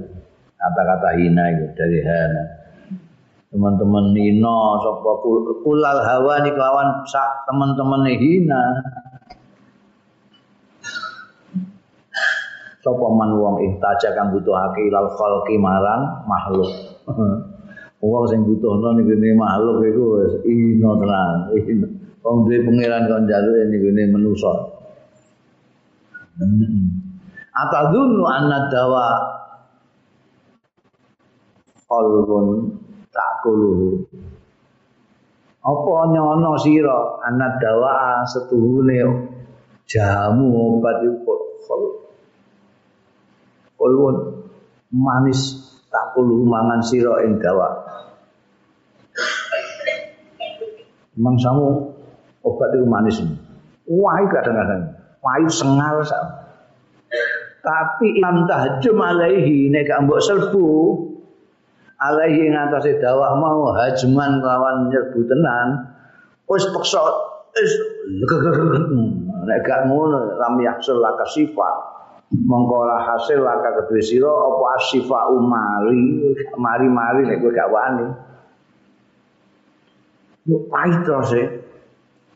[0.56, 2.44] kata-kata hina itu dari hana.
[3.52, 5.12] Teman-teman hina, sapa
[5.68, 7.04] kulal hawa ni kelawan
[7.44, 8.64] teman-teman hina.
[12.80, 16.72] sapa man wong ihtaja kang butuhake ilal khalqi marang makhluk.
[18.00, 21.36] wong sing butuhno niku ne makhluk iku wis ino tenan.
[22.24, 24.54] Wong duwe pangeran kon jaluk niku ne manusa.
[27.60, 29.07] Atadunnu anna dawa
[31.90, 32.72] qalbun
[33.11, 34.07] takuluhu.
[35.60, 39.27] Apa nyono sira anak dawa setuhune
[39.84, 41.36] jamu obat iku
[43.76, 44.48] kulun
[44.95, 45.60] manis
[45.91, 47.76] tak kulu mangan sira ing dawa.
[51.19, 51.91] Mangsamu
[52.40, 53.19] obat itu manis.
[53.84, 54.95] Wah kadang-kadang.
[55.19, 56.49] Wah sengal sak
[57.60, 60.68] tapi lam tahjum alaihi nek gak mbok serbu
[61.99, 65.68] alaihi ing atase dawah mau hajman lawan nyerbu tenan
[66.48, 67.03] wis peksa
[67.56, 67.72] wis
[69.48, 71.99] nek gak ngono lam yahsul lakasifat
[72.30, 78.07] mongko ora hasil laka kedue sira apa asifa umari mari-mari nek kowe gak wani.
[80.45, 81.44] Yo pahit terus e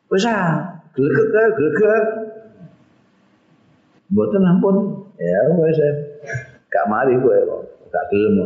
[0.10, 2.04] wis ah glegek glegek.
[4.14, 5.80] Mboten ampun ya wis
[6.70, 7.38] gak mari kowe
[7.92, 8.38] gak gelem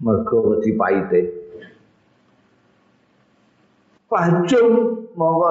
[0.00, 1.20] mergo wedi paite
[4.12, 4.68] Fahjum
[5.16, 5.48] monggo.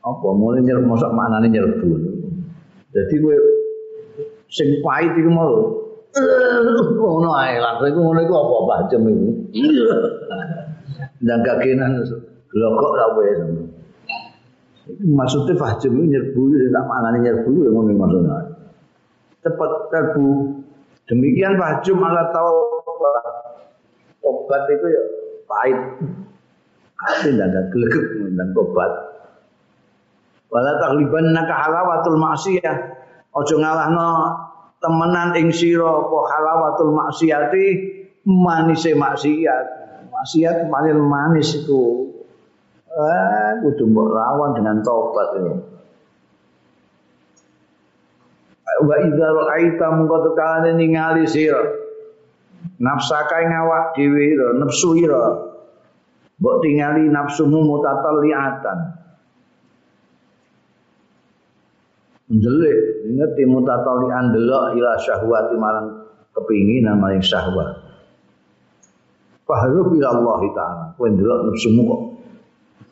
[0.00, 1.88] Apa mulai nyerbu mosok maknane nyerbu
[2.92, 3.36] jadi gue
[4.52, 5.56] sing pahit iku mau.
[6.96, 9.28] Ngono ae langsung iku ngono iku apa fahjum iku?
[11.24, 12.04] Dan kakinan
[12.52, 13.32] glokok ra wae
[15.00, 16.40] maksudnya fahjum itu nyerbu
[16.74, 18.36] tak maknanya nyerbu itu ngono maksudnya
[19.42, 20.62] cepat terbu
[21.10, 22.56] demikian fahjum ala tahu
[24.22, 25.02] obat itu ya
[25.46, 25.78] pahit.
[27.02, 28.04] Tapi tidak ada gelegek
[28.38, 28.92] dan obat.
[30.52, 32.76] Wala tagliban naka halawatul maksiyah.
[33.32, 34.08] Ojo ngalahno
[34.78, 37.66] temenan ing sira apa halawatul maksiyati?
[38.22, 39.66] Manise maksiat.
[40.12, 42.12] Maksiat paling manis itu.
[42.92, 45.52] Eh kudu mbok dengan tobat itu
[48.80, 51.60] wa idza ra'aita mungko tekane ningali sira.
[52.80, 55.52] Nafsaka ing awak dhewe nafsu ira.
[56.40, 59.02] Mbok tingali nafsumu mutatalliatan
[62.32, 62.78] ndelik
[63.12, 67.76] ngerti mutatallian delok ila syahwati marang kepinginan maring syahwat.
[69.44, 70.84] Fahru ila Allah taala.
[70.96, 72.02] Kowe ndelok nafsumu kok.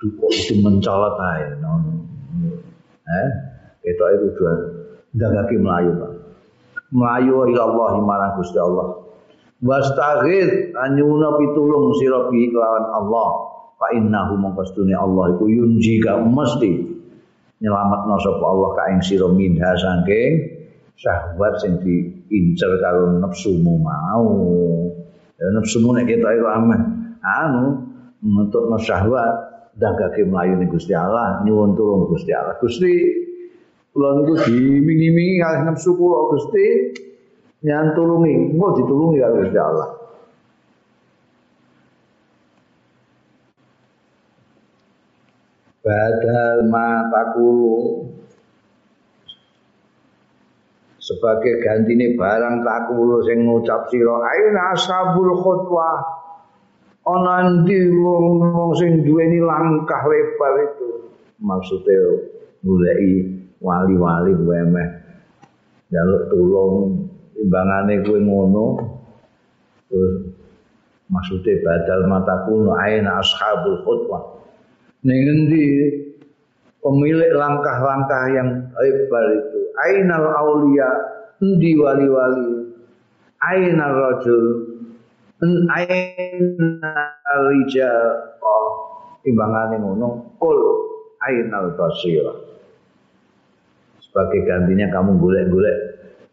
[0.01, 1.57] Kok itu mencolot ae.
[3.11, 3.28] Eh
[3.81, 4.28] ketok itu
[5.15, 6.12] dua ndagake melayu Pak.
[6.91, 8.87] Melayu ila Allah marang Gusti Allah.
[9.61, 13.28] Wastaghith anyuna pitulung sira bi kelawan Allah.
[13.81, 17.01] Fa innahu mongkostune Allah iku yunjika mesti
[17.61, 20.32] nyelametno sapa Allah ka ing sira minha saking
[21.01, 24.28] syahwat sing diincer karo nafsumu mau.
[25.41, 26.81] Ya nafsumu nek ketok aman
[27.24, 27.65] anu
[28.20, 29.49] nutupno syahwat
[29.81, 32.61] dagake mlayu ning Gusti Allah nyuwun tulung Gusti Allah.
[32.61, 33.20] Gusti
[34.01, 36.97] kula niku dimingi-mingi kalih nafsu kula Gusti
[37.61, 39.89] nyantulungi, mau ditulungi karo Gusti Allah.
[45.85, 46.65] Badal
[47.13, 48.09] takulu
[50.97, 56.01] sebagai gantine barang takulu sing ngucap sira aina ashabul khutwah
[57.05, 60.89] ana ndi wong sing duweni langkah lebar itu?
[61.41, 62.01] Maksudnya
[62.61, 64.89] goleki wali-wali wemeh
[65.93, 67.07] jaluk tulung
[67.37, 68.66] timbangane kowe ngono.
[69.91, 70.15] Terus
[71.11, 74.43] maksudnya badal mata kuno aina ashabul khutbah.
[75.05, 75.65] Ning endi
[76.81, 80.91] pemilik langkah-langkah yang hebat itu ainal aulia
[81.45, 82.73] endi wali-wali?
[83.41, 84.45] Ainal rajul?
[85.73, 88.37] Ainal rijal?
[88.45, 90.59] Oh timbangane ngono kul
[91.20, 92.50] ainal basira
[94.11, 95.77] sebagai gantinya kamu golek-golek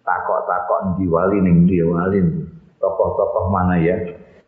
[0.01, 2.25] takok-takok di wali ning wali
[2.81, 3.93] tokoh-tokoh mana ya?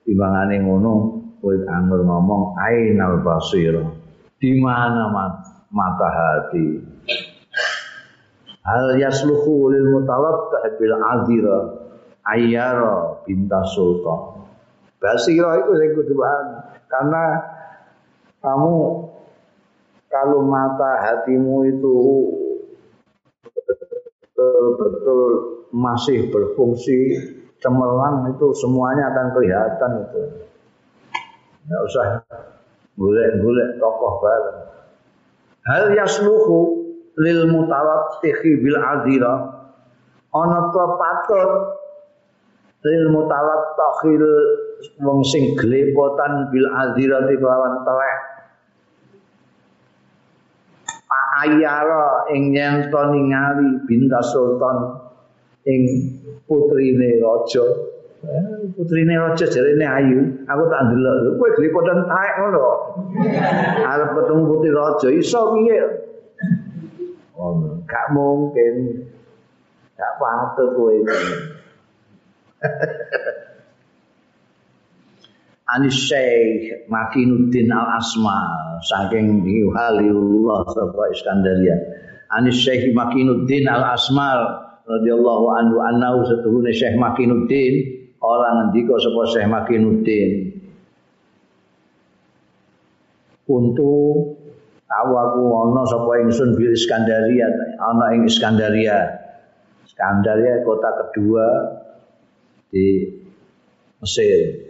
[0.02, 0.92] Timbangane ngono
[1.38, 3.78] kowe anggur ngomong ainal basir.
[4.42, 5.14] Di mana
[5.70, 6.82] mata hati?
[8.66, 11.60] Hal yasluhu lil mutalattah bil azira
[12.26, 14.42] ayyara binta sultan.
[14.98, 16.18] Basira itu sing kudu
[16.90, 17.24] karena
[18.42, 18.76] kamu
[20.10, 21.96] kalau mata hatimu itu
[24.40, 25.22] betul-betul
[25.76, 26.98] masih berfungsi
[27.60, 30.22] cemerlang itu semuanya akan kelihatan itu.
[31.68, 32.06] Tidak usah
[32.98, 34.60] golek-golek tokoh bareng.
[35.70, 36.58] Hal yasluhu
[37.20, 39.36] lil mutalattihi bil azira
[40.34, 41.52] ana patut
[42.88, 44.14] lil mutalattihi
[45.04, 48.29] wong sing glepotan bil azira kelawan telek
[51.44, 54.78] ayara ing nyento ningali binta sultan
[55.66, 55.82] ing
[56.48, 57.66] putrine raja.
[58.20, 60.20] Eh, putrine raja jarene ayu.
[60.48, 61.40] Aku tak ndelok.
[61.40, 62.68] Kowe glipotan taek ngono.
[63.88, 65.80] Arep ketemu putri raja iso piye?
[67.40, 69.08] Oh gak mungkin.
[69.96, 70.96] Gak patut kowe
[75.76, 78.38] Anis Syekh Makinuddin Al Asma
[78.82, 81.78] saking Haliullah sapa Iskandaria
[82.30, 87.74] Anis Syekh Makinuddin Al Asmal radhiyallahu anhu annahu setuhune Syekh Makinuddin.
[88.22, 90.30] Ora ngendika sapa Syekh Makinuddin.
[93.50, 93.94] Untu
[94.86, 97.50] awaku ana sapa ingsun bil Iskandaria
[97.82, 98.98] ana ing Iskandaria.
[99.90, 101.46] Iskandaria kota kedua
[102.70, 103.10] di
[104.06, 104.69] Mesir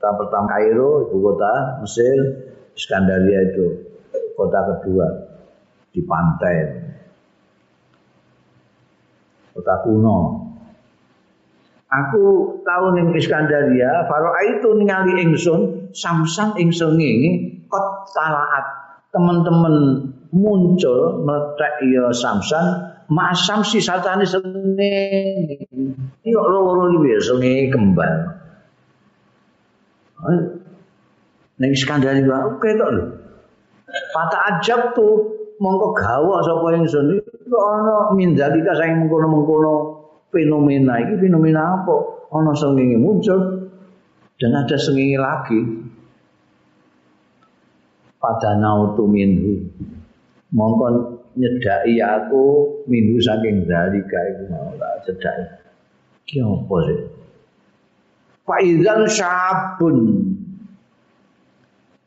[0.00, 2.16] Kota pertama Kairo, ibu kota Mesir,
[2.72, 3.84] Iskandaria itu
[4.32, 5.04] kota kedua
[5.92, 6.56] di pantai.
[9.52, 10.40] Kota kuno.
[11.92, 12.24] Aku
[12.64, 18.96] tahu ning Iskandaria, faro itu ningali ingsun samsan ing sengenge kot talaat.
[19.12, 24.96] Teman-teman muncul meletak ya samsan masam si satane sengenge.
[26.24, 28.39] Iki kok loro iki sengenge kembang.
[31.60, 33.04] Ning Iskandaria oke tok lho.
[34.14, 35.12] Pata ajab tuh
[35.60, 39.74] mongko gawa sapa ingsun iki ana mindalika saking mengkono-mengkono
[40.32, 41.96] fenomena ini fenomena apa?
[42.30, 43.68] Ono sengenge muncul
[44.38, 45.60] dan ada sengenge lagi.
[48.20, 49.64] Pada nautu minhu.
[50.52, 50.86] Mongko
[51.36, 52.44] nyedai aku
[52.88, 55.44] minhu saking dalika iku mau tak cedhaki.
[56.24, 57.19] Ki apa sih?
[58.44, 59.96] Faizan syabun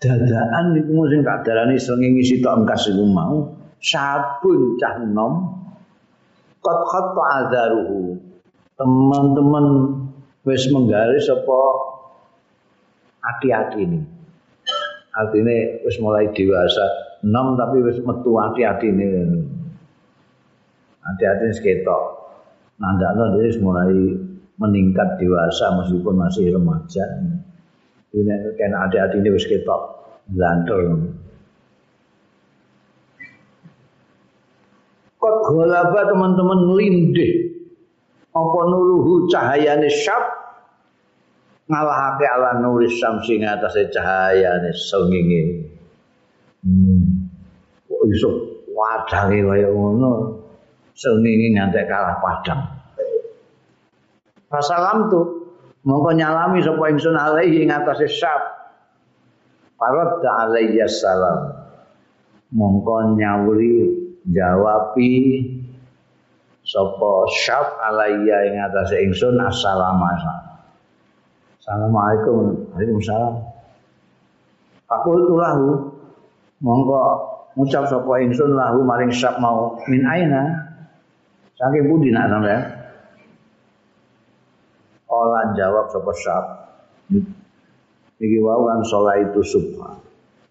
[0.03, 5.64] dadaan niku sing tak darani srengenge sitok engkas iku mau sabun cah nom
[6.64, 8.15] Kot khatta azaruhu.
[8.80, 9.65] Teman-teman
[10.47, 11.60] wis menggaris apa
[13.19, 13.99] hati-hati ini.
[15.11, 17.19] Artinya wis mulai dewasa.
[17.19, 19.07] Enam tapi wis metu hati-hati ini.
[21.03, 22.23] Hati-hati seketok.
[22.80, 23.91] Nandakno dia mulai
[24.57, 27.05] meningkat dewasa meskipun masih remaja.
[28.13, 29.81] Ini kena hati-hati ini wis ketok.
[30.30, 31.09] Blanter.
[35.17, 37.34] Kot golaba teman-teman lindih.
[38.34, 40.21] Apa nuruhu cahayane syab
[41.69, 45.69] ngalahake ala nuris samsi ngatasé cahayane sengenge.
[46.61, 47.30] Hmm.
[47.89, 48.30] Kok iso
[48.73, 50.43] wadange kaya ngono.
[50.93, 52.82] Sengenge ngantek kalah padang.
[54.53, 55.25] Rasalam tuh
[55.81, 58.41] mongko nyalami sapa ingsun alaihi ngatasé syab.
[59.81, 61.57] Faradda alaihi salam.
[62.53, 63.89] Mongko nyawuri
[64.30, 65.41] jawabi
[66.61, 70.38] sapa syaf alayya ing atase ingsun assalamualaikum.
[71.57, 72.69] Assalamualaikum.
[72.77, 73.34] Waalaikumsalam.
[74.93, 75.67] Itu lahu.
[76.61, 77.01] Mongko
[77.57, 80.69] ngucap sapa ingsun lahu maring syaf mau min aina?
[81.57, 82.82] Saking pundi nak sampean
[85.57, 86.45] jawab sapa syaf
[88.23, 89.99] Iki wau kan sholat itu subuh.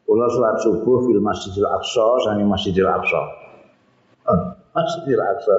[0.04, 3.22] Kula sholat subuh fil Masjidil Aqsa sange Masjidil Aqsa.
[4.76, 5.56] Masjidil Aqsa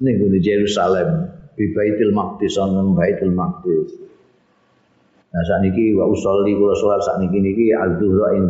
[0.00, 3.96] ning di Yerusalem di Baitul Maqdis ana Baitul Maqdis
[5.32, 8.48] Nah sakniki wa usolli kula salat sakniki niki al-dhuhra ing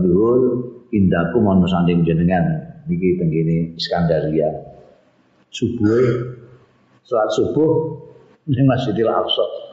[0.94, 4.46] indaku mon sanding jenengan niki teng kene Iskandaria.
[5.50, 6.06] Subuh
[7.02, 7.98] salat subuh
[8.46, 9.65] ning Masjidil Aqsa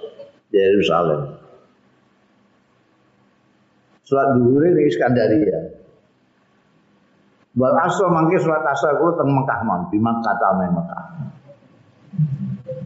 [0.53, 1.41] Yerusalem.
[4.05, 5.59] Salat dhuhur ning Iskandaria.
[7.57, 11.03] Wal asal mangke surat asal kulo teng Mekah mon, di Makkah ta Mekah.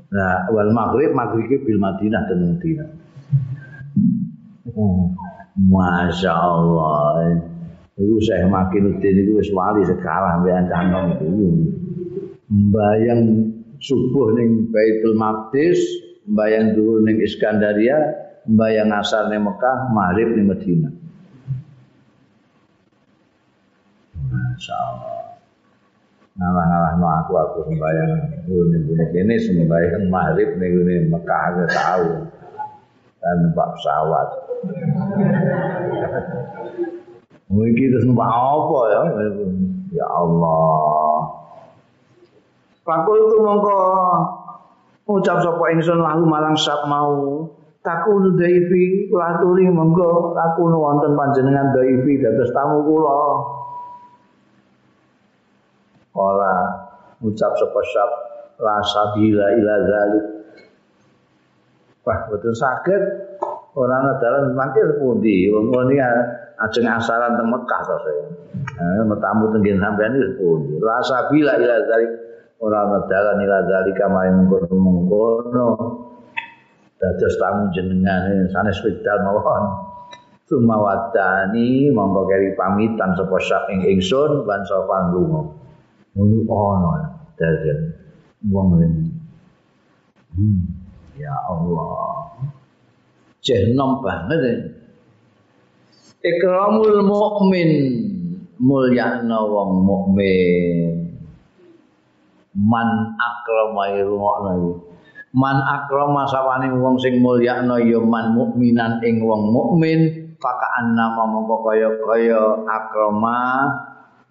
[0.07, 2.89] Nah, wal maghrib maghrib bil Madinah dan Madinah.
[4.76, 5.11] Oh,
[5.57, 7.44] Masya Allah.
[7.98, 11.65] Saya makin udah itu wis wali sekarang mbek canom itu.
[12.48, 13.22] Mbayang
[13.81, 15.81] subuh ning Baitul Maqdis,
[16.27, 17.97] mbayang dulu ning Iskandaria,
[18.45, 20.93] mbayang asar ning Mekah, maghrib ning Madinah.
[24.27, 25.15] Masya Allah.
[26.37, 28.13] Ngalah-ngalah no aku aku sembahyang
[28.45, 32.07] ini ini ini sembahyang maghrib nih ini Mekah aja tahu
[33.23, 34.27] dan numpak pesawat.
[37.49, 39.01] Mungkin terus numpak apa ya?
[39.97, 41.17] Ya Allah.
[42.85, 43.79] Pakul itu mongko
[45.07, 47.47] ucap sapa ingsun lahu malang sab mau
[47.79, 53.19] takunu daifi laturi monggo takunu wonten panjenengan daifi dados tamu kula.
[56.11, 56.55] Kala
[57.23, 58.09] ucap sapa syab
[58.59, 60.25] la sabila ila zalik.
[62.03, 63.03] Wah, betul sakit.
[63.77, 65.53] Orang dalan mangke sepundi?
[65.53, 66.01] Wong ngene
[66.57, 68.25] ajeng asaran teng Mekah to saya.
[68.57, 70.81] Eh, metamu tenggen sampean iki sepundi?
[70.81, 72.26] La sabila ila zalik.
[72.57, 75.69] Ora ana dalan ila zalika maring mengkono.
[76.97, 79.63] Dados tamu jenengan sanes wedal mawon.
[80.47, 85.53] Sumawadani monggo keri pamitan sapa syak ing ingsun ban sopan lunga.
[86.17, 86.89] Mulu ono
[87.38, 87.79] dadan
[88.49, 89.05] wong ngene.
[90.34, 90.65] Hmm,
[91.21, 92.34] ya Allah.
[93.45, 94.53] Jehnom banget ya.
[96.25, 97.71] Ikramul mukmin
[98.57, 100.97] mulyana wong mukmin.
[102.57, 104.81] Man akrama irungokno
[105.38, 111.61] Man akrama sapane wong sing mulyana ya man mukminan ing wong mukmin faka annama mongko
[111.61, 113.69] kaya-kaya akrama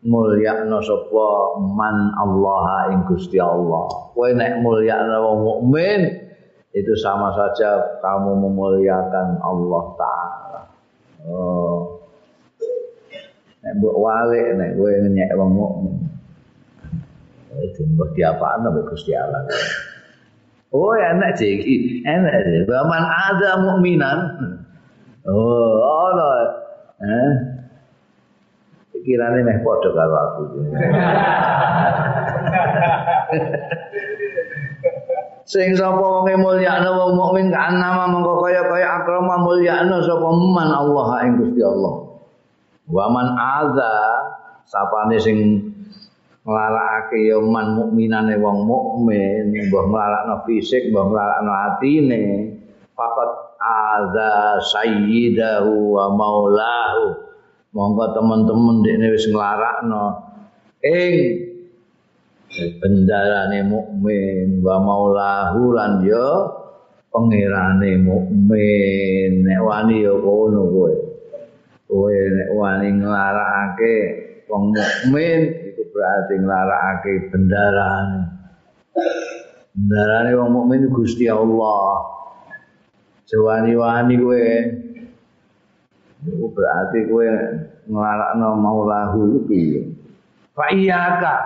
[0.03, 3.87] mulyakna sapa man Allah ing Gusti Allah.
[4.15, 6.01] Kowe nek mulyakna wong mukmin
[6.75, 10.61] itu sama saja kamu memuliakan Allah Ta'ala.
[11.27, 12.03] Oh.
[13.63, 16.06] Nek mbok wale nek kowe ngenyek wong mukmin.
[17.65, 19.47] Itu mbok diapaan mbek Gusti Allah.
[20.75, 22.67] Oh enak iki, enak.
[22.67, 24.19] Baman ada mukminan.
[25.27, 26.29] Oh, ono.
[27.03, 27.33] Eh.
[28.95, 30.43] Pikirane meh padha karo aku.
[35.47, 41.09] sing sapa wong mulyakno wong mukmin kan nama mengko kaya-kaya akrama mulyakno sapa man Allah
[41.23, 41.95] ing Gusti Allah.
[42.91, 43.95] Wa man adza
[44.67, 45.39] sapane sing
[46.47, 52.23] nglarakake ya man mukminane wong mukmin, mbah nglarakno fisik, mbah nglarakno atine,
[52.95, 57.27] faqat adza sayyidahu wa maulahu.
[57.75, 60.23] Monggo teman-teman dekne wis nglarakno
[60.81, 61.13] ing
[62.81, 66.31] bendarane mukmin wa maulahu lan ya
[67.11, 69.45] pangerane mukmin.
[69.45, 70.95] Nek wani ya kono kowe.
[71.91, 73.97] Kowe nek wani nglarakake
[74.47, 75.66] wong mukmin
[75.97, 78.21] berarti nglarakake bendarane.
[79.73, 82.05] Bendarane wong mukmin Gusti Allah.
[83.25, 84.49] Sewani-wani kowe.
[86.21, 87.29] Itu berarti kowe
[87.89, 89.97] nglarakno maulahu iki.
[90.53, 91.37] Fa iyaka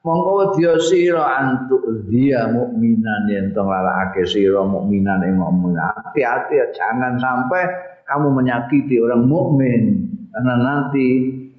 [0.00, 5.76] mongko dia sira antuk dia mukminan yen to nglarakake sira mukminan ing mukmin.
[5.76, 7.68] Hati-hati ya jangan sampai
[8.08, 10.08] kamu menyakiti orang mukmin.
[10.32, 11.06] Karena nanti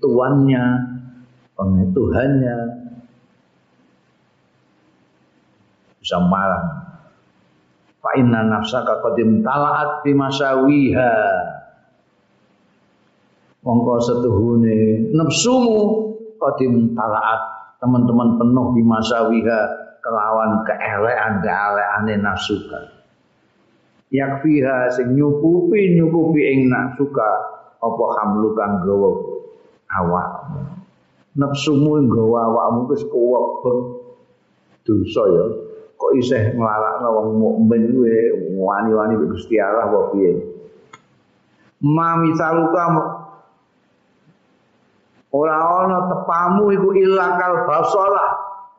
[0.02, 0.91] tuannya
[1.62, 2.58] pengetuhannya
[6.02, 6.66] bisa marah.
[8.02, 11.14] Fa inna nafsaka qad imtala'at bi masawiha
[13.62, 17.42] mongko setuhune nafsumu qad imtala'at.
[17.82, 19.62] Teman-teman penuh di masa wiha
[20.06, 22.78] kelawan keelean keeleane nafsuka.
[24.14, 27.30] Yakfiha sing nyukupi nyukupi ing nafsuka
[27.82, 29.10] apa hamlukan gawa
[29.98, 30.41] awak
[31.36, 33.78] nafsumu gawa awakmu wis kuwebek
[34.84, 35.46] dosa ya.
[35.96, 38.34] Kok isih nglarakno wong mukmin kuwi?
[38.58, 40.34] Wani-wani Gusti Allah apa piye?
[41.82, 42.84] Ma misaluka
[45.34, 48.30] ora ana tepamu iku ilakal basolah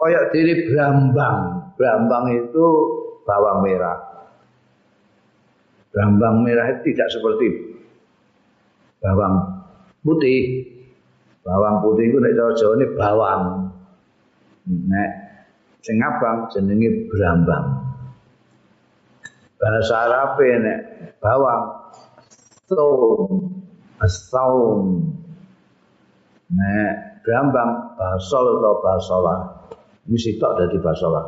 [0.03, 1.71] kaya diri brambang.
[1.79, 2.67] Brambang itu
[3.23, 3.99] bawang merah.
[5.95, 7.47] Brambang merah itu tidak seperti
[8.99, 9.63] bawang
[10.03, 10.72] putih
[11.43, 13.43] bawang putih itu nek Jawa ini bawang
[14.67, 15.11] nek
[15.83, 17.67] sing abang jenenge brambang
[19.59, 20.79] bahasa Arab nek
[21.19, 21.63] bawang
[22.67, 23.31] saum
[24.07, 25.13] saum
[26.53, 29.37] Nek brambang basol atau basola.
[30.05, 31.23] Ini sitok dari basola.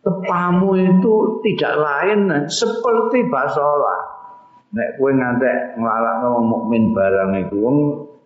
[0.00, 1.14] Tepamu itu
[1.44, 3.96] tidak lain seperti basola.
[4.70, 7.78] Nek kowe ngantek nglalakno mukmin barang iku wong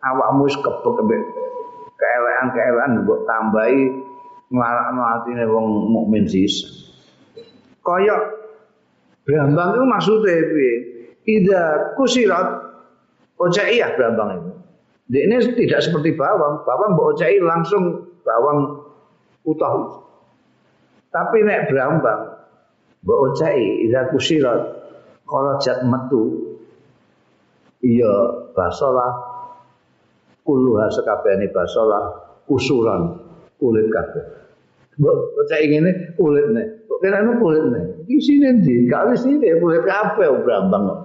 [0.05, 1.23] awakmu wis kebek kebek
[1.97, 3.81] keelekan-keelekan mbok tambahi
[4.53, 6.69] nglalakno atine wong mukmin sisa.
[7.81, 8.17] Kaya
[9.25, 10.73] brambang itu maksudnya piye?
[11.25, 11.63] Ida
[11.97, 12.65] kusirat
[13.35, 14.53] Ocei ya berambang itu.
[15.11, 16.63] Ini tidak seperti bawang.
[16.63, 18.87] Bawang mbok ocei langsung bawang
[19.43, 20.07] utuh.
[21.11, 22.41] Tapi nek berambang
[23.03, 24.84] mbok ocei ida kusirat
[25.25, 26.55] kalau jat metu
[27.81, 28.13] iya
[28.53, 29.13] basolah
[30.45, 33.17] kuluha sekabehane basolah usuran
[33.57, 34.25] kulit kabeh.
[35.01, 36.87] Mbok ocei ngene kulit nek.
[36.87, 37.01] Kok
[37.41, 37.85] kulit nek.
[38.05, 41.01] Di sini di, kali sini kulit kabeh berambang kok.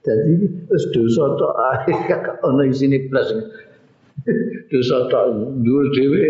[0.00, 0.32] Jadi
[0.64, 3.28] terus dosa tok ae kakak ono isine plus.
[4.72, 5.24] dosa tok
[5.60, 6.24] dhuwur dhewe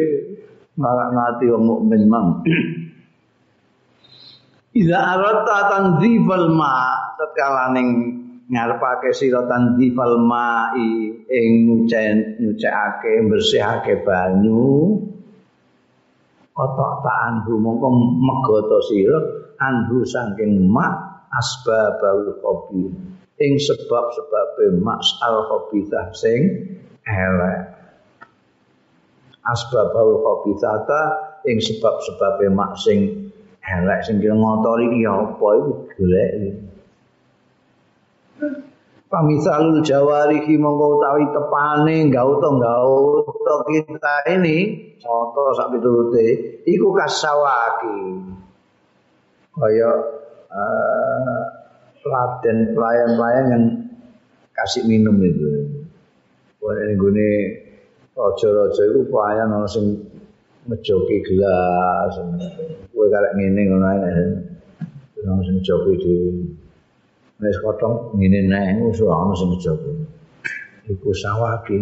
[0.75, 2.43] malah ngati wong mukmin mang.
[4.71, 7.89] Iza arata tanzifal ma tatkala ning
[8.47, 11.51] ngarepake sira tanzifal ma'i ing
[12.39, 14.95] nyucekake bersihake banyu
[16.55, 17.89] kotok ta anhu mongko
[18.23, 19.19] megoto sira
[19.59, 22.95] anhu saking mak asbabul qabil
[23.43, 26.41] ing sebab-sebabe mas'al khabithah sing
[27.09, 27.75] elek.
[29.41, 31.01] Asbabul khabithata
[31.49, 33.30] ing sebab-sebabe mak sing
[33.61, 36.31] elek sing ngotori iki apa iku golek.
[39.11, 44.59] Pamisalul jawarihi mongko utawi tepane gauta gauta kita ini
[45.03, 48.23] contoh sak piturute iku kasawaki
[49.51, 49.91] kaya
[50.47, 51.43] uh,
[52.01, 53.65] peladen pelayan-pelayan yang
[54.55, 55.69] kasih minum itu.
[56.61, 57.28] Ini gue
[58.15, 59.87] raja-raja itu pelayan orang sing
[60.71, 62.15] mejoki gelas
[62.95, 64.15] kowe karek ngene ngono ae nek
[65.43, 66.31] sing mejoki dhewe
[67.43, 69.93] nek kotong ngene nek wis ana sing mejoki
[70.87, 71.79] iku sawaki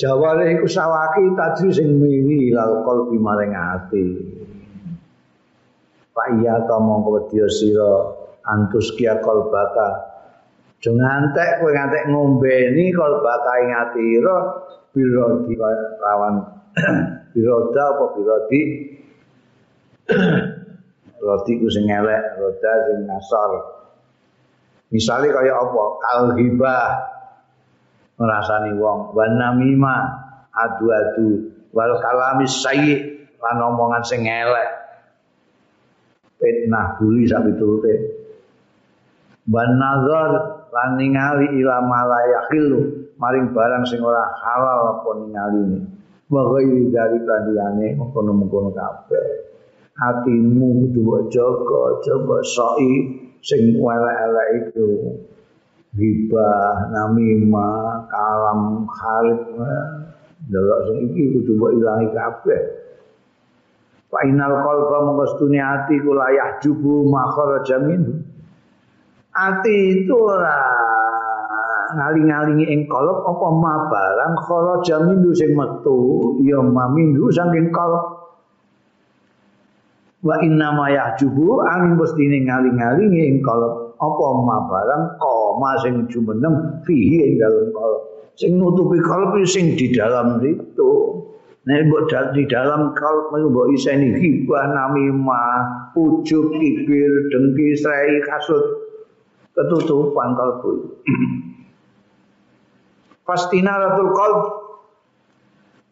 [0.00, 4.04] Jawale iku sawaki tadi sing miwi lal kalbi maring ati.
[6.16, 8.16] Pak iya to mongko wedya sira
[8.48, 10.08] antus kia kalbaka.
[10.80, 14.36] Jo ngantek kowe ngantek ngombeni kalbaka ing atira
[14.90, 15.54] birodi
[16.02, 16.34] lawan
[17.32, 18.60] biroda apa birodi
[21.24, 23.50] roti ku sing elek roda sing ngasor
[24.90, 25.82] misalnya kaya apa?
[26.02, 26.86] Kalhibah
[28.18, 29.14] ngrasani wong.
[29.16, 29.96] Wan namima
[30.52, 31.54] adu-adu.
[31.70, 32.94] Wal kalami sayyi
[33.38, 34.70] lan omongan sing elek.
[36.40, 38.20] Fitnah buli sak piturute
[39.50, 40.30] wan nazar
[40.72, 41.84] lan ningali ila
[43.20, 45.78] maring barang sing ora halal apa ningaline
[46.32, 49.28] wa ghairi dari kandiyane mengkono-mengkono kabeh.
[50.00, 52.92] Atimu kudu mbok jaga jaga soi
[53.44, 54.88] sing elek-elek itu.
[55.90, 59.42] Gibah namima kalam khalid
[60.48, 62.62] delok sing iki kudu mbok ilangi kabeh.
[64.08, 68.24] Fa inal qalba mengkostuni ati kula yahjubu makharaja minhu.
[69.30, 70.89] Ati itu ora
[71.96, 74.32] ngaling-alingi ing kolop apa ma barang?
[74.46, 78.20] Kharaja mindu sing metu ya mamindu saking kolop.
[80.20, 83.96] Wa inna ma yahjubu angin mestine ngaling-alingi ing kolop.
[83.96, 85.02] Apa ma barang?
[85.18, 88.02] Koma sing jumeneng fihi ing dalem kolop.
[88.36, 90.90] Sing nutupi kolop sing di dalam itu
[91.68, 95.44] nek mbok di dalam kolop iku mbok iseni hibah namima
[95.96, 98.90] ujug kibir dengki srei kasut.
[99.50, 100.70] Ketutupan kalbu
[103.30, 104.40] Fastina ratul qalb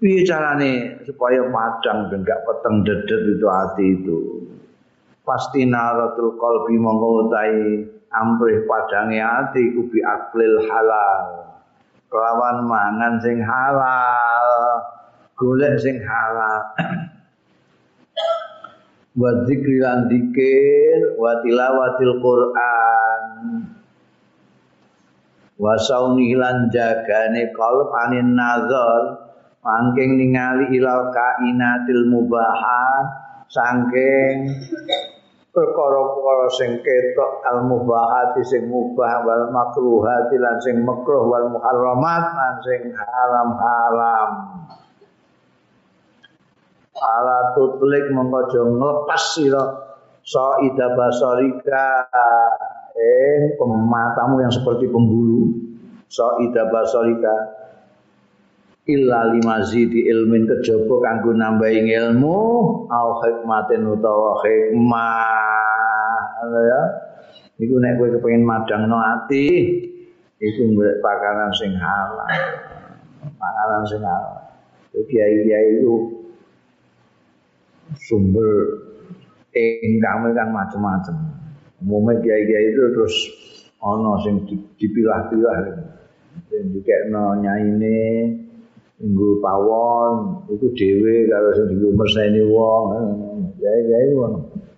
[0.03, 4.19] piye carane supaya padang ben gak peteng dedet itu hati itu.
[5.23, 11.47] Fastina ratul qalbi monggo utahi amrih padange ati kubi aklil halal.
[12.11, 14.51] Kelawan mangan sing halal,
[15.39, 16.75] golek sing halal.
[19.19, 23.08] wa dzikri lan dzikir wa tilawatil Qur'an
[25.59, 29.29] wa sauni lan jagane qalb anin nazar
[29.61, 33.07] mangking ningali ilal kainatil mubahat
[33.51, 34.55] saking
[35.59, 42.55] perkara-perkara sing ketok al mubahat sing mubah wal makruhat lan sing makruh wal muharramat lan
[42.63, 44.31] sing haram-haram.
[46.99, 49.65] Ala tutlik mongko aja nglepas sira
[50.23, 52.07] saida basarika
[52.99, 55.55] eh matamu yang seperti pembulu.
[56.11, 57.55] Saida basolika.
[58.89, 62.39] Illa limazidi ilmin kejaba kanggo nambahi ilmu.
[62.89, 66.19] Au hikmatin utawa hikmah.
[66.49, 66.83] Ya?
[67.59, 69.47] Iku nek kowe kepengin madangno ati
[70.39, 72.27] iku golek pakanan sing halal.
[73.37, 74.39] Pakanan sing halal.
[74.95, 75.95] Kiai-kiai itu
[78.09, 78.51] sumber
[79.53, 81.17] income kan macam-macam
[81.83, 83.17] umumnya kiai-kiai itu terus
[83.79, 84.35] ono sing
[84.79, 85.59] dipilah-pilah.
[86.51, 87.99] Sing dikekno nyaine
[88.99, 92.85] minggu pawon itu dhewe karo sing dilumerseni wong.
[93.59, 94.33] Kiai-kiai wong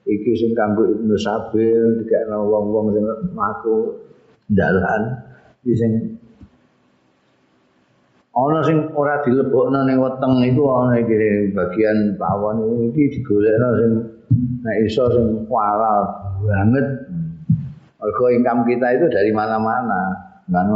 [0.05, 3.05] iki sing kanggo Ibnu Sabil dikekno wong-wong sing
[3.37, 3.77] aku
[4.53, 5.03] dalan
[5.65, 5.93] iki sing
[8.31, 12.89] ana sing ora dilebokno ning weteng iku ana iki bagian pawon.
[12.93, 13.91] Iki digolekno sing
[14.61, 16.87] nek iso sing halal banget.
[18.01, 20.03] Mergo income kita itu dari mana-mana.
[20.49, 20.67] Kan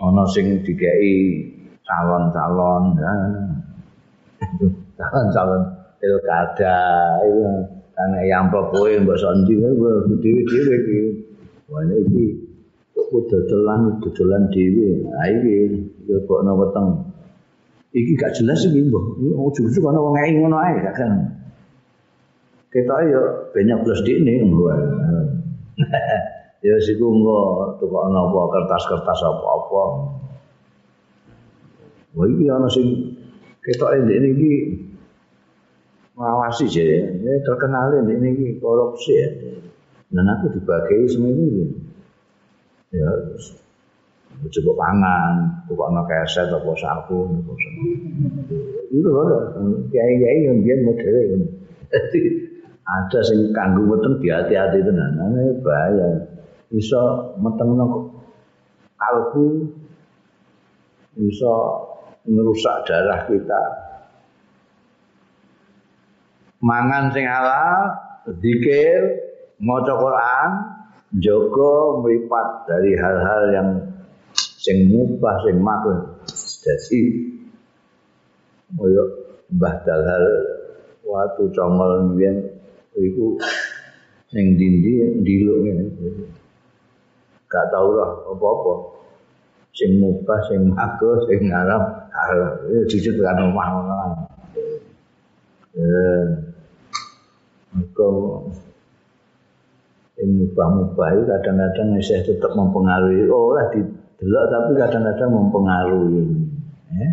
[0.00, 1.42] ono sing dikei
[1.86, 3.12] calon-calon ya.
[4.96, 5.62] calon-calon
[6.00, 6.78] pilkada
[7.24, 7.40] itu
[7.96, 10.98] karena yang kowe mbok sondi kowe dhewe-dhewe iki.
[11.72, 12.24] Wah iki
[12.92, 15.08] kok dodolan dodolan dhewe.
[15.16, 15.56] Ha iki
[16.04, 16.88] yo kok ana weteng.
[17.96, 19.16] Iki gak jelas iki mbok.
[19.20, 21.12] Ujug-ujug ana wong ngei ngono ae gak kan.
[22.76, 23.22] Kita ya
[23.56, 24.44] banyak plus di ini
[26.66, 29.82] ya siku enggak tukok apa kertas-kertas apa-apa
[32.12, 33.16] wah ini ada sing
[33.64, 34.52] kita ini ini ini
[36.20, 39.28] ngawasi sih ya terkenal ini ini korupsi ya
[40.12, 41.72] dan aku dibagi semua ini
[42.92, 43.08] ya
[44.36, 45.32] coba pangan
[45.64, 47.40] tukok no keset apa sabun
[48.92, 49.28] itu loh
[49.88, 51.40] kiai-kiai yang dia modelnya
[52.86, 56.08] ada sing kanggo weteng hati-hati tenan ana bahaya
[56.70, 58.14] iso metengno
[58.94, 59.66] kalbu
[61.18, 61.54] iso
[62.26, 63.62] ngerusak darah kita.
[66.58, 67.94] Mangan sing halal,
[68.42, 69.02] zikir,
[69.62, 70.50] maca Quran,
[71.22, 73.68] jaga mripat dari hal-hal yang
[74.34, 76.18] sing mubah sing makruh.
[76.66, 77.02] Jadi
[78.74, 79.04] koyo
[79.46, 80.26] Mbah Dalhal
[81.06, 82.55] waktu congol mbiyen
[83.00, 83.36] iku
[84.32, 85.84] sing dindi ndiluk ngene.
[87.46, 88.72] Gak tau lah apa-apa.
[89.76, 92.52] Sing mubah, sing makruh, sing haram, haram.
[92.88, 94.24] Jujur kan ngono.
[95.76, 96.24] Eh.
[97.76, 98.08] Maka
[100.16, 103.28] yang mubah-mubah itu kadang-kadang saya tetap mempengaruhi.
[103.28, 106.24] Oh lah didelok tapi kadang-kadang mempengaruhi.
[106.96, 107.12] Eh?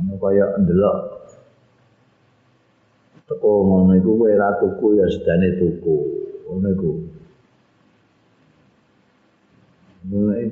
[0.00, 1.15] Ono kaya ndelok
[3.26, 5.96] teko ngono iku kowe ra tuku ya sedane tuku.
[6.46, 6.90] Ngono iku.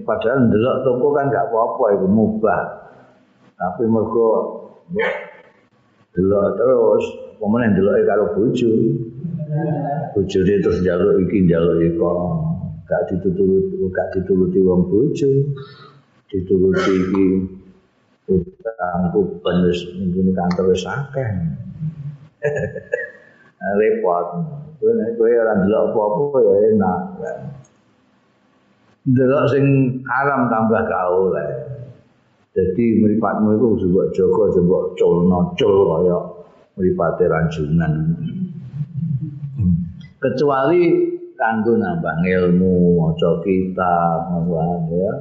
[0.02, 2.62] Padahal ndelok toko kan gak apa-apa iku mubah.
[3.54, 4.28] Tapi mergo
[6.10, 7.04] delok terus,
[7.38, 8.70] pemene ndeloke karo bojo.
[10.10, 12.10] Bojone terus njaluk iki njaluk iko.
[12.90, 15.30] Gak dituturuti, gak dituruti wong bojo.
[16.26, 17.26] Dituruti iki
[18.26, 21.30] utangku penuh minggu kantor wis akeh.
[23.80, 24.26] Repot.
[24.80, 27.00] Kowe ora ndelok apa-apa ya enak.
[29.08, 29.64] Ndelok sing
[30.04, 31.50] haram tambah gaul oleh.
[32.54, 36.18] Jadi meripatmu itu coba jaga coba culno cul kaya
[36.78, 37.92] meripate ranjungan.
[40.22, 40.80] Kecuali
[41.34, 44.30] kanggo nambah ilmu, maca kitab,
[44.88, 45.12] ya.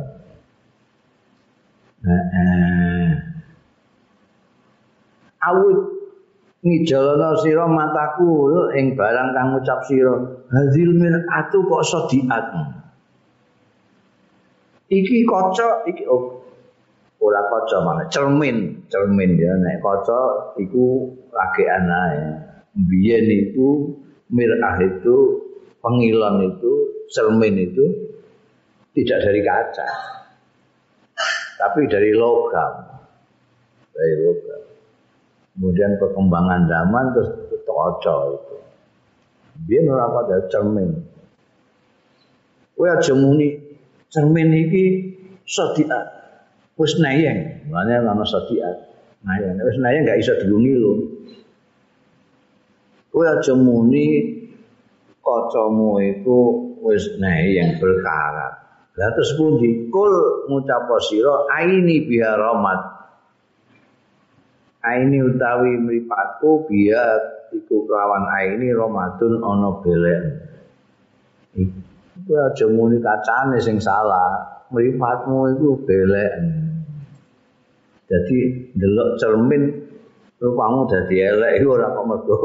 [2.04, 3.08] Heeh.
[5.44, 5.93] Awit
[6.64, 10.16] ngijolono sira mataku ing barang kang ngucap sira
[10.48, 10.90] hazil
[11.28, 12.46] atu kok sodiat
[14.88, 16.40] iki kaca iki oh,
[17.20, 22.24] ora kaca mana cermin cermin ya nek kaca iku lagi anae
[22.74, 24.00] biyen iku
[24.32, 25.18] mirah itu
[25.84, 26.72] pengilon itu
[27.12, 27.86] cermin itu
[28.96, 30.14] tidak dari kaca
[31.64, 32.74] tapi dari logam.
[33.96, 34.62] Dari logam.
[35.54, 37.30] Kemudian perkembangan zaman terus
[37.62, 38.58] toco itu.
[39.70, 40.90] Dia ora pada cermin.
[42.74, 43.14] Kowe aja
[44.10, 44.84] cermin iki
[45.46, 46.26] sadiat.
[46.74, 48.98] Wis nayeng, makane ana sadiat.
[49.22, 50.94] Nayeng, wis nayeng gak iso diungi lho.
[53.14, 54.34] Kowe aja muni
[55.22, 56.40] kacamu iku
[56.82, 58.64] wis nayeng berkarat.
[58.94, 59.90] Lah terus pundi?
[59.90, 60.14] Kul
[60.50, 62.93] ngucap sira aini rahmat.
[64.84, 67.04] Aini utawi mripatku biya
[67.56, 70.22] iku kelawan aini rahmatun ana belek.
[71.56, 74.64] Iku aja muni kacane sing salah.
[74.76, 76.34] Mripatmu iku belek.
[78.12, 78.40] Jadi
[78.76, 79.64] delok cermin
[80.44, 82.38] rupamu dadi elek iku ora kok mergo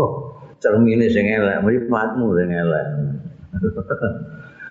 [0.62, 2.86] cermine sing elek, mripatmu sing elek.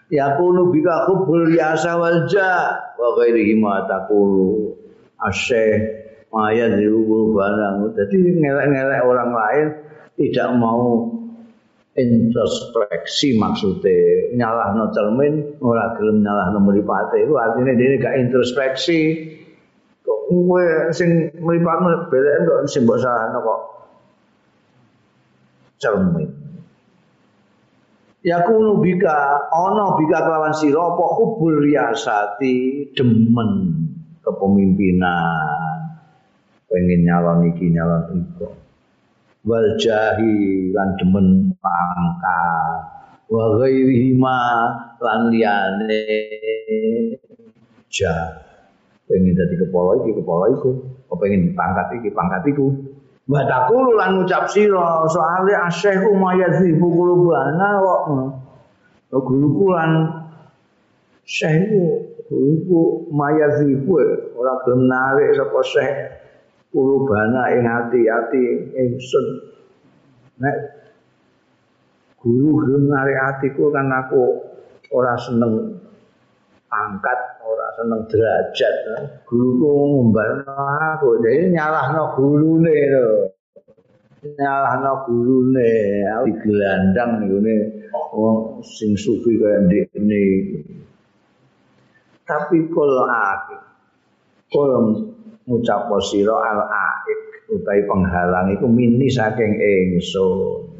[0.07, 4.71] yakunu bika khubul yasa wal ja wa ghairihi ma taqulu
[5.19, 9.67] asyih maya dirubul barang jadi ngelek-ngelek orang lain
[10.17, 11.17] tidak mau
[11.97, 14.37] introspeksi maksudnya.
[14.37, 19.33] Nyalah no cermin ora gelem nyalah no meripate itu artinya dia gak introspeksi.
[20.05, 23.61] Kok gue sing meripatmu belek kok sing mbok salahno kok?
[25.81, 26.29] Cermin.
[28.21, 31.63] Yakunu bika ana bika kelawan sira apa hubul
[32.97, 33.51] demen
[34.25, 35.76] kepemimpinan
[36.67, 38.47] pengen nyalon iki nyalon iku.
[39.47, 42.79] Wal jahi lan demen pangkat
[43.31, 44.39] wa ghairihi ma
[44.99, 46.03] lan liyane
[47.87, 48.43] ja.
[49.07, 50.71] Pengen dadi kepala iki kepala iku.
[51.15, 52.67] Pengen pangkat iki pangkat iku?
[53.27, 57.79] Wa lan ngucap sira soale asyaihu mayazi qulubana.
[59.07, 59.91] Lo guruku lan
[61.23, 63.79] syaihu guruku mayazi
[64.35, 65.95] ora gelem narik sapa syekh
[66.71, 68.43] qulubana ing ati-ati
[68.75, 69.25] ingsun.
[70.37, 70.57] Nek
[72.21, 74.41] guru narik atiku kan aku
[74.93, 75.79] ora seneng
[76.67, 78.75] pangkat ora seneng derajat.
[79.25, 83.09] Guruku ngumbar aku jadi nyalahno gurune lho.
[84.37, 85.71] Nyalahno gurune
[86.11, 87.55] aku digelandang ngene
[88.13, 90.23] wong sing sufi kaya ndekne.
[92.27, 93.55] Tapi kula aku
[94.51, 94.77] kula
[95.47, 100.75] ngucap sira al aik utawi penghalang iku mini saking ingsun.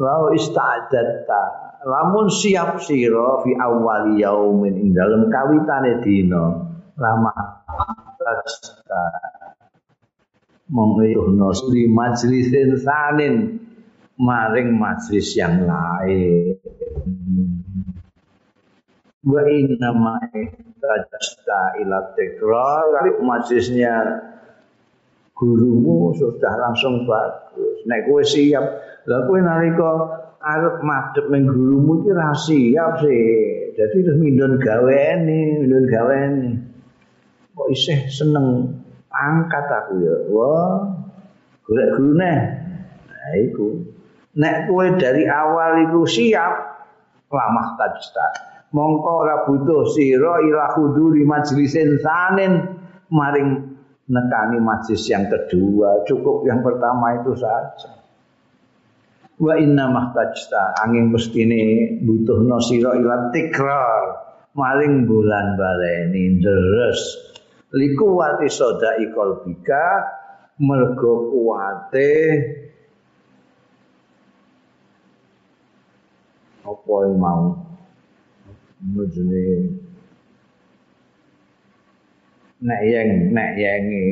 [0.00, 1.42] Lau ista'adatta
[1.88, 6.68] lamun siap sira fi awwali yaumin ing dalem kawitane dina
[7.00, 7.32] lama
[8.20, 9.04] tajta
[10.68, 13.34] mengiruhno di majlisin sanin
[14.20, 16.60] maring majlis yang lain.
[19.20, 20.16] Wa inna ma
[20.80, 24.24] tajta ila tekrar majlisnya
[25.36, 27.84] gurumu sudah langsung bagus.
[27.88, 28.64] Nek kowe siap
[29.08, 29.90] lha kowe nalika
[30.40, 33.28] arep madhep ning gurumu iki ra siap sih.
[33.76, 36.50] Jadi terus mindon gaweni mindon gaweni.
[37.56, 38.76] Kok isih seneng
[39.08, 40.16] angkat aku ya?
[40.28, 40.92] Wah
[41.64, 42.34] golek gurune
[43.08, 43.80] nah iku.
[44.36, 46.52] Nek kowe dari awal iku siap
[47.32, 52.54] lamah tajta mongko ora butuh sira ila huduri majlisin sanin
[53.10, 53.78] maring
[54.10, 57.98] nekani majlis yang kedua cukup yang pertama itu saja.
[59.40, 64.04] Wa inna mahtajta angin mestine butuhno sira ila tikrar
[64.54, 67.30] maring bulan baleni deres.
[67.70, 70.18] Liku wati soda ikol bika
[70.60, 72.12] mergo kuwate
[76.60, 77.69] apa mau
[78.80, 79.76] mujune
[82.64, 84.04] nek yang nek yengi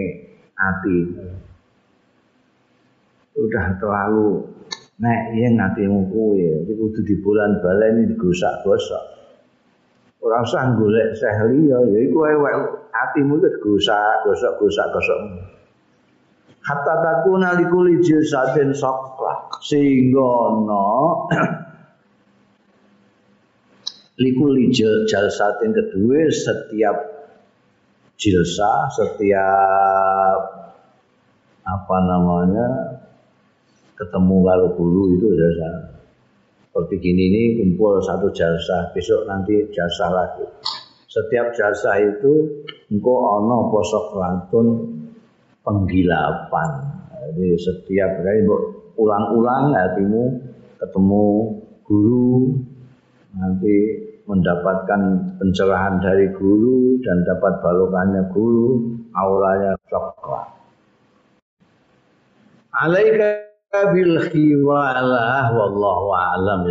[0.57, 0.99] ati.
[3.39, 4.59] Udah terlalu
[4.99, 9.05] nek yang atimu kuwi iki kudu di bulan baleni digosak-gosok
[10.19, 12.55] ora usah golek seh liya ya iku ewek
[12.90, 15.20] atimu wis gosak gosok-gosok gosok
[16.66, 20.35] hatta takuna likuli jisatin soklah sehingga
[20.66, 21.31] no
[24.19, 24.74] likuli
[25.07, 26.97] jalsatin kedua setiap
[28.19, 30.40] jilsa setiap
[31.62, 32.69] apa namanya
[33.95, 35.99] ketemu kalau guru itu jasa
[36.78, 40.47] seperti gini ini kumpul satu jasa besok nanti jasa lagi.
[41.11, 44.66] Setiap jasa itu engkau ono posok lantun
[45.66, 46.70] penggilapan.
[47.19, 48.47] Jadi setiap kali
[48.95, 50.39] ulang-ulang hatimu
[50.78, 51.27] ketemu
[51.82, 52.62] guru
[53.35, 55.00] nanti mendapatkan
[55.40, 60.52] pencerahan dari guru dan dapat balokannya guru, aulanya coklat.
[62.76, 66.68] Alaika bil khiwalah wallahu a'lam